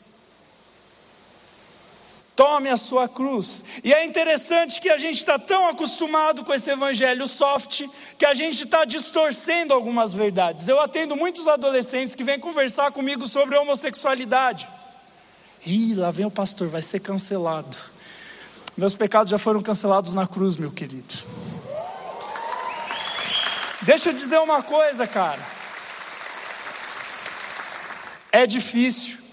Tome 2.46 2.70
a 2.70 2.76
sua 2.76 3.08
cruz. 3.08 3.64
E 3.82 3.92
é 3.92 4.04
interessante 4.04 4.80
que 4.80 4.88
a 4.88 4.96
gente 4.96 5.16
está 5.16 5.36
tão 5.36 5.68
acostumado 5.68 6.44
com 6.44 6.54
esse 6.54 6.70
evangelho 6.70 7.26
soft 7.26 7.82
que 8.16 8.24
a 8.24 8.34
gente 8.34 8.62
está 8.62 8.84
distorcendo 8.84 9.74
algumas 9.74 10.14
verdades. 10.14 10.68
Eu 10.68 10.80
atendo 10.80 11.16
muitos 11.16 11.48
adolescentes 11.48 12.14
que 12.14 12.22
vêm 12.22 12.38
conversar 12.38 12.92
comigo 12.92 13.26
sobre 13.26 13.56
homossexualidade. 13.56 14.68
Ih, 15.66 15.96
lá 15.96 16.12
vem 16.12 16.24
o 16.24 16.30
pastor, 16.30 16.68
vai 16.68 16.82
ser 16.82 17.00
cancelado. 17.00 17.76
Meus 18.76 18.94
pecados 18.94 19.28
já 19.28 19.38
foram 19.38 19.60
cancelados 19.60 20.14
na 20.14 20.24
cruz, 20.24 20.56
meu 20.56 20.70
querido. 20.70 21.14
Deixa 23.82 24.10
eu 24.10 24.14
dizer 24.14 24.38
uma 24.38 24.62
coisa, 24.62 25.04
cara. 25.04 25.44
É 28.30 28.46
difícil. 28.46 29.25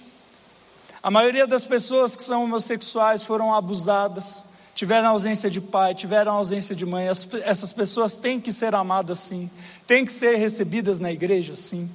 A 1.03 1.11
maioria 1.11 1.45
das 1.45 1.65
pessoas 1.65 2.15
que 2.15 2.23
são 2.23 2.45
homossexuais 2.45 3.23
foram 3.23 3.53
abusadas, 3.53 4.45
tiveram 4.73 5.09
ausência 5.09 5.49
de 5.49 5.59
pai, 5.59 5.93
tiveram 5.93 6.31
ausência 6.31 6.73
de 6.73 6.85
mãe. 6.85 7.07
essas 7.43 7.73
pessoas 7.73 8.15
têm 8.15 8.39
que 8.39 8.53
ser 8.53 8.73
amadas 8.73 9.19
sim, 9.19 9.51
têm 9.85 10.05
que 10.05 10.13
ser 10.13 10.37
recebidas 10.37 10.99
na 10.99 11.11
igreja 11.11 11.55
sim. 11.55 11.91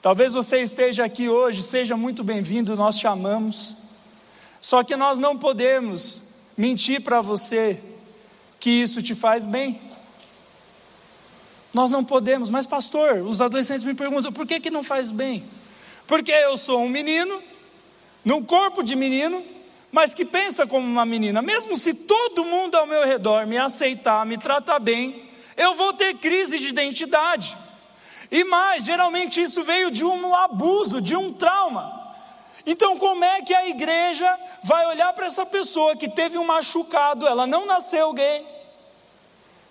Talvez 0.00 0.34
você 0.34 0.60
esteja 0.60 1.04
aqui 1.04 1.28
hoje, 1.28 1.60
seja 1.60 1.96
muito 1.96 2.22
bem-vindo, 2.22 2.76
nós 2.76 2.96
te 2.96 3.08
amamos. 3.08 3.74
Só 4.60 4.84
que 4.84 4.94
nós 4.94 5.18
não 5.18 5.36
podemos 5.36 6.22
mentir 6.56 7.02
para 7.02 7.20
você 7.20 7.82
que 8.60 8.70
isso 8.70 9.02
te 9.02 9.16
faz 9.16 9.44
bem. 9.44 9.80
Nós 11.74 11.90
não 11.90 12.04
podemos, 12.04 12.50
mas 12.50 12.66
pastor, 12.66 13.22
os 13.22 13.40
adolescentes 13.40 13.82
me 13.82 13.94
perguntam 13.94 14.32
por 14.32 14.46
que, 14.46 14.60
que 14.60 14.70
não 14.70 14.84
faz 14.84 15.10
bem? 15.10 15.44
Porque 16.06 16.32
eu 16.32 16.56
sou 16.56 16.80
um 16.80 16.88
menino, 16.88 17.47
num 18.24 18.42
corpo 18.44 18.82
de 18.82 18.94
menino, 18.94 19.44
mas 19.90 20.12
que 20.12 20.24
pensa 20.24 20.66
como 20.66 20.86
uma 20.86 21.06
menina. 21.06 21.40
Mesmo 21.42 21.76
se 21.76 21.94
todo 21.94 22.44
mundo 22.44 22.76
ao 22.76 22.86
meu 22.86 23.04
redor 23.04 23.46
me 23.46 23.56
aceitar, 23.56 24.24
me 24.26 24.36
tratar 24.36 24.78
bem, 24.78 25.28
eu 25.56 25.74
vou 25.74 25.92
ter 25.92 26.14
crise 26.14 26.58
de 26.58 26.68
identidade. 26.68 27.56
E 28.30 28.44
mais, 28.44 28.84
geralmente 28.84 29.40
isso 29.40 29.62
veio 29.62 29.90
de 29.90 30.04
um 30.04 30.34
abuso, 30.34 31.00
de 31.00 31.16
um 31.16 31.32
trauma. 31.32 31.98
Então, 32.66 32.98
como 32.98 33.24
é 33.24 33.40
que 33.40 33.54
a 33.54 33.66
igreja 33.66 34.38
vai 34.62 34.86
olhar 34.86 35.12
para 35.14 35.24
essa 35.24 35.46
pessoa 35.46 35.96
que 35.96 36.08
teve 36.08 36.36
um 36.36 36.44
machucado, 36.44 37.26
ela 37.26 37.46
não 37.46 37.64
nasceu 37.64 38.12
gay, 38.12 38.46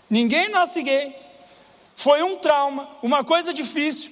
ninguém 0.09 0.49
nasce 0.49 0.81
gay, 0.81 1.15
foi 1.95 2.23
um 2.23 2.37
trauma, 2.37 2.89
uma 3.03 3.23
coisa 3.23 3.53
difícil, 3.53 4.11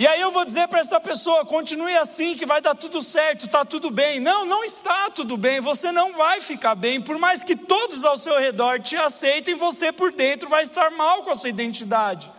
e 0.00 0.06
aí 0.06 0.18
eu 0.18 0.30
vou 0.30 0.46
dizer 0.46 0.66
para 0.66 0.80
essa 0.80 0.98
pessoa: 0.98 1.44
continue 1.44 1.94
assim, 1.98 2.34
que 2.34 2.46
vai 2.46 2.62
dar 2.62 2.74
tudo 2.74 3.02
certo, 3.02 3.44
está 3.44 3.66
tudo 3.66 3.90
bem. 3.90 4.18
Não, 4.18 4.46
não 4.46 4.64
está 4.64 5.10
tudo 5.10 5.36
bem, 5.36 5.60
você 5.60 5.92
não 5.92 6.14
vai 6.14 6.40
ficar 6.40 6.74
bem, 6.74 7.02
por 7.02 7.18
mais 7.18 7.44
que 7.44 7.54
todos 7.54 8.02
ao 8.02 8.16
seu 8.16 8.40
redor 8.40 8.80
te 8.80 8.96
aceitem, 8.96 9.56
você 9.56 9.92
por 9.92 10.10
dentro 10.10 10.48
vai 10.48 10.62
estar 10.62 10.90
mal 10.90 11.22
com 11.22 11.30
a 11.30 11.34
sua 11.34 11.50
identidade. 11.50 12.32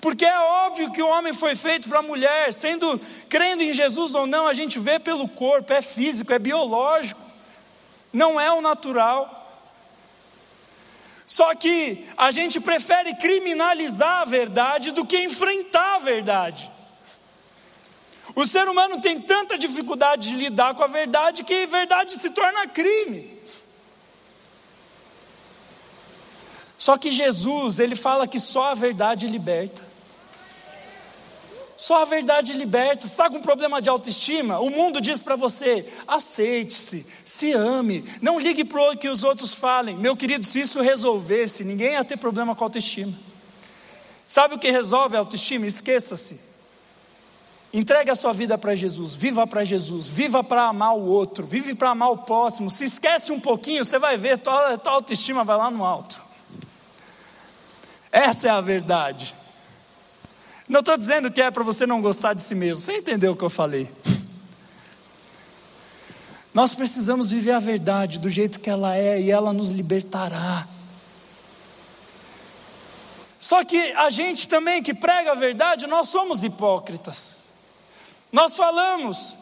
Porque 0.00 0.24
é 0.24 0.38
óbvio 0.40 0.90
que 0.90 1.02
o 1.02 1.08
homem 1.08 1.34
foi 1.34 1.54
feito 1.54 1.90
para 1.90 1.98
a 1.98 2.02
mulher, 2.02 2.54
sendo 2.54 2.98
crendo 3.28 3.62
em 3.62 3.74
Jesus 3.74 4.14
ou 4.14 4.26
não, 4.26 4.48
a 4.48 4.54
gente 4.54 4.80
vê 4.80 4.98
pelo 4.98 5.28
corpo, 5.28 5.74
é 5.74 5.82
físico, 5.82 6.32
é 6.32 6.38
biológico, 6.38 7.20
não 8.10 8.40
é 8.40 8.50
o 8.50 8.62
natural. 8.62 9.41
Só 11.32 11.54
que 11.54 12.06
a 12.18 12.30
gente 12.30 12.60
prefere 12.60 13.16
criminalizar 13.16 14.20
a 14.20 14.24
verdade 14.26 14.92
do 14.92 15.06
que 15.06 15.18
enfrentar 15.24 15.96
a 15.96 15.98
verdade. 16.00 16.70
O 18.34 18.46
ser 18.46 18.68
humano 18.68 19.00
tem 19.00 19.18
tanta 19.18 19.56
dificuldade 19.56 20.28
de 20.28 20.36
lidar 20.36 20.74
com 20.74 20.84
a 20.84 20.88
verdade 20.88 21.42
que 21.42 21.62
a 21.62 21.66
verdade 21.66 22.12
se 22.12 22.28
torna 22.28 22.68
crime. 22.68 23.32
Só 26.76 26.98
que 26.98 27.10
Jesus, 27.10 27.78
ele 27.78 27.96
fala 27.96 28.28
que 28.28 28.38
só 28.38 28.64
a 28.64 28.74
verdade 28.74 29.26
liberta. 29.26 29.82
Só 31.82 32.02
a 32.02 32.04
verdade 32.04 32.52
liberta. 32.52 33.06
Está 33.06 33.28
com 33.28 33.40
problema 33.40 33.82
de 33.82 33.88
autoestima? 33.88 34.60
O 34.60 34.70
mundo 34.70 35.00
diz 35.00 35.20
para 35.20 35.34
você: 35.34 35.84
aceite-se, 36.06 37.04
se 37.24 37.52
ame, 37.54 38.04
não 38.20 38.38
ligue 38.38 38.64
para 38.64 38.92
o 38.92 38.96
que 38.96 39.08
os 39.08 39.24
outros 39.24 39.52
falem. 39.52 39.96
Meu 39.96 40.16
querido, 40.16 40.46
se 40.46 40.60
isso 40.60 40.80
resolvesse, 40.80 41.64
ninguém 41.64 41.94
ia 41.94 42.04
ter 42.04 42.16
problema 42.16 42.54
com 42.54 42.62
autoestima. 42.62 43.12
Sabe 44.28 44.54
o 44.54 44.60
que 44.60 44.70
resolve 44.70 45.16
a 45.16 45.18
autoestima? 45.18 45.66
Esqueça-se. 45.66 46.38
Entregue 47.72 48.12
a 48.12 48.14
sua 48.14 48.32
vida 48.32 48.56
para 48.56 48.76
Jesus, 48.76 49.16
viva 49.16 49.44
para 49.44 49.64
Jesus, 49.64 50.08
viva 50.08 50.44
para 50.44 50.68
amar 50.68 50.94
o 50.94 51.04
outro, 51.04 51.44
vive 51.44 51.74
para 51.74 51.90
amar 51.90 52.12
o 52.12 52.18
próximo. 52.18 52.70
Se 52.70 52.84
esquece 52.84 53.32
um 53.32 53.40
pouquinho, 53.40 53.84
você 53.84 53.98
vai 53.98 54.16
ver, 54.16 54.38
tua, 54.38 54.78
tua 54.78 54.92
autoestima 54.92 55.42
vai 55.42 55.56
lá 55.56 55.68
no 55.68 55.84
alto. 55.84 56.22
Essa 58.12 58.46
é 58.46 58.50
a 58.50 58.60
verdade. 58.60 59.41
Não 60.72 60.80
estou 60.80 60.96
dizendo 60.96 61.30
que 61.30 61.42
é 61.42 61.50
para 61.50 61.62
você 61.62 61.86
não 61.86 62.00
gostar 62.00 62.32
de 62.32 62.40
si 62.40 62.54
mesmo, 62.54 62.76
você 62.76 62.96
entendeu 62.96 63.32
o 63.32 63.36
que 63.36 63.44
eu 63.44 63.50
falei. 63.50 63.92
Nós 66.54 66.74
precisamos 66.74 67.30
viver 67.30 67.52
a 67.52 67.60
verdade 67.60 68.18
do 68.18 68.30
jeito 68.30 68.58
que 68.58 68.70
ela 68.70 68.96
é 68.96 69.20
e 69.20 69.30
ela 69.30 69.52
nos 69.52 69.70
libertará. 69.70 70.66
Só 73.38 73.62
que 73.62 73.76
a 73.76 74.08
gente 74.08 74.48
também 74.48 74.82
que 74.82 74.94
prega 74.94 75.32
a 75.32 75.34
verdade, 75.34 75.86
nós 75.86 76.08
somos 76.08 76.42
hipócritas. 76.42 77.40
Nós 78.32 78.56
falamos, 78.56 79.36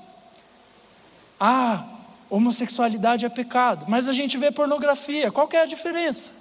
ah, 1.38 1.84
homossexualidade 2.28 3.24
é 3.24 3.28
pecado, 3.28 3.86
mas 3.86 4.08
a 4.08 4.12
gente 4.12 4.36
vê 4.36 4.50
pornografia, 4.50 5.30
qual 5.30 5.48
é 5.52 5.60
a 5.60 5.66
diferença? 5.66 6.39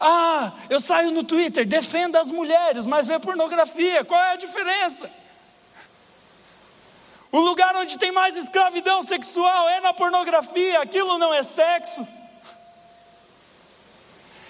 Ah, 0.00 0.50
eu 0.70 0.80
saio 0.80 1.10
no 1.10 1.22
Twitter, 1.22 1.66
defenda 1.66 2.18
as 2.18 2.30
mulheres, 2.30 2.86
mas 2.86 3.06
vê 3.06 3.18
pornografia, 3.18 4.02
qual 4.02 4.18
é 4.18 4.32
a 4.32 4.36
diferença? 4.36 5.10
O 7.30 7.38
lugar 7.40 7.76
onde 7.76 7.98
tem 7.98 8.10
mais 8.10 8.34
escravidão 8.34 9.02
sexual 9.02 9.68
é 9.68 9.80
na 9.82 9.92
pornografia, 9.92 10.80
aquilo 10.80 11.18
não 11.18 11.34
é 11.34 11.42
sexo. 11.42 12.08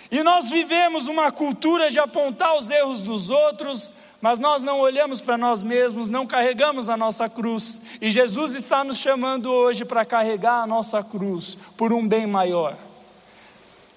E 0.09 0.23
nós 0.23 0.49
vivemos 0.49 1.09
uma 1.09 1.33
cultura 1.33 1.91
de 1.91 1.99
apontar 1.99 2.57
os 2.57 2.71
erros 2.71 3.03
dos 3.03 3.29
outros, 3.29 3.93
mas 4.21 4.39
nós 4.39 4.63
não 4.63 4.79
olhamos 4.79 5.21
para 5.21 5.37
nós 5.37 5.63
mesmos, 5.63 6.09
não 6.09 6.27
carregamos 6.27 6.89
a 6.89 6.97
nossa 6.97 7.29
cruz. 7.29 7.99
E 8.01 8.11
Jesus 8.11 8.55
está 8.55 8.85
nos 8.85 8.99
chamando 8.99 9.51
hoje 9.51 9.85
para 9.85 10.05
carregar 10.05 10.63
a 10.63 10.67
nossa 10.67 11.03
cruz 11.03 11.57
por 11.77 11.93
um 11.93 12.07
bem 12.07 12.27
maior, 12.27 12.77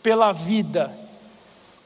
pela 0.02 0.32
vida 0.32 1.03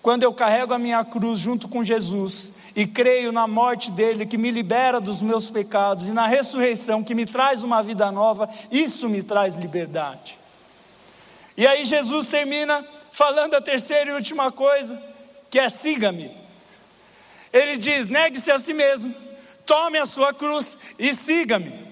quando 0.08 0.24
eu 0.24 0.34
carrego 0.34 0.74
a 0.74 0.80
minha 0.80 1.04
cruz 1.04 1.38
junto 1.38 1.68
com 1.68 1.84
Jesus 1.84 2.54
e 2.74 2.88
creio 2.88 3.30
na 3.34 3.46
morte 3.46 3.92
dele 3.92 4.26
que 4.26 4.38
me 4.38 4.50
libera 4.50 5.02
dos 5.02 5.20
meus 5.20 5.50
pecados 5.50 6.08
e 6.08 6.14
na 6.14 6.26
ressurreição 6.26 7.04
que 7.04 7.14
me 7.14 7.26
traz 7.26 7.62
uma 7.62 7.84
vida 7.84 8.10
nova, 8.10 8.48
isso 8.72 9.10
me 9.10 9.22
traz 9.22 9.58
liberdade. 9.58 10.40
E 11.58 11.68
aí 11.68 11.84
Jesus 11.84 12.28
termina 12.28 12.86
falando 13.12 13.56
a 13.56 13.62
terceira 13.62 14.12
e 14.12 14.14
última 14.14 14.50
coisa, 14.50 14.98
que 15.50 15.60
é 15.60 15.68
siga-me. 15.68 16.32
Ele 17.52 17.76
diz: 17.76 18.08
negue-se 18.08 18.50
a 18.50 18.58
si 18.58 18.74
mesmo, 18.74 19.14
tome 19.66 19.98
a 19.98 20.06
sua 20.06 20.34
cruz 20.34 20.80
e 20.98 21.14
siga-me. 21.14 21.87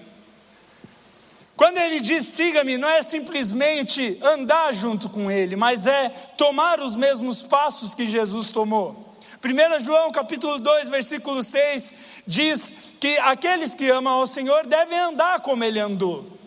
Quando 1.66 1.78
ele 1.78 1.98
diz 1.98 2.26
siga-me, 2.26 2.78
não 2.78 2.88
é 2.88 3.02
simplesmente 3.02 4.20
andar 4.22 4.72
junto 4.72 5.08
com 5.08 5.28
ele, 5.28 5.56
mas 5.56 5.88
é 5.88 6.10
tomar 6.38 6.78
os 6.78 6.94
mesmos 6.94 7.42
passos 7.42 7.92
que 7.92 8.06
Jesus 8.06 8.50
tomou. 8.50 9.16
1 9.44 9.80
João 9.84 10.12
capítulo 10.12 10.60
2, 10.60 10.86
versículo 10.86 11.42
6 11.42 11.94
diz 12.24 12.72
que 13.00 13.18
aqueles 13.18 13.74
que 13.74 13.90
amam 13.90 14.12
ao 14.12 14.28
Senhor 14.28 14.64
devem 14.64 14.96
andar 14.96 15.40
como 15.40 15.64
ele 15.64 15.80
andou. 15.80 16.38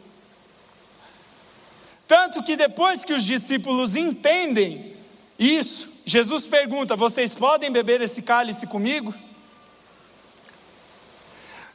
Tanto 2.07 2.41
que 2.41 2.55
depois 2.55 3.03
que 3.03 3.13
os 3.13 3.25
discípulos 3.25 3.97
entendem 3.97 4.95
isso, 5.37 6.01
Jesus 6.05 6.45
pergunta: 6.45 6.95
Vocês 6.95 7.33
podem 7.33 7.69
beber 7.69 7.99
esse 7.99 8.21
cálice 8.21 8.65
comigo? 8.67 9.13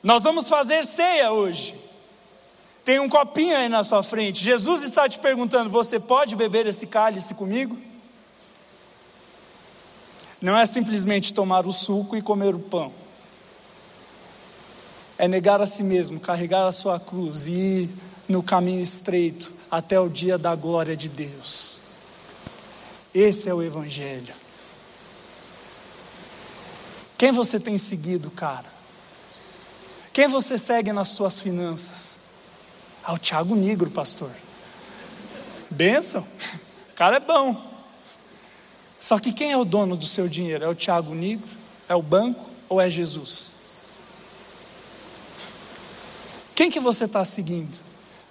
Nós 0.02 0.22
vamos 0.22 0.48
fazer 0.48 0.86
ceia 0.86 1.30
hoje. 1.30 1.83
Tem 2.84 3.00
um 3.00 3.08
copinho 3.08 3.56
aí 3.56 3.68
na 3.68 3.82
sua 3.82 4.02
frente. 4.02 4.44
Jesus 4.44 4.82
está 4.82 5.08
te 5.08 5.18
perguntando: 5.18 5.70
você 5.70 5.98
pode 5.98 6.36
beber 6.36 6.66
esse 6.66 6.86
cálice 6.86 7.34
comigo? 7.34 7.76
Não 10.40 10.56
é 10.56 10.66
simplesmente 10.66 11.32
tomar 11.32 11.66
o 11.66 11.72
suco 11.72 12.14
e 12.14 12.20
comer 12.20 12.54
o 12.54 12.58
pão. 12.58 12.92
É 15.16 15.26
negar 15.26 15.62
a 15.62 15.66
si 15.66 15.82
mesmo, 15.82 16.20
carregar 16.20 16.66
a 16.66 16.72
sua 16.72 17.00
cruz 17.00 17.46
e 17.46 17.52
ir 17.52 17.90
no 18.28 18.42
caminho 18.42 18.82
estreito 18.82 19.50
até 19.70 19.98
o 19.98 20.08
dia 20.08 20.36
da 20.36 20.54
glória 20.54 20.94
de 20.94 21.08
Deus. 21.08 21.80
Esse 23.14 23.48
é 23.48 23.54
o 23.54 23.62
Evangelho. 23.62 24.34
Quem 27.16 27.32
você 27.32 27.58
tem 27.58 27.78
seguido, 27.78 28.30
cara? 28.30 28.66
Quem 30.12 30.28
você 30.28 30.58
segue 30.58 30.92
nas 30.92 31.08
suas 31.08 31.40
finanças? 31.40 32.23
Ah, 33.04 33.12
o 33.12 33.18
Tiago 33.18 33.54
Negro, 33.54 33.90
pastor. 33.90 34.30
Benção. 35.70 36.26
O 36.90 36.94
cara 36.94 37.16
é 37.16 37.20
bom. 37.20 37.72
Só 38.98 39.18
que 39.18 39.32
quem 39.32 39.52
é 39.52 39.56
o 39.56 39.64
dono 39.64 39.96
do 39.96 40.06
seu 40.06 40.26
dinheiro? 40.26 40.64
É 40.64 40.68
o 40.68 40.74
Tiago 40.74 41.14
Negro? 41.14 41.46
É 41.86 41.94
o 41.94 42.00
banco 42.00 42.48
ou 42.68 42.80
é 42.80 42.88
Jesus? 42.88 43.52
Quem 46.54 46.70
que 46.70 46.80
você 46.80 47.04
está 47.04 47.24
seguindo? 47.24 47.78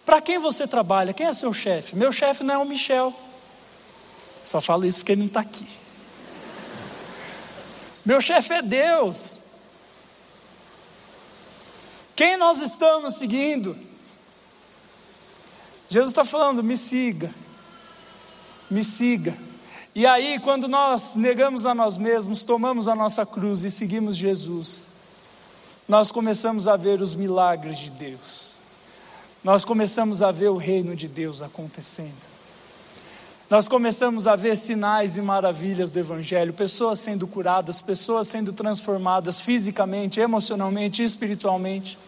Para 0.03 0.19
quem 0.19 0.39
você 0.39 0.65
trabalha? 0.65 1.13
Quem 1.13 1.27
é 1.27 1.33
seu 1.33 1.53
chefe? 1.53 1.95
Meu 1.95 2.11
chefe 2.11 2.43
não 2.43 2.55
é 2.55 2.57
o 2.57 2.65
Michel. 2.65 3.13
Só 4.43 4.59
falo 4.59 4.85
isso 4.85 4.99
porque 4.99 5.11
ele 5.11 5.21
não 5.21 5.27
está 5.27 5.41
aqui. 5.41 5.67
Meu 8.03 8.19
chefe 8.19 8.53
é 8.53 8.61
Deus. 8.61 9.39
Quem 12.15 12.37
nós 12.37 12.59
estamos 12.61 13.15
seguindo? 13.15 13.77
Jesus 15.93 16.09
está 16.09 16.25
falando: 16.25 16.63
me 16.63 16.75
siga, 16.75 17.29
me 18.67 18.83
siga. 18.83 19.37
E 19.93 20.07
aí, 20.07 20.39
quando 20.39 20.67
nós 20.67 21.13
negamos 21.13 21.67
a 21.67 21.75
nós 21.75 21.97
mesmos, 21.97 22.41
tomamos 22.41 22.87
a 22.87 22.95
nossa 22.95 23.27
cruz 23.27 23.63
e 23.63 23.69
seguimos 23.69 24.15
Jesus, 24.15 24.87
nós 25.87 26.11
começamos 26.11 26.67
a 26.67 26.75
ver 26.75 26.99
os 26.99 27.13
milagres 27.13 27.77
de 27.77 27.91
Deus, 27.91 28.55
nós 29.43 29.63
começamos 29.63 30.23
a 30.23 30.31
ver 30.31 30.49
o 30.49 30.57
reino 30.57 30.95
de 30.95 31.07
Deus 31.07 31.43
acontecendo. 31.43 32.33
Nós 33.47 33.67
começamos 33.67 34.25
a 34.25 34.35
ver 34.35 34.57
sinais 34.57 35.15
e 35.15 35.21
maravilhas 35.21 35.91
do 35.91 35.99
Evangelho, 35.99 36.53
pessoas 36.53 37.01
sendo 37.01 37.27
curadas, 37.27 37.81
pessoas 37.81 38.27
sendo 38.27 38.51
transformadas 38.51 39.39
fisicamente, 39.39 40.19
emocionalmente, 40.19 41.03
espiritualmente. 41.03 41.99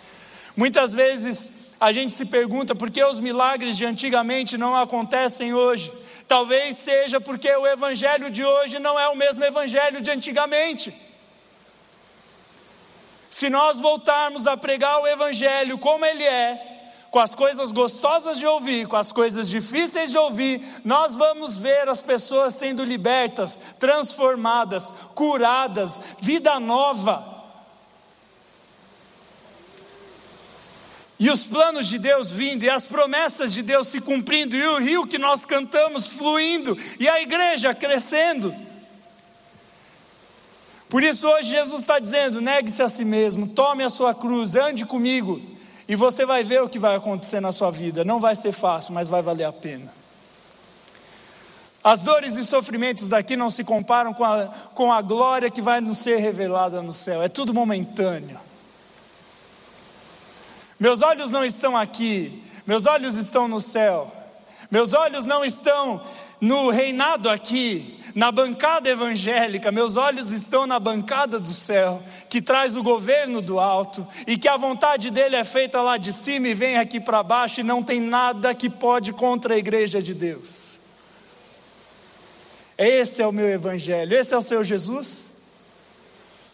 Muitas 0.57 0.91
vezes 0.91 1.64
a 1.79 1.91
gente 1.91 2.13
se 2.13 2.25
pergunta 2.25 2.73
por 2.73 2.89
que 2.89 3.03
os 3.03 3.19
milagres 3.19 3.77
de 3.77 3.85
antigamente 3.85 4.57
não 4.57 4.75
acontecem 4.75 5.53
hoje. 5.53 5.91
Talvez 6.27 6.77
seja 6.77 7.19
porque 7.19 7.53
o 7.55 7.67
evangelho 7.67 8.29
de 8.31 8.43
hoje 8.43 8.79
não 8.79 8.99
é 8.99 9.07
o 9.09 9.15
mesmo 9.15 9.43
evangelho 9.43 10.01
de 10.01 10.09
antigamente. 10.09 10.93
Se 13.35 13.49
nós 13.49 13.81
voltarmos 13.81 14.47
a 14.47 14.55
pregar 14.55 15.01
o 15.01 15.07
Evangelho 15.07 15.77
como 15.77 16.05
ele 16.05 16.23
é, 16.23 16.75
com 17.11 17.19
as 17.19 17.35
coisas 17.35 17.73
gostosas 17.73 18.39
de 18.39 18.45
ouvir, 18.45 18.87
com 18.87 18.95
as 18.95 19.11
coisas 19.11 19.49
difíceis 19.49 20.09
de 20.09 20.17
ouvir, 20.17 20.65
nós 20.85 21.15
vamos 21.15 21.57
ver 21.57 21.89
as 21.89 22.01
pessoas 22.01 22.53
sendo 22.55 22.81
libertas, 22.85 23.59
transformadas, 23.77 24.95
curadas, 25.13 26.01
vida 26.21 26.57
nova. 26.61 27.34
E 31.17 31.29
os 31.29 31.45
planos 31.45 31.87
de 31.87 31.97
Deus 31.97 32.29
vindo, 32.29 32.63
e 32.63 32.69
as 32.69 32.85
promessas 32.85 33.53
de 33.53 33.61
Deus 33.61 33.87
se 33.87 34.01
cumprindo, 34.01 34.55
e 34.55 34.67
o 34.67 34.79
rio 34.79 35.07
que 35.07 35.17
nós 35.17 35.45
cantamos 35.45 36.07
fluindo, 36.07 36.77
e 36.99 37.07
a 37.07 37.21
igreja 37.21 37.73
crescendo. 37.73 38.53
Por 40.89 41.03
isso 41.03 41.27
hoje 41.27 41.51
Jesus 41.51 41.81
está 41.81 41.99
dizendo: 41.99 42.41
negue-se 42.41 42.83
a 42.83 42.89
si 42.89 43.05
mesmo, 43.05 43.47
tome 43.47 43.83
a 43.83 43.89
sua 43.89 44.13
cruz, 44.13 44.55
ande 44.55 44.85
comigo, 44.85 45.41
e 45.87 45.95
você 45.95 46.25
vai 46.25 46.43
ver 46.43 46.61
o 46.63 46.69
que 46.69 46.79
vai 46.79 46.95
acontecer 46.95 47.39
na 47.39 47.53
sua 47.53 47.71
vida. 47.71 48.03
Não 48.03 48.19
vai 48.19 48.35
ser 48.35 48.51
fácil, 48.51 48.93
mas 48.93 49.07
vai 49.07 49.21
valer 49.21 49.45
a 49.45 49.53
pena. 49.53 49.93
As 51.81 52.01
dores 52.01 52.35
e 52.35 52.43
sofrimentos 52.43 53.07
daqui 53.07 53.37
não 53.37 53.49
se 53.49 53.63
comparam 53.63 54.13
com 54.13 54.23
a, 54.23 54.47
com 54.73 54.91
a 54.91 55.01
glória 55.01 55.51
que 55.51 55.61
vai 55.61 55.79
nos 55.79 55.99
ser 55.99 56.17
revelada 56.17 56.81
no 56.81 56.91
céu, 56.91 57.21
é 57.21 57.29
tudo 57.29 57.53
momentâneo. 57.53 58.39
Meus 60.79 61.01
olhos 61.01 61.29
não 61.29 61.43
estão 61.43 61.77
aqui, 61.77 62.43
meus 62.65 62.85
olhos 62.85 63.15
estão 63.15 63.47
no 63.47 63.61
céu. 63.61 64.11
Meus 64.71 64.93
olhos 64.93 65.25
não 65.25 65.45
estão 65.45 66.01
no 66.41 66.69
reinado 66.69 67.29
aqui, 67.29 67.99
na 68.15 68.31
bancada 68.31 68.89
evangélica, 68.89 69.71
meus 69.71 69.97
olhos 69.97 70.31
estão 70.31 70.65
na 70.65 70.79
bancada 70.79 71.39
do 71.39 71.53
céu, 71.53 72.01
que 72.29 72.41
traz 72.41 72.75
o 72.75 72.83
governo 72.83 73.41
do 73.41 73.59
alto, 73.59 74.07
e 74.25 74.37
que 74.37 74.47
a 74.47 74.57
vontade 74.57 75.11
dele 75.11 75.35
é 75.35 75.43
feita 75.43 75.81
lá 75.81 75.97
de 75.97 76.11
cima 76.11 76.47
e 76.47 76.53
vem 76.53 76.77
aqui 76.77 76.99
para 76.99 77.21
baixo, 77.21 77.59
e 77.59 77.63
não 77.63 77.83
tem 77.83 77.99
nada 77.99 78.55
que 78.55 78.69
pode 78.69 79.13
contra 79.13 79.53
a 79.53 79.57
igreja 79.57 80.01
de 80.01 80.13
Deus. 80.13 80.79
Esse 82.77 83.21
é 83.21 83.27
o 83.27 83.31
meu 83.31 83.47
evangelho, 83.47 84.17
esse 84.17 84.33
é 84.33 84.37
o 84.37 84.41
seu 84.41 84.63
Jesus? 84.63 85.31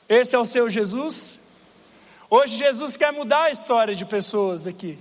Esse 0.10 0.36
é 0.36 0.40
o 0.40 0.46
seu 0.46 0.70
Jesus? 0.70 1.41
Hoje 2.34 2.56
Jesus 2.56 2.96
quer 2.96 3.12
mudar 3.12 3.44
a 3.44 3.52
história 3.52 3.94
de 3.94 4.06
pessoas 4.06 4.66
aqui. 4.66 4.98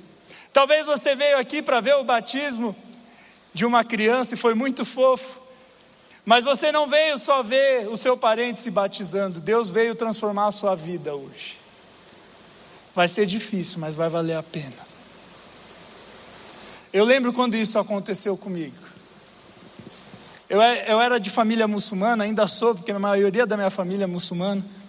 Talvez 0.52 0.84
você 0.84 1.14
veio 1.14 1.38
aqui 1.38 1.62
para 1.62 1.80
ver 1.80 1.94
o 1.94 2.02
batismo 2.02 2.74
de 3.54 3.64
uma 3.64 3.84
criança 3.84 4.34
e 4.34 4.36
foi 4.36 4.52
muito 4.52 4.84
fofo. 4.84 5.38
Mas 6.24 6.42
você 6.42 6.72
não 6.72 6.88
veio 6.88 7.16
só 7.16 7.40
ver 7.40 7.86
o 7.86 7.96
seu 7.96 8.16
parente 8.16 8.58
se 8.58 8.68
batizando, 8.68 9.40
Deus 9.40 9.70
veio 9.70 9.94
transformar 9.94 10.48
a 10.48 10.50
sua 10.50 10.74
vida 10.74 11.14
hoje. 11.14 11.56
Vai 12.96 13.06
ser 13.06 13.26
difícil, 13.26 13.78
mas 13.78 13.94
vai 13.94 14.08
valer 14.08 14.34
a 14.34 14.42
pena. 14.42 14.90
Eu 16.92 17.04
lembro 17.04 17.32
quando 17.32 17.54
isso 17.54 17.78
aconteceu 17.78 18.36
comigo. 18.36 18.74
Eu, 20.48 20.60
eu 20.60 21.00
era 21.00 21.20
de 21.20 21.30
família 21.30 21.68
muçulmana, 21.68 22.24
ainda 22.24 22.48
sou, 22.48 22.74
porque 22.74 22.90
a 22.90 22.98
maioria 22.98 23.46
da 23.46 23.56
minha 23.56 23.70
família 23.70 24.02
é 24.02 24.08
muçulmana. 24.08 24.79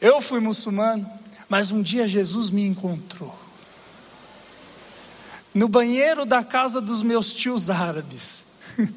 Eu 0.00 0.20
fui 0.20 0.40
muçulmano, 0.40 1.08
mas 1.48 1.70
um 1.70 1.82
dia 1.82 2.08
Jesus 2.08 2.50
me 2.50 2.64
encontrou. 2.64 3.34
No 5.52 5.68
banheiro 5.68 6.24
da 6.24 6.42
casa 6.42 6.80
dos 6.80 7.02
meus 7.02 7.34
tios 7.34 7.68
árabes. 7.68 8.44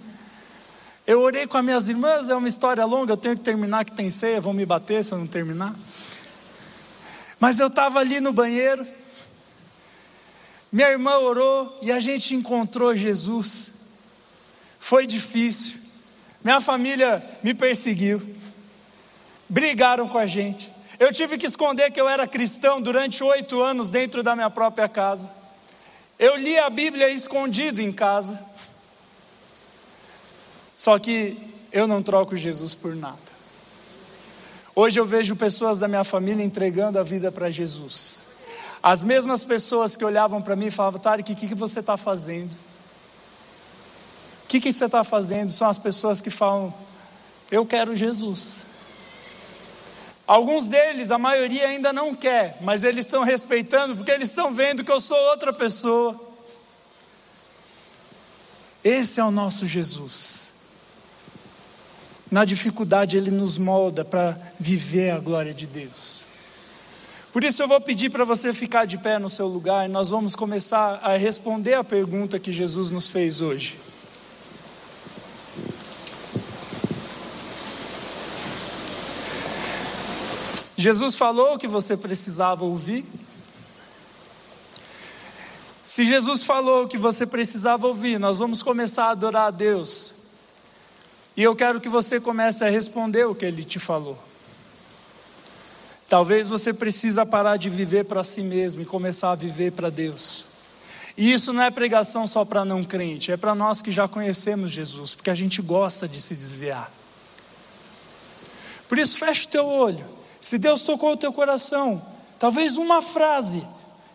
Eu 1.06 1.20
orei 1.20 1.46
com 1.46 1.58
as 1.58 1.66
minhas 1.66 1.89
irmãs, 1.89 2.30
é 2.30 2.36
uma 2.36 2.48
história 2.48 2.86
longa, 2.86 3.12
eu 3.12 3.18
tenho 3.18 3.36
que 3.36 3.42
terminar 3.42 3.84
que 3.84 3.92
tem 3.92 4.10
ceia, 4.10 4.39
vão 4.39 4.54
me 4.54 4.66
bater 4.66 5.04
se 5.04 5.13
eu 5.13 5.18
não 5.18 5.28
terminar. 5.28 5.76
Mas 7.42 7.60
eu 7.60 7.68
estava 7.68 8.00
ali 8.00 8.22
no 8.22 8.32
banheiro, 8.32 8.88
minha 10.72 10.89
irmã 10.89 11.18
orou 11.18 11.78
e 11.82 11.92
a 11.92 12.00
gente 12.00 12.34
encontrou 12.34 12.96
Jesus. 12.96 13.72
Foi 14.80 15.06
difícil, 15.06 15.76
minha 16.42 16.62
família 16.62 17.22
me 17.44 17.54
perseguiu, 17.54 18.22
brigaram 19.50 20.08
com 20.08 20.18
a 20.18 20.26
gente. 20.26 20.72
Eu 20.99 21.12
tive 21.12 21.38
que 21.38 21.45
esconder 21.45 21.91
que 21.91 21.99
eu 21.99 22.08
era 22.08 22.27
cristão 22.27 22.82
durante 22.82 23.23
oito 23.23 23.62
anos 23.62 23.89
dentro 23.89 24.21
da 24.21 24.36
minha 24.36 24.49
própria 24.49 24.88
casa. 24.88 25.32
Eu 26.19 26.36
li 26.38 26.58
a 26.58 26.69
Bíblia 26.69 27.10
escondido 27.10 27.82
em 27.82 27.91
casa. 27.91 28.39
Só 30.75 30.97
que 30.99 31.38
eu 31.71 31.88
não 31.88 32.01
troco 32.01 32.36
Jesus 32.36 32.75
por 32.75 32.95
nada. 32.95 33.17
Hoje 34.75 34.99
eu 34.99 35.06
vejo 35.06 35.36
pessoas 35.36 35.79
da 35.79 35.88
minha 35.88 36.03
família 36.03 36.43
entregando 36.43 36.99
a 36.99 37.03
vida 37.03 37.32
para 37.32 37.49
Jesus. 37.51 38.34
As 38.82 39.03
mesmas 39.03 39.43
pessoas 39.43 39.95
que 39.95 40.03
olhavam 40.03 40.41
para 40.41 40.56
mim 40.56 40.67
e 40.67 40.71
falavam, 40.71 40.99
Tarek, 40.99 41.32
o 41.32 41.36
que, 41.36 41.47
que 41.47 41.56
você 41.56 41.79
está 41.79 41.95
fazendo? 41.95 42.51
O 44.43 44.47
que, 44.47 44.60
que 44.60 44.73
você 44.73 44.86
está 44.86 45.03
fazendo? 45.03 45.51
São 45.51 45.69
as 45.69 45.77
pessoas 45.77 46.21
que 46.21 46.29
falam, 46.29 46.73
eu 47.49 47.65
quero 47.65 47.95
Jesus. 47.95 48.72
Alguns 50.34 50.67
deles, 50.67 51.12
a 51.12 51.19
maioria 51.19 51.67
ainda 51.67 51.93
não 51.93 52.15
quer, 52.15 52.58
mas 52.62 52.84
eles 52.84 53.06
estão 53.06 53.22
respeitando 53.22 53.96
porque 53.96 54.10
eles 54.10 54.30
estão 54.30 54.52
vendo 54.52 54.84
que 54.84 54.91
eu 54.91 55.00
sou 55.00 55.15
outra 55.30 55.54
pessoa. 55.54 56.19
Esse 58.84 59.19
é 59.19 59.24
o 59.24 59.30
nosso 59.30 59.67
Jesus. 59.67 60.48
Na 62.32 62.46
dificuldade, 62.46 63.15
Ele 63.15 63.30
nos 63.30 63.60
molda 63.60 64.04
para 64.04 64.36
viver 64.60 65.12
a 65.12 65.19
glória 65.19 65.54
de 65.54 65.67
Deus. 65.67 66.26
Por 67.32 67.43
isso, 67.43 67.62
eu 67.62 67.67
vou 67.67 67.80
pedir 67.80 68.10
para 68.10 68.26
você 68.26 68.56
ficar 68.56 68.86
de 68.86 68.98
pé 68.98 69.19
no 69.19 69.30
seu 69.30 69.46
lugar 69.46 69.86
e 69.86 69.88
nós 69.88 70.10
vamos 70.10 70.34
começar 70.34 71.00
a 71.04 71.15
responder 71.15 71.76
a 71.76 71.84
pergunta 71.84 72.39
que 72.39 72.52
Jesus 72.52 72.89
nos 72.89 73.08
fez 73.08 73.39
hoje. 73.39 73.78
Jesus 80.84 81.15
falou 81.15 81.54
o 81.54 81.58
que 81.58 81.65
você 81.65 81.96
precisava 81.96 82.65
ouvir. 82.65 83.06
Se 85.86 86.04
Jesus 86.04 86.43
falou 86.43 86.84
o 86.84 86.88
que 86.89 86.98
você 86.98 87.26
precisava 87.26 87.88
ouvir, 87.88 88.19
nós 88.19 88.39
vamos 88.39 88.62
começar 88.62 89.06
a 89.06 89.12
adorar 89.12 89.48
a 89.48 89.52
Deus. 89.52 90.13
E 91.38 91.43
eu 91.43 91.56
quero 91.56 91.80
que 91.80 91.88
você 91.88 92.19
comece 92.19 92.65
a 92.65 92.69
responder 92.69 93.26
o 93.26 93.34
que 93.34 93.46
ele 93.46 93.63
te 93.63 93.80
falou. 93.80 94.22
Talvez 96.10 96.50
você 96.50 96.74
precisa 96.74 97.26
parar 97.26 97.56
de 97.56 97.69
viver 97.69 98.04
para 98.04 98.22
si 98.22 98.41
mesmo 98.41 98.82
e 98.82 98.86
começar 98.86 99.32
a 99.32 99.36
viver 99.36 99.72
para 99.72 99.89
Deus. 99.89 100.48
E 101.15 101.32
isso 101.32 101.54
não 101.54 101.63
é 101.63 101.72
pregação 101.72 102.28
só 102.28 102.43
para 102.43 102.65
não 102.65 102.84
crente, 102.84 103.32
é 103.32 103.38
para 103.38 103.56
nós 103.56 103.82
que 103.82 103.89
já 103.89 104.06
conhecemos 104.06 104.74
Jesus, 104.74 105.15
porque 105.15 105.30
a 105.30 105.36
gente 105.36 105.62
gosta 105.62 106.10
de 106.10 106.22
se 106.22 106.36
desviar. 106.36 106.91
Por 108.89 108.98
isso 108.98 109.17
fecha 109.17 109.46
o 109.46 109.50
teu 109.50 109.65
olho. 109.65 110.22
Se 110.43 110.58
Deus 110.58 110.84
tocou 110.84 111.13
o 111.13 111.17
teu 111.17 111.32
coração, 111.32 112.06
talvez 112.38 112.75
uma 112.75 113.01
frase, 113.01 113.65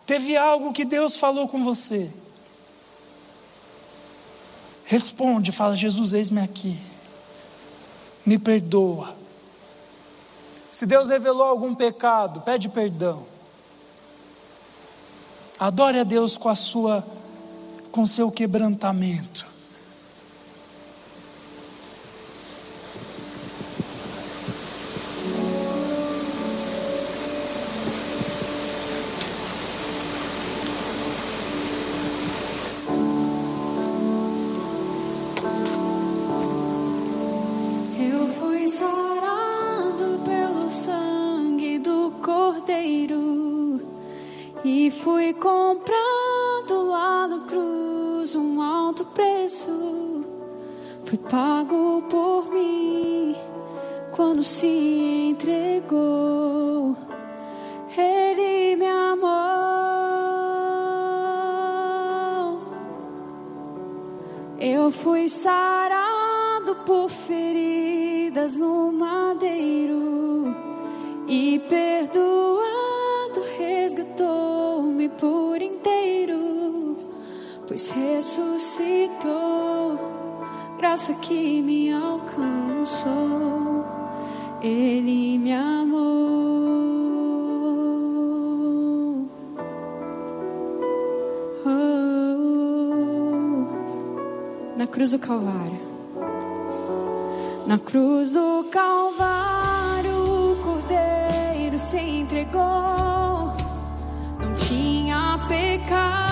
teve 0.05 0.37
algo 0.37 0.71
que 0.71 0.85
Deus 0.85 1.17
falou 1.17 1.47
com 1.47 1.63
você. 1.63 2.07
Responde, 4.85 5.51
fala: 5.51 5.75
Jesus, 5.75 6.13
eis-me 6.13 6.39
aqui, 6.39 6.79
me 8.23 8.37
perdoa. 8.37 9.15
Se 10.69 10.85
Deus 10.85 11.09
revelou 11.09 11.47
algum 11.47 11.73
pecado, 11.73 12.41
pede 12.41 12.69
perdão. 12.69 13.25
Adore 15.59 15.97
a 15.97 16.03
Deus 16.03 16.37
com 16.37 16.47
a 16.47 16.53
sua 16.53 17.03
com 17.91 18.05
seu 18.05 18.29
quebrantamento. 18.29 19.48
pago 51.29 52.01
por 52.09 52.51
mim 52.51 53.35
quando 54.11 54.43
se 54.43 55.29
entregou. 55.29 56.95
Ele 57.95 58.75
me 58.75 58.87
amou. 58.87 59.29
Eu 64.59 64.91
fui 64.91 65.29
sarado 65.29 66.75
por 66.85 67.09
feridas 67.09 68.57
no 68.57 68.91
madeiro 68.91 70.55
e 71.27 71.59
perdoado 71.69 72.59
resgatou-me 73.57 75.07
por 75.09 75.61
inteiro, 75.61 76.97
pois 77.67 77.91
ressuscitou 77.91 79.19
graça 80.79 81.13
que 81.15 81.61
me 81.61 81.91
alcançou, 81.91 83.85
Ele 84.61 85.37
me 85.37 85.51
amou. 85.51 85.99
Oh, 91.65 92.37
na 94.77 94.87
cruz 94.87 95.11
do 95.11 95.19
Calvário, 95.19 95.81
na 97.67 97.77
cruz 97.77 98.31
do 98.31 98.63
Calvário, 98.71 100.13
o 100.13 100.55
Cordeiro 100.63 101.77
se 101.77 101.99
entregou, 101.99 102.61
não 104.39 104.55
tinha 104.55 105.45
pecado. 105.49 106.28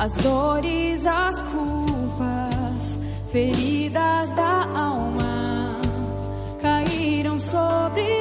as 0.00 0.14
dores, 0.14 1.04
as 1.04 1.42
culpas, 1.42 2.98
feridas 3.30 4.30
da 4.30 4.62
alma 4.74 5.76
caíram 6.58 7.38
sobre 7.38 8.19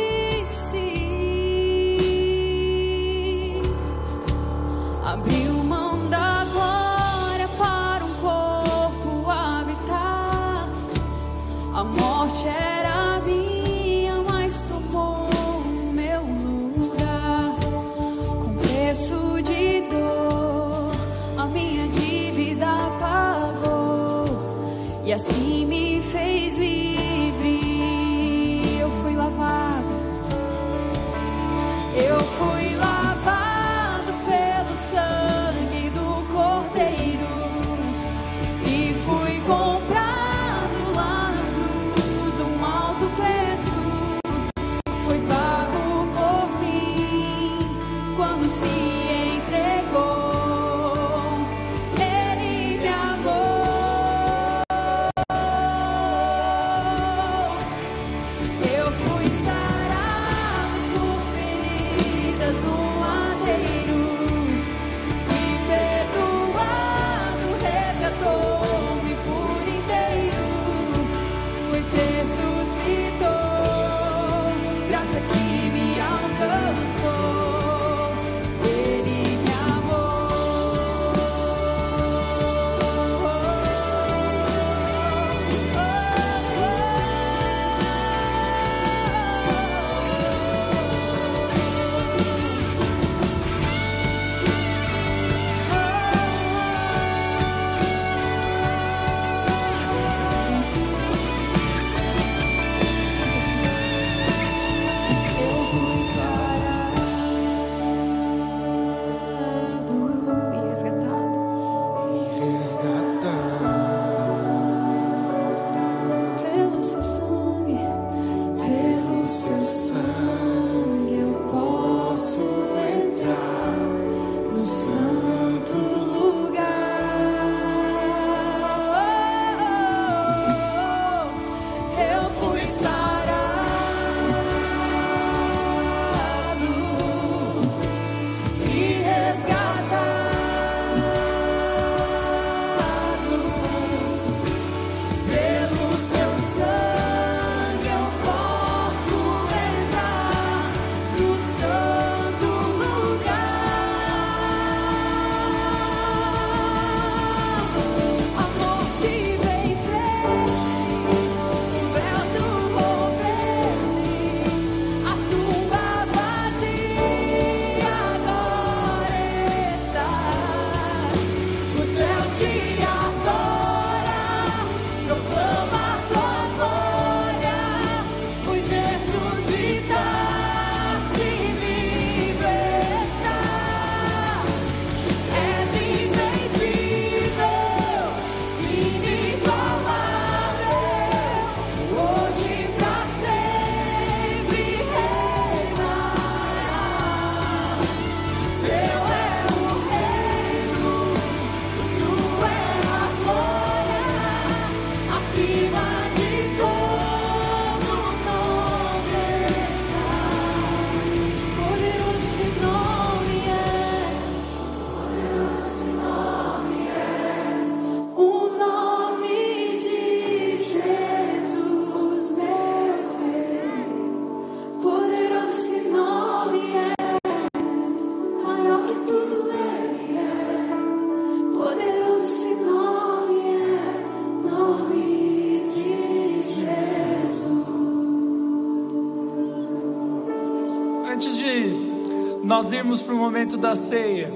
nós 242.59 242.73
irmos 242.73 243.01
para 243.01 243.13
o 243.13 243.17
momento 243.17 243.55
da 243.55 243.73
ceia, 243.73 244.29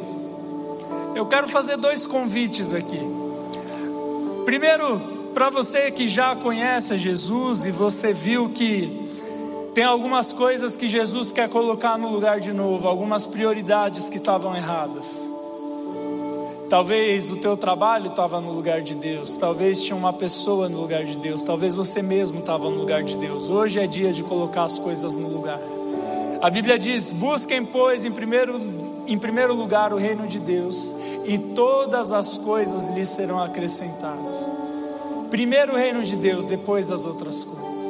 eu 1.14 1.26
quero 1.26 1.46
fazer 1.46 1.76
dois 1.76 2.06
convites 2.06 2.74
aqui. 2.74 3.02
Primeiro, 4.46 5.02
para 5.34 5.50
você 5.50 5.92
que 5.92 6.08
já 6.08 6.34
conhece 6.34 6.98
Jesus 6.98 7.66
e 7.66 7.72
você 7.72 8.14
viu 8.14 8.48
que 8.48 8.90
tem 9.76 9.84
algumas 9.84 10.32
coisas 10.32 10.78
que 10.78 10.88
Jesus 10.88 11.34
quer 11.34 11.50
colocar 11.50 11.98
no 11.98 12.10
lugar 12.10 12.40
de 12.40 12.54
novo, 12.54 12.88
algumas 12.88 13.28
prioridades 13.28 14.08
que 14.08 14.20
estavam 14.20 14.56
erradas. 14.56 15.28
Talvez 16.70 17.30
o 17.30 17.36
teu 17.36 17.58
trabalho 17.58 18.08
estava 18.08 18.40
no 18.40 18.54
lugar 18.54 18.82
de 18.82 18.96
Deus, 18.96 19.36
talvez 19.36 19.82
tinha 19.82 19.98
uma 19.98 20.14
pessoa 20.14 20.70
no 20.70 20.80
lugar 20.80 21.04
de 21.04 21.18
Deus, 21.18 21.44
talvez 21.44 21.76
você 21.76 22.02
mesmo 22.02 22.40
estava 22.40 22.70
no 22.70 22.78
lugar 22.78 23.04
de 23.04 23.18
Deus. 23.18 23.50
Hoje 23.50 23.82
é 23.82 23.86
dia 23.86 24.14
de 24.14 24.24
colocar 24.24 24.64
as 24.64 24.80
coisas 24.80 25.18
no 25.18 25.28
lugar. 25.28 25.60
A 26.44 26.50
Bíblia 26.50 26.78
diz: 26.78 27.14
busquem, 27.14 27.64
pois, 27.64 28.04
em 28.04 28.12
primeiro, 28.12 28.60
em 29.08 29.18
primeiro 29.18 29.54
lugar 29.54 29.94
o 29.94 29.96
reino 29.96 30.28
de 30.28 30.40
Deus, 30.40 30.94
e 31.24 31.38
todas 31.38 32.12
as 32.12 32.38
coisas 32.38 32.90
lhes 32.90 33.08
serão 33.08 33.42
acrescentadas. 33.42 34.52
Primeiro 35.30 35.72
o 35.72 35.78
reino 35.78 36.04
de 36.04 36.18
Deus, 36.18 36.46
depois 36.46 36.92
as 36.92 37.06
outras 37.06 37.46
coisas. 37.46 37.84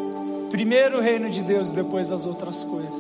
Primeiro 0.52 1.00
o 1.00 1.02
reino 1.02 1.32
de 1.32 1.42
Deus, 1.42 1.72
depois 1.72 2.12
as 2.12 2.28
outras 2.28 2.64
coisas. 2.64 2.94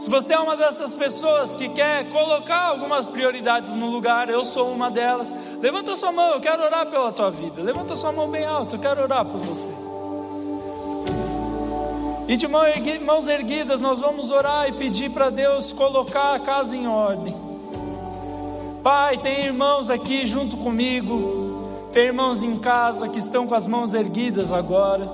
Se 0.00 0.10
você 0.10 0.34
é 0.34 0.40
uma 0.40 0.56
dessas 0.56 0.92
pessoas 0.92 1.54
que 1.54 1.68
quer 1.68 2.10
colocar 2.10 2.70
algumas 2.70 3.06
prioridades 3.06 3.72
no 3.74 3.86
lugar, 3.90 4.28
eu 4.28 4.42
sou 4.42 4.72
uma 4.72 4.90
delas. 4.90 5.32
Levanta 5.60 5.94
sua 5.94 6.10
mão, 6.10 6.32
eu 6.32 6.40
quero 6.40 6.64
orar 6.64 6.86
pela 6.86 7.12
tua 7.12 7.30
vida. 7.30 7.62
Levanta 7.62 7.94
sua 7.94 8.10
mão 8.10 8.28
bem 8.28 8.44
alto, 8.44 8.74
eu 8.74 8.80
quero 8.80 9.02
orar 9.02 9.24
por 9.24 9.38
você. 9.38 9.89
E 12.30 12.36
de 12.36 12.46
mãos 12.46 13.26
erguidas, 13.26 13.80
nós 13.80 13.98
vamos 13.98 14.30
orar 14.30 14.68
e 14.68 14.72
pedir 14.72 15.10
para 15.10 15.30
Deus 15.30 15.72
colocar 15.72 16.36
a 16.36 16.38
casa 16.38 16.76
em 16.76 16.86
ordem. 16.86 17.34
Pai, 18.84 19.18
tem 19.18 19.46
irmãos 19.46 19.90
aqui 19.90 20.24
junto 20.24 20.56
comigo, 20.58 21.88
tem 21.92 22.04
irmãos 22.04 22.44
em 22.44 22.56
casa 22.58 23.08
que 23.08 23.18
estão 23.18 23.48
com 23.48 23.54
as 23.56 23.66
mãos 23.66 23.94
erguidas 23.94 24.52
agora, 24.52 25.12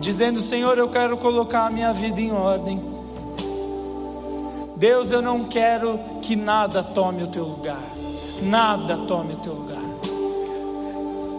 dizendo: 0.00 0.40
Senhor, 0.40 0.76
eu 0.76 0.88
quero 0.88 1.16
colocar 1.16 1.66
a 1.66 1.70
minha 1.70 1.94
vida 1.94 2.20
em 2.20 2.32
ordem. 2.32 2.82
Deus, 4.74 5.12
eu 5.12 5.22
não 5.22 5.44
quero 5.44 5.96
que 6.22 6.34
nada 6.34 6.82
tome 6.82 7.22
o 7.22 7.28
teu 7.28 7.44
lugar. 7.44 7.84
Nada 8.42 8.96
tome 8.96 9.34
o 9.34 9.36
teu 9.36 9.54
lugar. 9.54 9.78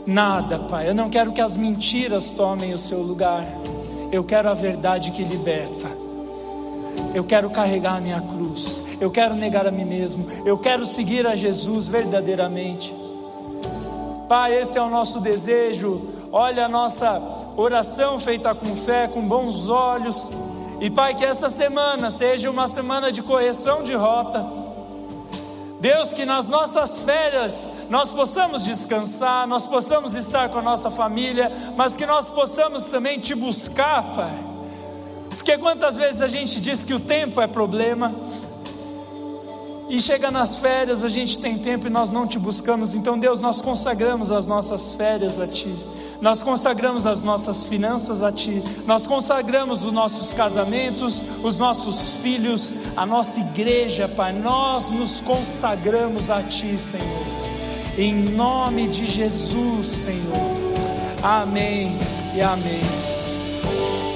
Nada, 0.05 0.57
Pai. 0.59 0.87
Eu 0.87 0.95
não 0.95 1.09
quero 1.09 1.33
que 1.33 1.41
as 1.41 1.57
mentiras 1.57 2.31
tomem 2.31 2.73
o 2.73 2.77
seu 2.77 3.01
lugar. 3.01 3.45
Eu 4.11 4.23
quero 4.23 4.49
a 4.49 4.53
verdade 4.53 5.11
que 5.11 5.23
liberta. 5.23 5.89
Eu 7.13 7.23
quero 7.23 7.49
carregar 7.49 7.97
a 7.97 8.01
minha 8.01 8.21
cruz. 8.21 8.97
Eu 8.99 9.11
quero 9.11 9.35
negar 9.35 9.67
a 9.67 9.71
mim 9.71 9.85
mesmo. 9.85 10.25
Eu 10.45 10.57
quero 10.57 10.85
seguir 10.85 11.25
a 11.27 11.35
Jesus 11.35 11.87
verdadeiramente. 11.87 12.93
Pai, 14.27 14.55
esse 14.55 14.77
é 14.77 14.81
o 14.81 14.89
nosso 14.89 15.19
desejo. 15.19 16.01
Olha 16.31 16.65
a 16.65 16.69
nossa 16.69 17.21
oração 17.55 18.19
feita 18.19 18.53
com 18.53 18.75
fé, 18.75 19.07
com 19.07 19.21
bons 19.21 19.67
olhos. 19.69 20.29
E 20.79 20.89
Pai, 20.89 21.15
que 21.15 21.25
essa 21.25 21.49
semana 21.49 22.11
seja 22.11 22.49
uma 22.49 22.67
semana 22.67 23.11
de 23.11 23.23
correção 23.23 23.83
de 23.83 23.93
rota. 23.93 24.66
Deus, 25.79 26.13
que 26.13 26.25
nas 26.25 26.47
nossas 26.47 27.03
férias 27.03 27.69
nós 27.89 28.11
possamos 28.11 28.65
descansar, 28.65 29.47
nós 29.47 29.65
possamos 29.65 30.15
estar 30.15 30.49
com 30.49 30.59
a 30.59 30.61
nossa 30.61 30.89
família, 30.89 31.51
mas 31.75 31.95
que 31.95 32.05
nós 32.05 32.27
possamos 32.27 32.85
também 32.85 33.19
te 33.19 33.35
buscar, 33.35 34.03
Pai. 34.15 34.33
Porque 35.29 35.57
quantas 35.57 35.95
vezes 35.95 36.21
a 36.21 36.27
gente 36.27 36.59
diz 36.59 36.83
que 36.83 36.93
o 36.93 36.99
tempo 36.99 37.39
é 37.39 37.47
problema, 37.47 38.13
e 39.89 40.01
chega 40.01 40.29
nas 40.29 40.57
férias, 40.57 41.05
a 41.05 41.07
gente 41.07 41.39
tem 41.39 41.57
tempo 41.57 41.87
e 41.87 41.89
nós 41.89 42.11
não 42.11 42.27
te 42.27 42.37
buscamos, 42.37 42.93
então, 42.93 43.17
Deus, 43.17 43.39
nós 43.39 43.61
consagramos 43.61 44.31
as 44.31 44.45
nossas 44.45 44.91
férias 44.91 45.39
a 45.39 45.47
Ti. 45.47 45.73
Nós 46.21 46.41
consagramos 46.41 47.05
as 47.05 47.21
nossas 47.21 47.63
finanças 47.63 48.23
a 48.23 48.31
Ti, 48.31 48.63
nós 48.85 49.05
consagramos 49.05 49.85
os 49.85 49.93
nossos 49.93 50.33
casamentos, 50.33 51.23
os 51.43 51.59
nossos 51.59 52.17
filhos, 52.17 52.75
a 52.95 53.05
nossa 53.05 53.39
igreja, 53.39 54.07
Pai. 54.07 54.33
Nós 54.33 54.89
nos 54.89 55.21
consagramos 55.21 56.29
a 56.29 56.41
Ti, 56.41 56.77
Senhor, 56.77 57.25
em 57.97 58.15
nome 58.15 58.87
de 58.87 59.05
Jesus, 59.05 59.87
Senhor. 59.87 60.57
Amém 61.21 61.95
e 62.35 62.41
amém. 62.41 62.81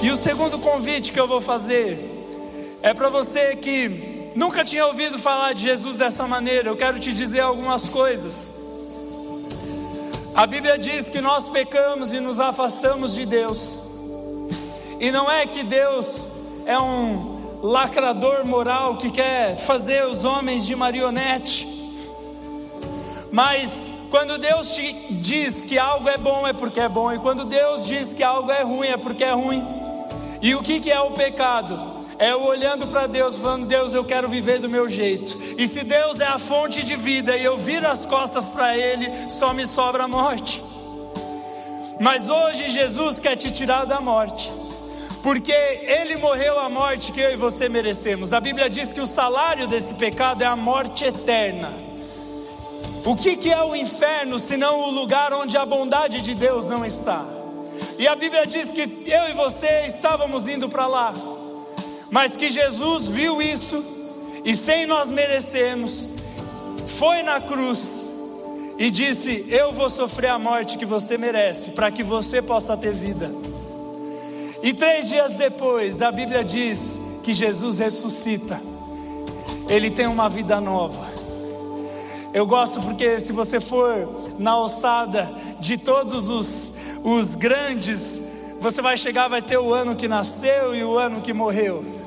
E 0.01 0.09
o 0.09 0.15
segundo 0.15 0.57
convite 0.57 1.11
que 1.11 1.19
eu 1.19 1.27
vou 1.27 1.39
fazer 1.39 1.99
é 2.81 2.93
para 2.93 3.09
você 3.09 3.55
que 3.55 4.31
nunca 4.35 4.65
tinha 4.65 4.87
ouvido 4.87 5.19
falar 5.19 5.53
de 5.53 5.61
Jesus 5.61 5.97
dessa 5.97 6.27
maneira. 6.27 6.69
Eu 6.69 6.75
quero 6.75 6.99
te 6.99 7.13
dizer 7.13 7.41
algumas 7.41 7.87
coisas. 7.87 8.60
A 10.33 10.47
Bíblia 10.47 10.77
diz 10.77 11.09
que 11.09 11.19
nós 11.19 11.49
pecamos 11.49 12.13
e 12.13 12.19
nos 12.21 12.39
afastamos 12.39 13.13
de 13.13 13.25
Deus. 13.25 13.77
E 14.99 15.11
não 15.11 15.29
é 15.29 15.45
que 15.45 15.61
Deus 15.61 16.27
é 16.65 16.79
um 16.79 17.59
lacrador 17.61 18.45
moral 18.45 18.95
que 18.95 19.11
quer 19.11 19.57
fazer 19.57 20.05
os 20.05 20.23
homens 20.23 20.65
de 20.65 20.73
marionete. 20.73 21.67
Mas 23.29 23.93
quando 24.09 24.37
Deus 24.37 24.73
te 24.73 24.93
diz 25.15 25.65
que 25.65 25.77
algo 25.77 26.07
é 26.07 26.17
bom 26.17 26.47
é 26.47 26.53
porque 26.53 26.79
é 26.79 26.89
bom, 26.89 27.11
e 27.13 27.19
quando 27.19 27.45
Deus 27.45 27.85
diz 27.85 28.13
que 28.13 28.23
algo 28.23 28.51
é 28.51 28.61
ruim 28.61 28.87
é 28.87 28.97
porque 28.97 29.23
é 29.23 29.31
ruim. 29.31 29.63
E 30.41 30.55
o 30.55 30.61
que, 30.61 30.79
que 30.79 30.91
é 30.91 30.99
o 31.01 31.11
pecado? 31.11 31.90
É 32.21 32.33
eu 32.33 32.43
olhando 32.43 32.85
para 32.85 33.07
Deus, 33.07 33.39
falando: 33.39 33.65
Deus, 33.65 33.95
eu 33.95 34.05
quero 34.05 34.29
viver 34.29 34.59
do 34.59 34.69
meu 34.69 34.87
jeito. 34.87 35.35
E 35.57 35.67
se 35.67 35.83
Deus 35.83 36.21
é 36.21 36.27
a 36.27 36.37
fonte 36.37 36.83
de 36.83 36.95
vida 36.95 37.35
e 37.35 37.43
eu 37.43 37.57
viro 37.57 37.87
as 37.87 38.05
costas 38.05 38.47
para 38.47 38.77
Ele, 38.77 39.09
só 39.27 39.55
me 39.55 39.65
sobra 39.65 40.03
a 40.03 40.07
morte. 40.07 40.61
Mas 41.99 42.29
hoje 42.29 42.69
Jesus 42.69 43.19
quer 43.19 43.35
te 43.35 43.49
tirar 43.49 43.85
da 43.85 43.99
morte, 43.99 44.51
porque 45.23 45.51
Ele 45.51 46.15
morreu 46.17 46.59
a 46.59 46.69
morte 46.69 47.11
que 47.11 47.19
eu 47.19 47.33
e 47.33 47.35
você 47.35 47.67
merecemos. 47.67 48.33
A 48.33 48.39
Bíblia 48.39 48.69
diz 48.69 48.93
que 48.93 49.01
o 49.01 49.07
salário 49.07 49.65
desse 49.65 49.95
pecado 49.95 50.43
é 50.43 50.45
a 50.45 50.55
morte 50.55 51.05
eterna. 51.05 51.73
O 53.03 53.15
que, 53.15 53.35
que 53.35 53.51
é 53.51 53.63
o 53.63 53.75
inferno 53.75 54.37
senão 54.37 54.79
o 54.81 54.91
lugar 54.91 55.33
onde 55.33 55.57
a 55.57 55.65
bondade 55.65 56.21
de 56.21 56.35
Deus 56.35 56.67
não 56.67 56.85
está? 56.85 57.25
E 57.97 58.07
a 58.07 58.13
Bíblia 58.15 58.45
diz 58.45 58.71
que 58.71 58.81
eu 59.07 59.29
e 59.29 59.33
você 59.33 59.87
estávamos 59.87 60.47
indo 60.47 60.69
para 60.69 60.85
lá 60.85 61.15
mas 62.11 62.35
que 62.35 62.51
Jesus 62.51 63.07
viu 63.07 63.41
isso 63.41 63.83
e 64.43 64.55
sem 64.55 64.85
nós 64.85 65.09
merecermos, 65.09 66.09
foi 66.85 67.23
na 67.23 67.39
cruz 67.39 68.11
e 68.77 68.91
disse: 68.91 69.45
Eu 69.49 69.71
vou 69.71 69.89
sofrer 69.89 70.29
a 70.29 70.37
morte 70.37 70.77
que 70.77 70.85
você 70.85 71.17
merece, 71.17 71.71
para 71.71 71.89
que 71.89 72.03
você 72.03 72.41
possa 72.41 72.75
ter 72.75 72.93
vida. 72.93 73.31
E 74.61 74.73
três 74.73 75.07
dias 75.07 75.33
depois, 75.37 76.01
a 76.01 76.11
Bíblia 76.11 76.43
diz 76.43 76.99
que 77.23 77.33
Jesus 77.33 77.79
ressuscita, 77.79 78.59
ele 79.69 79.89
tem 79.89 80.05
uma 80.05 80.27
vida 80.27 80.59
nova. 80.59 81.09
Eu 82.33 82.45
gosto 82.45 82.81
porque, 82.81 83.19
se 83.19 83.31
você 83.33 83.59
for 83.59 84.35
na 84.37 84.51
alçada 84.51 85.31
de 85.59 85.77
todos 85.77 86.29
os, 86.29 86.73
os 87.03 87.35
grandes, 87.35 88.21
você 88.59 88.81
vai 88.81 88.97
chegar, 88.97 89.27
vai 89.27 89.41
ter 89.41 89.57
o 89.57 89.73
ano 89.73 89.95
que 89.95 90.07
nasceu 90.07 90.73
e 90.75 90.83
o 90.83 90.97
ano 90.97 91.21
que 91.21 91.33
morreu. 91.33 92.00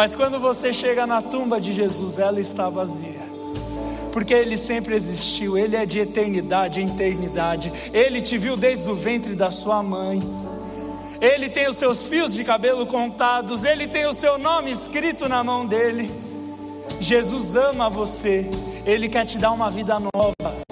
Mas 0.00 0.14
quando 0.14 0.40
você 0.40 0.72
chega 0.72 1.06
na 1.06 1.20
tumba 1.20 1.60
de 1.60 1.74
Jesus, 1.74 2.18
ela 2.18 2.40
está 2.40 2.70
vazia. 2.70 3.20
Porque 4.10 4.32
ele 4.32 4.56
sempre 4.56 4.94
existiu, 4.94 5.58
ele 5.58 5.76
é 5.76 5.84
de 5.84 5.98
eternidade 5.98 6.80
em 6.80 6.88
eternidade. 6.88 7.70
Ele 7.92 8.22
te 8.22 8.38
viu 8.38 8.56
desde 8.56 8.90
o 8.90 8.94
ventre 8.94 9.34
da 9.34 9.50
sua 9.50 9.82
mãe. 9.82 10.22
Ele 11.20 11.50
tem 11.50 11.68
os 11.68 11.76
seus 11.76 12.02
fios 12.02 12.32
de 12.32 12.42
cabelo 12.44 12.86
contados, 12.86 13.62
ele 13.62 13.86
tem 13.86 14.06
o 14.06 14.14
seu 14.14 14.38
nome 14.38 14.70
escrito 14.70 15.28
na 15.28 15.44
mão 15.44 15.66
dele. 15.66 16.10
Jesus 16.98 17.54
ama 17.54 17.90
você, 17.90 18.48
ele 18.86 19.06
quer 19.06 19.26
te 19.26 19.36
dar 19.36 19.52
uma 19.52 19.70
vida 19.70 19.98
nova. 20.00 20.64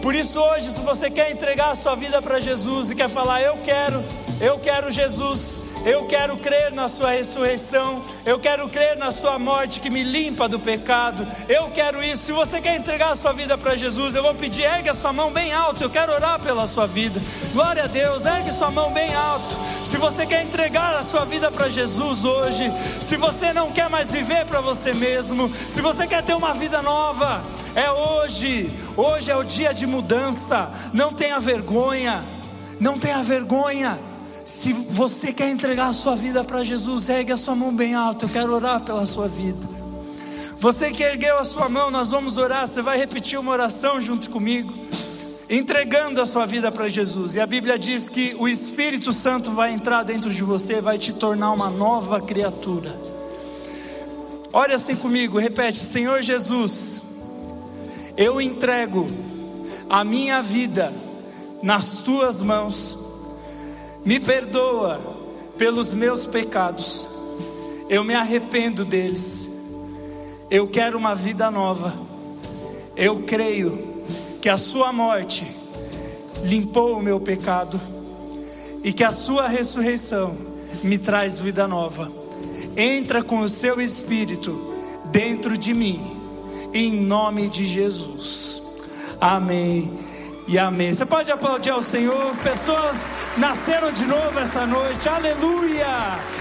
Por 0.00 0.14
isso 0.14 0.38
hoje, 0.38 0.70
se 0.70 0.80
você 0.82 1.10
quer 1.10 1.32
entregar 1.32 1.70
a 1.70 1.74
sua 1.74 1.96
vida 1.96 2.22
para 2.22 2.38
Jesus 2.38 2.92
e 2.92 2.94
quer 2.94 3.08
falar 3.08 3.42
eu 3.42 3.58
quero, 3.64 4.00
eu 4.40 4.60
quero 4.60 4.92
Jesus, 4.92 5.58
eu 5.86 6.04
quero 6.06 6.36
crer 6.36 6.72
na 6.72 6.88
Sua 6.88 7.10
ressurreição. 7.10 8.02
Eu 8.24 8.40
quero 8.40 8.68
crer 8.68 8.96
na 8.96 9.12
Sua 9.12 9.38
morte 9.38 9.80
que 9.80 9.88
me 9.88 10.02
limpa 10.02 10.48
do 10.48 10.58
pecado. 10.58 11.24
Eu 11.48 11.70
quero 11.70 12.02
isso. 12.02 12.24
Se 12.24 12.32
você 12.32 12.60
quer 12.60 12.76
entregar 12.76 13.12
a 13.12 13.14
sua 13.14 13.32
vida 13.32 13.56
para 13.56 13.76
Jesus, 13.76 14.16
eu 14.16 14.22
vou 14.24 14.34
pedir, 14.34 14.64
ergue 14.64 14.88
a 14.88 14.94
sua 14.94 15.12
mão 15.12 15.30
bem 15.30 15.52
alto. 15.52 15.84
Eu 15.84 15.88
quero 15.88 16.12
orar 16.12 16.40
pela 16.40 16.66
sua 16.66 16.88
vida. 16.88 17.20
Glória 17.52 17.84
a 17.84 17.86
Deus, 17.86 18.24
ergue 18.24 18.50
sua 18.50 18.68
mão 18.68 18.92
bem 18.92 19.14
alto. 19.14 19.46
Se 19.84 19.96
você 19.96 20.26
quer 20.26 20.42
entregar 20.42 20.92
a 20.96 21.02
sua 21.04 21.24
vida 21.24 21.52
para 21.52 21.68
Jesus 21.68 22.24
hoje, 22.24 22.68
se 23.00 23.16
você 23.16 23.52
não 23.52 23.70
quer 23.70 23.88
mais 23.88 24.10
viver 24.10 24.44
para 24.44 24.60
você 24.60 24.92
mesmo, 24.92 25.48
se 25.48 25.80
você 25.80 26.04
quer 26.04 26.24
ter 26.24 26.34
uma 26.34 26.52
vida 26.52 26.82
nova, 26.82 27.44
é 27.76 27.88
hoje. 27.92 28.72
Hoje 28.96 29.30
é 29.30 29.36
o 29.36 29.44
dia 29.44 29.72
de 29.72 29.86
mudança. 29.86 30.68
Não 30.92 31.12
tenha 31.12 31.38
vergonha. 31.38 32.24
Não 32.80 32.98
tenha 32.98 33.22
vergonha. 33.22 33.96
Se 34.46 34.72
você 34.72 35.32
quer 35.32 35.50
entregar 35.50 35.88
a 35.88 35.92
sua 35.92 36.14
vida 36.14 36.44
para 36.44 36.62
Jesus, 36.62 37.08
ergue 37.08 37.32
a 37.32 37.36
sua 37.36 37.56
mão 37.56 37.74
bem 37.74 37.96
alta. 37.96 38.26
Eu 38.26 38.28
quero 38.28 38.54
orar 38.54 38.80
pela 38.80 39.04
sua 39.04 39.26
vida. 39.26 39.68
Você 40.60 40.92
que 40.92 41.02
ergueu 41.02 41.36
a 41.36 41.44
sua 41.44 41.68
mão, 41.68 41.90
nós 41.90 42.12
vamos 42.12 42.38
orar. 42.38 42.66
Você 42.66 42.80
vai 42.80 42.96
repetir 42.96 43.38
uma 43.40 43.50
oração 43.50 44.00
junto 44.00 44.30
comigo. 44.30 44.72
entregando 45.48 46.20
a 46.20 46.26
sua 46.26 46.46
vida 46.46 46.70
para 46.72 46.88
Jesus. 46.88 47.34
E 47.34 47.40
a 47.40 47.46
Bíblia 47.46 47.78
diz 47.78 48.08
que 48.08 48.36
o 48.38 48.48
Espírito 48.48 49.12
Santo 49.12 49.52
vai 49.52 49.72
entrar 49.72 50.02
dentro 50.02 50.30
de 50.32 50.42
você, 50.42 50.80
vai 50.80 50.98
te 50.98 51.12
tornar 51.12 51.52
uma 51.52 51.70
nova 51.70 52.20
criatura. 52.20 52.96
Olha 54.52 54.76
assim 54.76 54.96
comigo, 54.96 55.38
repete: 55.38 55.78
Senhor 55.78 56.22
Jesus, 56.22 57.00
eu 58.16 58.40
entrego 58.40 59.08
a 59.88 60.04
minha 60.04 60.42
vida 60.42 60.92
nas 61.62 61.98
tuas 62.00 62.42
mãos. 62.42 63.05
Me 64.06 64.20
perdoa 64.20 65.00
pelos 65.58 65.92
meus 65.92 66.24
pecados. 66.26 67.08
Eu 67.90 68.04
me 68.04 68.14
arrependo 68.14 68.84
deles. 68.84 69.48
Eu 70.48 70.68
quero 70.68 70.96
uma 70.96 71.12
vida 71.12 71.50
nova. 71.50 71.92
Eu 72.96 73.24
creio 73.24 73.76
que 74.40 74.48
a 74.48 74.56
sua 74.56 74.92
morte 74.92 75.44
limpou 76.44 76.96
o 76.96 77.02
meu 77.02 77.18
pecado 77.18 77.80
e 78.84 78.92
que 78.92 79.02
a 79.02 79.10
sua 79.10 79.48
ressurreição 79.48 80.36
me 80.84 80.98
traz 80.98 81.40
vida 81.40 81.66
nova. 81.66 82.08
Entra 82.76 83.24
com 83.24 83.40
o 83.40 83.48
seu 83.48 83.80
espírito 83.80 84.72
dentro 85.06 85.58
de 85.58 85.74
mim, 85.74 86.00
em 86.72 87.00
nome 87.00 87.48
de 87.48 87.66
Jesus. 87.66 88.62
Amém 89.20 90.05
e 90.48 90.58
amém. 90.58 90.92
Você 90.92 91.04
pode 91.04 91.30
aplaudir 91.30 91.70
ao 91.70 91.82
Senhor. 91.82 92.34
Pessoas 92.42 93.10
nasceram 93.36 93.90
de 93.90 94.04
novo 94.04 94.38
essa 94.38 94.66
noite. 94.66 95.08
Aleluia! 95.08 95.86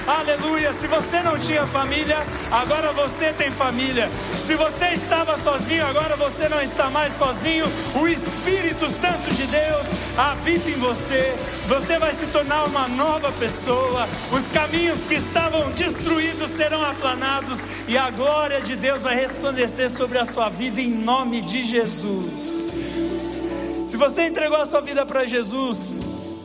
Aleluia! 0.07 0.71
Se 0.73 0.87
você 0.87 1.21
não 1.21 1.37
tinha 1.37 1.65
família, 1.65 2.17
agora 2.51 2.91
você 2.93 3.33
tem 3.33 3.49
família. 3.51 4.09
Se 4.35 4.55
você 4.55 4.89
estava 4.89 5.35
sozinho, 5.37 5.85
agora 5.87 6.15
você 6.15 6.47
não 6.47 6.61
está 6.61 6.89
mais 6.89 7.13
sozinho. 7.13 7.65
O 7.95 8.07
Espírito 8.07 8.89
Santo 8.89 9.33
de 9.33 9.47
Deus 9.47 9.87
habita 10.17 10.69
em 10.69 10.75
você. 10.75 11.33
Você 11.67 11.97
vai 11.97 12.13
se 12.13 12.27
tornar 12.27 12.65
uma 12.65 12.87
nova 12.87 13.31
pessoa. 13.33 14.07
Os 14.31 14.51
caminhos 14.51 15.07
que 15.07 15.15
estavam 15.15 15.71
destruídos 15.71 16.49
serão 16.49 16.83
aplanados 16.83 17.65
e 17.87 17.97
a 17.97 18.11
glória 18.11 18.61
de 18.61 18.75
Deus 18.75 19.01
vai 19.01 19.15
resplandecer 19.15 19.89
sobre 19.89 20.19
a 20.19 20.25
sua 20.25 20.49
vida 20.49 20.79
em 20.79 20.91
nome 20.91 21.41
de 21.41 21.63
Jesus. 21.63 22.84
Se 23.87 23.97
você 23.97 24.25
entregou 24.27 24.57
a 24.57 24.65
sua 24.65 24.81
vida 24.81 25.05
para 25.05 25.25
Jesus, 25.25 25.93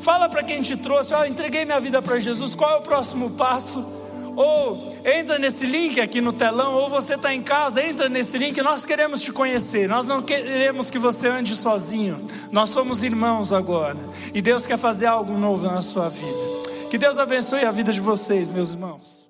fala 0.02 0.28
para 0.28 0.42
quem 0.42 0.60
te 0.60 0.76
trouxe: 0.76 1.14
Ó, 1.14 1.20
oh, 1.20 1.24
entreguei 1.24 1.64
minha 1.64 1.80
vida 1.80 2.02
para 2.02 2.20
Jesus, 2.20 2.54
qual 2.54 2.70
é 2.70 2.76
o 2.76 2.82
próximo 2.82 3.30
passo? 3.30 4.00
Ou 4.36 4.96
entra 5.04 5.38
nesse 5.38 5.66
link 5.66 6.00
aqui 6.00 6.20
no 6.20 6.32
telão, 6.32 6.74
ou 6.74 6.88
você 6.88 7.14
está 7.14 7.34
em 7.34 7.42
casa, 7.42 7.84
entra 7.84 8.08
nesse 8.08 8.38
link. 8.38 8.60
Nós 8.62 8.84
queremos 8.84 9.22
te 9.22 9.32
conhecer, 9.32 9.88
nós 9.88 10.06
não 10.06 10.22
queremos 10.22 10.90
que 10.90 10.98
você 10.98 11.28
ande 11.28 11.56
sozinho. 11.56 12.28
Nós 12.52 12.70
somos 12.70 13.02
irmãos 13.02 13.52
agora, 13.52 13.96
e 14.34 14.42
Deus 14.42 14.66
quer 14.66 14.78
fazer 14.78 15.06
algo 15.06 15.36
novo 15.36 15.64
na 15.64 15.82
sua 15.82 16.08
vida. 16.08 16.60
Que 16.90 16.98
Deus 16.98 17.18
abençoe 17.18 17.64
a 17.64 17.70
vida 17.70 17.92
de 17.92 18.00
vocês, 18.00 18.50
meus 18.50 18.70
irmãos. 18.72 19.29